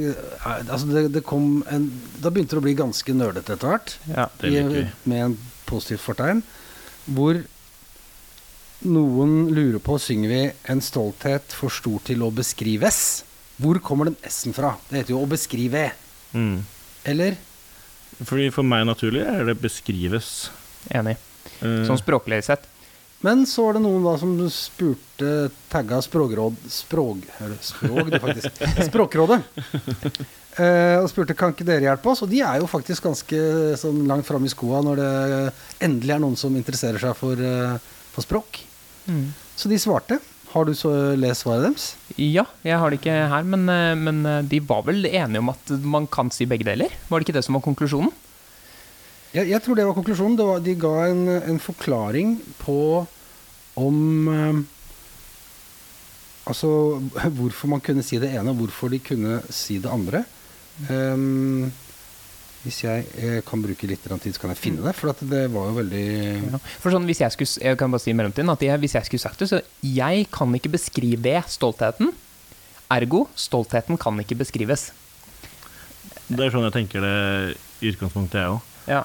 [0.69, 1.87] altså det, det kom en
[2.21, 3.95] Da begynte det å bli ganske nerdete etter hvert.
[4.11, 4.27] ja.
[4.39, 4.83] Det liker vi.
[4.85, 6.43] i- Med en positivt fortegn.
[7.09, 7.41] Hvor
[8.85, 13.23] noen lurer på synger vi 'En stolthet for stor til å beskrives'.
[13.61, 14.75] Hvor kommer den S-en fra?
[14.89, 15.91] Det heter jo 'å beskrive'.
[16.33, 16.63] Mm.
[17.05, 17.37] Eller?
[18.23, 20.49] Fordi For meg naturlig er det beskrives.
[20.91, 21.17] Enig.
[21.61, 22.63] Eh, Sånn språklig sett.
[23.25, 25.31] Men så var det noen da som spurte
[25.71, 27.23] tagga språkråd Språk...
[27.65, 28.59] Språk, faktisk.
[28.91, 29.39] Språkrådet.
[30.55, 32.21] Eh, og spurte kan ikke dere hjelpe oss.
[32.25, 33.41] Og de er jo faktisk ganske
[33.81, 35.09] sånn langt framme i skoa når det
[35.87, 37.75] endelig er noen som interesserer seg for, eh,
[38.13, 38.61] for språk.
[39.55, 40.21] Så de svarte.
[40.55, 40.89] Har du så
[41.19, 41.85] lest svaret deres?
[42.15, 45.51] Ja, jeg har det ikke her, men, eh, men eh, de var vel enige om
[45.51, 46.93] at man kan si begge deler?
[47.09, 48.13] Var det ikke det som var konklusjonen?
[49.35, 50.37] Jeg, jeg tror det var konklusjonen.
[50.39, 52.79] Det var, de ga en, en forklaring på
[53.75, 53.99] om
[54.31, 54.63] eh,
[56.45, 56.67] Altså
[57.39, 60.21] hvorfor man kunne si det ene, og hvorfor de kunne si det andre.
[60.91, 61.71] Um,
[62.65, 64.93] hvis jeg jeg kan bruke litt tid, så kan jeg finne det.
[64.97, 66.05] For at det var jo veldig
[66.53, 66.59] Ja.
[66.83, 69.09] For sånn, hvis jeg skulle, jeg kan bare si i mellomtiden at jeg, hvis jeg
[69.09, 72.13] skulle sagt det, så jeg kan ikke beskrive stoltheten.
[72.93, 74.91] Ergo, stoltheten kan ikke beskrives.
[76.29, 77.17] det er sånn jeg tenker det
[77.81, 78.73] i utgangspunktet, jeg òg.
[78.89, 79.03] Ja.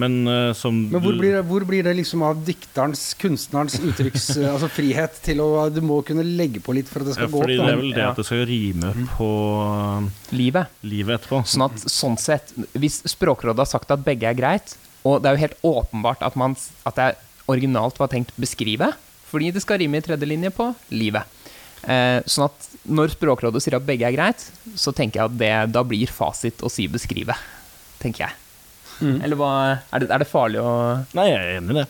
[0.00, 4.30] Men uh, som Men hvor blir, det, hvor blir det liksom av dikterens, kunstnerens uttrykks
[4.38, 7.18] eh, altså frihet til å Du må kunne legge på litt for at det ja,
[7.20, 7.66] skal gå Fordi opp.
[7.66, 8.10] det er vel det Ja.
[8.14, 9.28] at det skal rime på
[10.32, 10.72] Livet.
[10.80, 11.42] livet etterpå.
[11.44, 15.36] Sånn at sånn sett, hvis Språkrådet har sagt at begge er greit, og det er
[15.36, 16.56] jo helt åpenbart at, man,
[16.88, 17.10] at det
[17.52, 18.92] originalt var tenkt beskrive,
[19.28, 21.28] fordi det skal rime i tredje linje på livet.
[21.84, 24.44] Eh, sånn at når Språkrådet sier at begge er greit,
[24.78, 27.36] så tenker jeg at det da blir fasit å si beskrive.
[28.00, 28.38] Tenker jeg.
[29.00, 29.18] Mm.
[29.24, 29.50] Eller hva,
[29.90, 30.72] er det, er det farlig å
[31.16, 31.86] Nei, jeg er enig i det.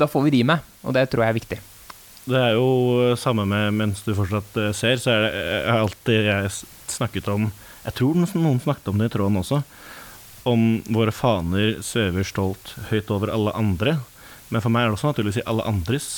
[0.00, 1.58] Da får vi rime, og det tror jeg er viktig.
[2.30, 6.28] Det er jo samme med mens du fortsatt eh, ser, så er det jeg alltid
[6.28, 6.52] jeg
[6.90, 7.48] snakket om
[7.86, 9.62] Jeg tror noen noen snakket om det i tråden også.
[10.50, 13.96] Om våre faner svever stolt høyt over alle andre.
[14.50, 16.10] Men for meg er det også naturlig å si alle andres.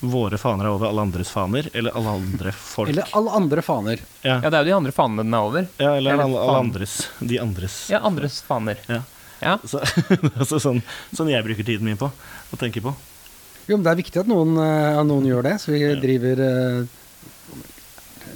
[0.00, 2.90] Våre faner er over alle andres faner, eller alle andre folk.
[2.92, 3.98] Eller alle andre faner.
[4.22, 4.36] ja.
[4.42, 5.66] Ja, det er jo de andre fanene den er over.
[5.76, 7.08] ja, eller eller alle, alle andres.
[7.18, 7.78] De andres.
[7.90, 8.78] Ja, andres faner.
[8.86, 9.02] Ja.
[9.40, 9.58] Ja.
[9.64, 9.78] Så,
[10.40, 10.80] altså sånn,
[11.14, 12.94] sånn jeg bruker tiden min på å tenke på.
[13.68, 15.92] Jo, men det er viktig at noen, eh, noen gjør det, så vi Ja.
[16.00, 16.86] driver uh,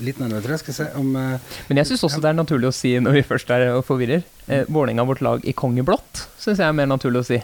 [0.03, 0.63] litt nærmere, tror jeg.
[0.65, 1.39] Skal se om uh,
[1.71, 4.23] Men jeg syns også det er naturlig å si, når vi først er og forvirrer,
[4.49, 7.39] eh, Vålerenga vårt lag i kongeblått, syns jeg er mer naturlig å si.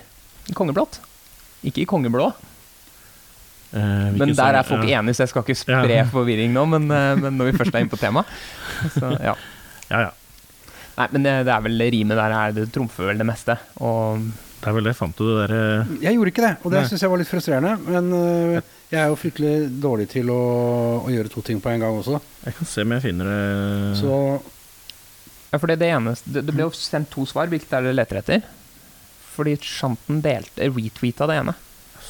[0.48, 1.00] I kongeblått.
[1.66, 2.32] Ikke i kongeblå.
[3.72, 5.02] Eh, Men der er folk ja.
[5.02, 6.06] enige, så jeg skal ikke spre Ja.
[6.16, 6.64] forvirring nå.
[6.72, 8.26] Men, eh, men når vi først er inne på temaet
[8.96, 9.36] så, ja.
[9.92, 10.10] Ja, ja.
[10.98, 13.54] Nei, men det, det er vel rimet der er det trumfer vel det meste.
[13.86, 14.24] Og
[14.58, 14.96] Det er vel det.
[14.98, 15.60] Fant du det derre
[16.02, 17.76] Jeg gjorde ikke det, og det syns jeg var litt frustrerende.
[17.86, 18.58] Men uh,
[18.90, 20.40] jeg er jo fryktelig dårlig til å,
[21.04, 22.18] å gjøre to ting på en gang også.
[22.42, 24.12] Jeg kan se om jeg finner det Så
[25.52, 27.48] Ja, for det, det eneste det, det ble jo sendt to svar.
[27.52, 28.50] Hvilket er det dere leter etter?
[29.38, 31.54] Fordi Shanten delte retweeta det ene.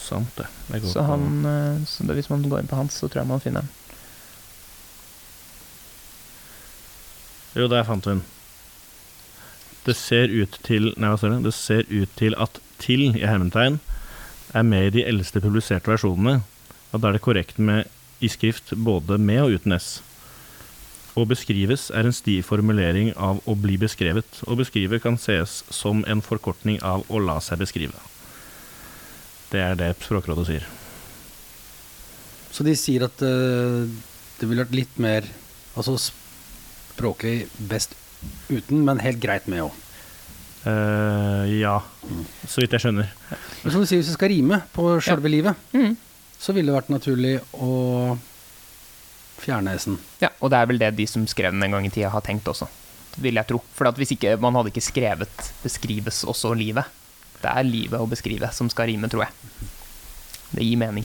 [0.08, 0.46] Sant, det.
[0.72, 3.30] det Så, han, eh, så det, hvis man går inn på hans, så tror jeg
[3.30, 3.74] man finner den.
[7.58, 8.22] Jo, der fant hun.
[9.84, 11.44] Det ser ut til Nei, hva står det?
[11.48, 13.80] Det ser ut til at 'til' i hermetegn
[14.54, 16.42] er med i de eldste publiserte versjonene.
[16.92, 17.88] Og da er det korrekt med
[18.20, 20.02] i skrift både med og uten S.
[21.18, 24.42] Å beskrives er en stiv formulering av å bli beskrevet.
[24.46, 27.98] Å beskrive kan ses som en forkortning av å la seg beskrive.
[29.52, 30.66] Det er det Språkrådet sier.
[32.52, 33.88] Så de sier at uh,
[34.38, 35.26] det ville vært litt mer
[35.78, 37.92] Altså språklig best
[38.50, 39.74] uten, men helt greit med òg.
[40.64, 41.76] Uh, ja,
[42.50, 43.12] så vidt jeg skjønner.
[43.62, 45.94] Men som du sier, hvis det skal rime på sjølve livet, Mm.
[46.34, 48.18] så ville det vært naturlig å
[49.38, 50.00] fjerne S-en.
[50.24, 52.26] Ja, og det er vel det de som skrev den en gang i tida, har
[52.26, 52.66] tenkt også.
[53.22, 53.62] Vil jeg tro.
[53.74, 56.90] For at hvis ikke, man hadde ikke skrevet 'beskrives også livet'.
[57.42, 59.32] Det er livet å beskrive som skal rime, tror jeg.
[60.50, 61.04] Det gir mening.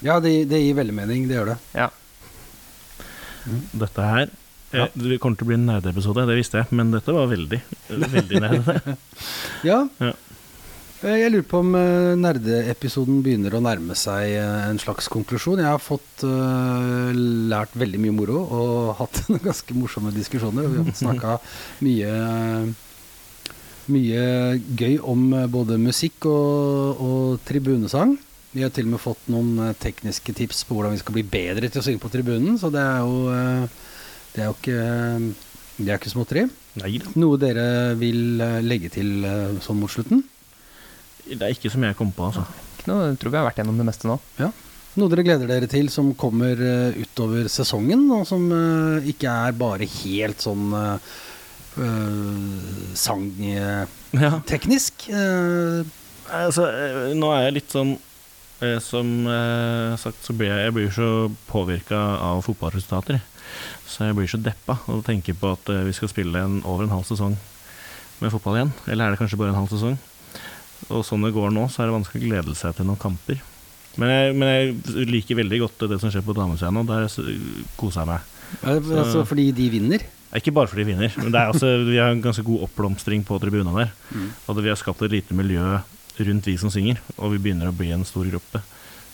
[0.00, 1.56] Ja, det, det gir veldig mening, det gjør det.
[1.76, 1.90] Ja.
[3.76, 4.30] Dette her
[4.74, 4.86] Ja.
[4.86, 7.60] eh, Det kommer til å bli en nerdeepisode, det visste jeg, men dette var veldig,
[7.90, 8.96] veldig nerde.
[9.68, 9.82] Ja.
[10.00, 10.12] Ja.
[11.04, 15.60] Eh, Jeg lurer på om eh, nerdeepisoden begynner å nærme seg en slags konklusjon.
[15.62, 17.12] Jeg har fått uh,
[17.52, 20.64] lært veldig mye moro og hatt ganske morsomme diskusjoner.
[20.66, 21.36] og Vi har snakka
[21.84, 22.10] mye
[23.92, 24.22] mye
[24.78, 28.16] gøy om eh, både musikk og, og tribunesang.
[28.56, 31.24] Vi har til og med fått noen eh, tekniske tips på hvordan vi skal bli
[31.26, 33.90] bedre til å synge på tribunen, så det er jo, eh,
[34.34, 34.86] det er jo ikke,
[35.80, 36.46] det er ikke småtteri.
[36.82, 36.92] Nei.
[37.16, 39.24] Noe dere vil legge til
[39.64, 40.24] sånn mot slutten?
[41.26, 42.44] Det er ikke som jeg kom på, altså.
[42.76, 44.18] Ikke noe, jeg tror vi har vært gjennom det meste nå.
[44.96, 46.60] Noe dere gleder dere til som kommer
[46.96, 48.44] utover sesongen, og som
[49.08, 50.76] ikke er bare helt sånn
[52.96, 55.08] sangteknisk?
[55.12, 55.84] Uh,
[56.32, 57.94] Altså, eh, nå er jeg litt sånn
[58.64, 61.10] eh, Som eh, sagt, så blir jeg, jeg blir så
[61.50, 63.20] påvirka av fotballresultater.
[63.86, 66.86] Så jeg blir så deppa og tenker på at eh, vi skal spille en, over
[66.86, 67.36] en halv sesong
[68.18, 68.72] med fotball igjen.
[68.88, 69.98] Eller er det kanskje bare en halv sesong?
[70.90, 73.38] Og sånn det går nå, så er det vanskelig å glede seg til noen kamper.
[73.96, 76.82] Men jeg, men jeg liker veldig godt det som skjer på damesida nå.
[76.88, 77.06] Der
[77.78, 78.32] koser jeg meg.
[78.66, 80.04] altså fordi de vinner?
[80.34, 83.22] Ikke bare fordi vi vinner, men det er også, vi har en ganske god oppblomstring
[83.24, 83.92] på tribunene der.
[84.10, 84.30] Mm.
[84.50, 85.78] Og vi har skapt et lite miljø
[86.16, 88.62] rundt vi som synger, og vi begynner å bli en stor gruppe.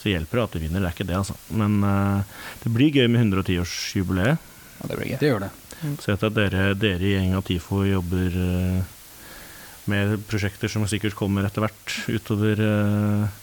[0.01, 1.37] Så hjelper det at vi vinner, det er ikke det, altså.
[1.55, 2.25] Men uh,
[2.63, 4.49] det blir gøy med 110-årsjubileet.
[4.81, 5.19] Ja, det blir gøy.
[5.21, 5.53] Det gjør det.
[6.01, 8.99] Så jeg vet at dere, dere i gjengen av TIFO jobber uh,
[9.93, 13.39] med prosjekter som sikkert kommer etter hvert utover uh,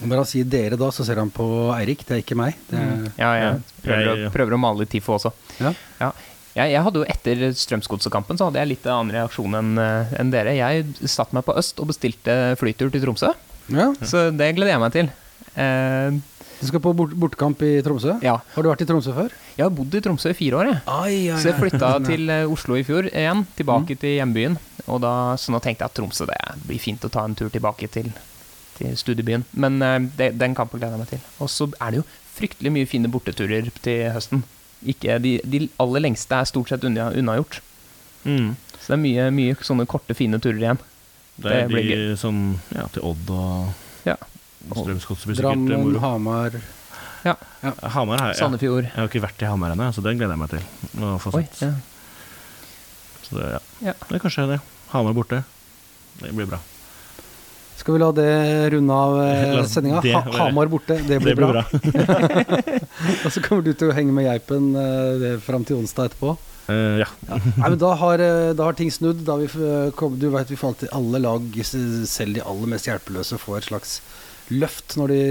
[0.00, 2.56] bare si dere da, så ser han på Eirik, det er ikke meg.
[2.70, 5.32] Det er, Ja, jeg prøver, Jeg- å, prøver å male litt TIFO også.
[5.60, 5.74] Ja.
[6.00, 6.12] Ja.
[6.56, 10.56] Jeg, jeg hadde jo Etter Strømsgodset-kampen så hadde jeg litt annen reaksjon enn en dere.
[10.58, 13.30] Jeg satte meg på øst og bestilte flytur til Tromsø,
[13.70, 13.90] ja.
[14.02, 15.12] så det gleder jeg meg til.
[15.54, 16.18] Eh,
[16.60, 18.18] Du skal på bort bortekamp i Tromsø?
[18.20, 18.34] ja.
[18.54, 19.30] Har du vært i Tromsø før?
[19.56, 20.80] Jeg har bodd i Tromsø i fire år, jeg.
[20.92, 24.58] Ai, ai, Så jeg flytta til eh, Oslo i fjor igjen, tilbake til hjembyen.
[24.90, 26.36] Og da, så nå tenkte jeg at Tromsø det
[26.66, 28.10] blir fint å ta en tur tilbake til,
[28.76, 29.46] til studiebyen.
[29.54, 31.24] Men eh, det, den kampen gleder jeg meg til.
[31.40, 34.42] Og så er det jo fryktelig mye fine borteturer til høsten.
[34.88, 37.60] Ikke, de, de aller lengste er stort sett unna, unnagjort.
[38.24, 38.54] mm.
[38.80, 40.78] Så det er mye, mye sånne korte, fine turer igjen.
[41.36, 42.38] Det er Det blir de som
[42.74, 44.14] ja, til Odd og Ja.
[44.70, 46.00] Strømsgodset blir sikkert Drammen, moro.
[46.00, 46.56] Hamar
[47.92, 48.38] Hamar her, ja.
[48.38, 48.84] Sandefjord.
[48.88, 50.64] jeg har ikke vært i Hamar ennå, så den gleder jeg meg til.
[51.04, 51.60] Å få Oi, sett.
[51.60, 51.72] ja.
[53.28, 53.60] Så det, ja.
[53.90, 53.94] Ja.
[54.08, 54.60] det er kanskje det.
[54.94, 55.42] Hamar borte.
[56.20, 56.58] Det blir bra.
[57.80, 60.02] Skal vi la det runde av eh, sendinga?
[60.04, 61.64] Ha Hamar borte, det blir, Det blir bra.
[61.64, 62.80] bra.
[63.24, 66.36] Og så kommer du til å henge med geipen eh, fram til onsdag etterpå.
[66.70, 67.06] Uh, ja.
[67.26, 68.22] Nei, men da har,
[68.54, 69.24] da har ting snudd.
[69.26, 69.48] Da vi
[69.96, 73.70] kom, du vet, vi får alltid alle lag, selv de aller mest hjelpeløse, får et
[73.70, 73.94] slags
[74.50, 75.22] løft når de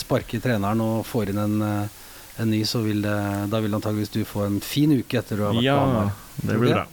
[0.00, 2.62] sparker treneren og får inn en, en ny.
[2.66, 3.18] Så vil det,
[3.52, 6.16] da vil antageligvis du få en fin uke etter du har vært ja, på Hamar.
[6.40, 6.86] det blir bra.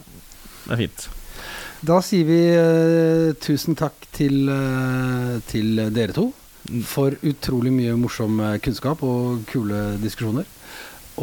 [0.66, 1.08] Det er fint.
[1.80, 6.26] Da sier vi uh, tusen takk til, uh, til dere to
[6.84, 10.44] for utrolig mye morsom eh, kunnskap og kule diskusjoner.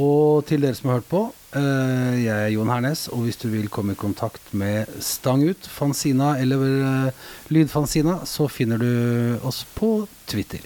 [0.01, 1.21] Og til dere som har hørt på,
[1.53, 6.33] jeg er Jon Hernes, og hvis du vil komme i kontakt med Stang ut, Fanzina
[6.41, 7.13] eller
[7.53, 9.91] Lydfanzina, så finner du oss på
[10.27, 10.65] Twitter.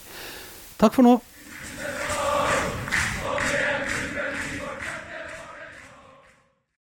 [0.81, 1.19] Takk for nå.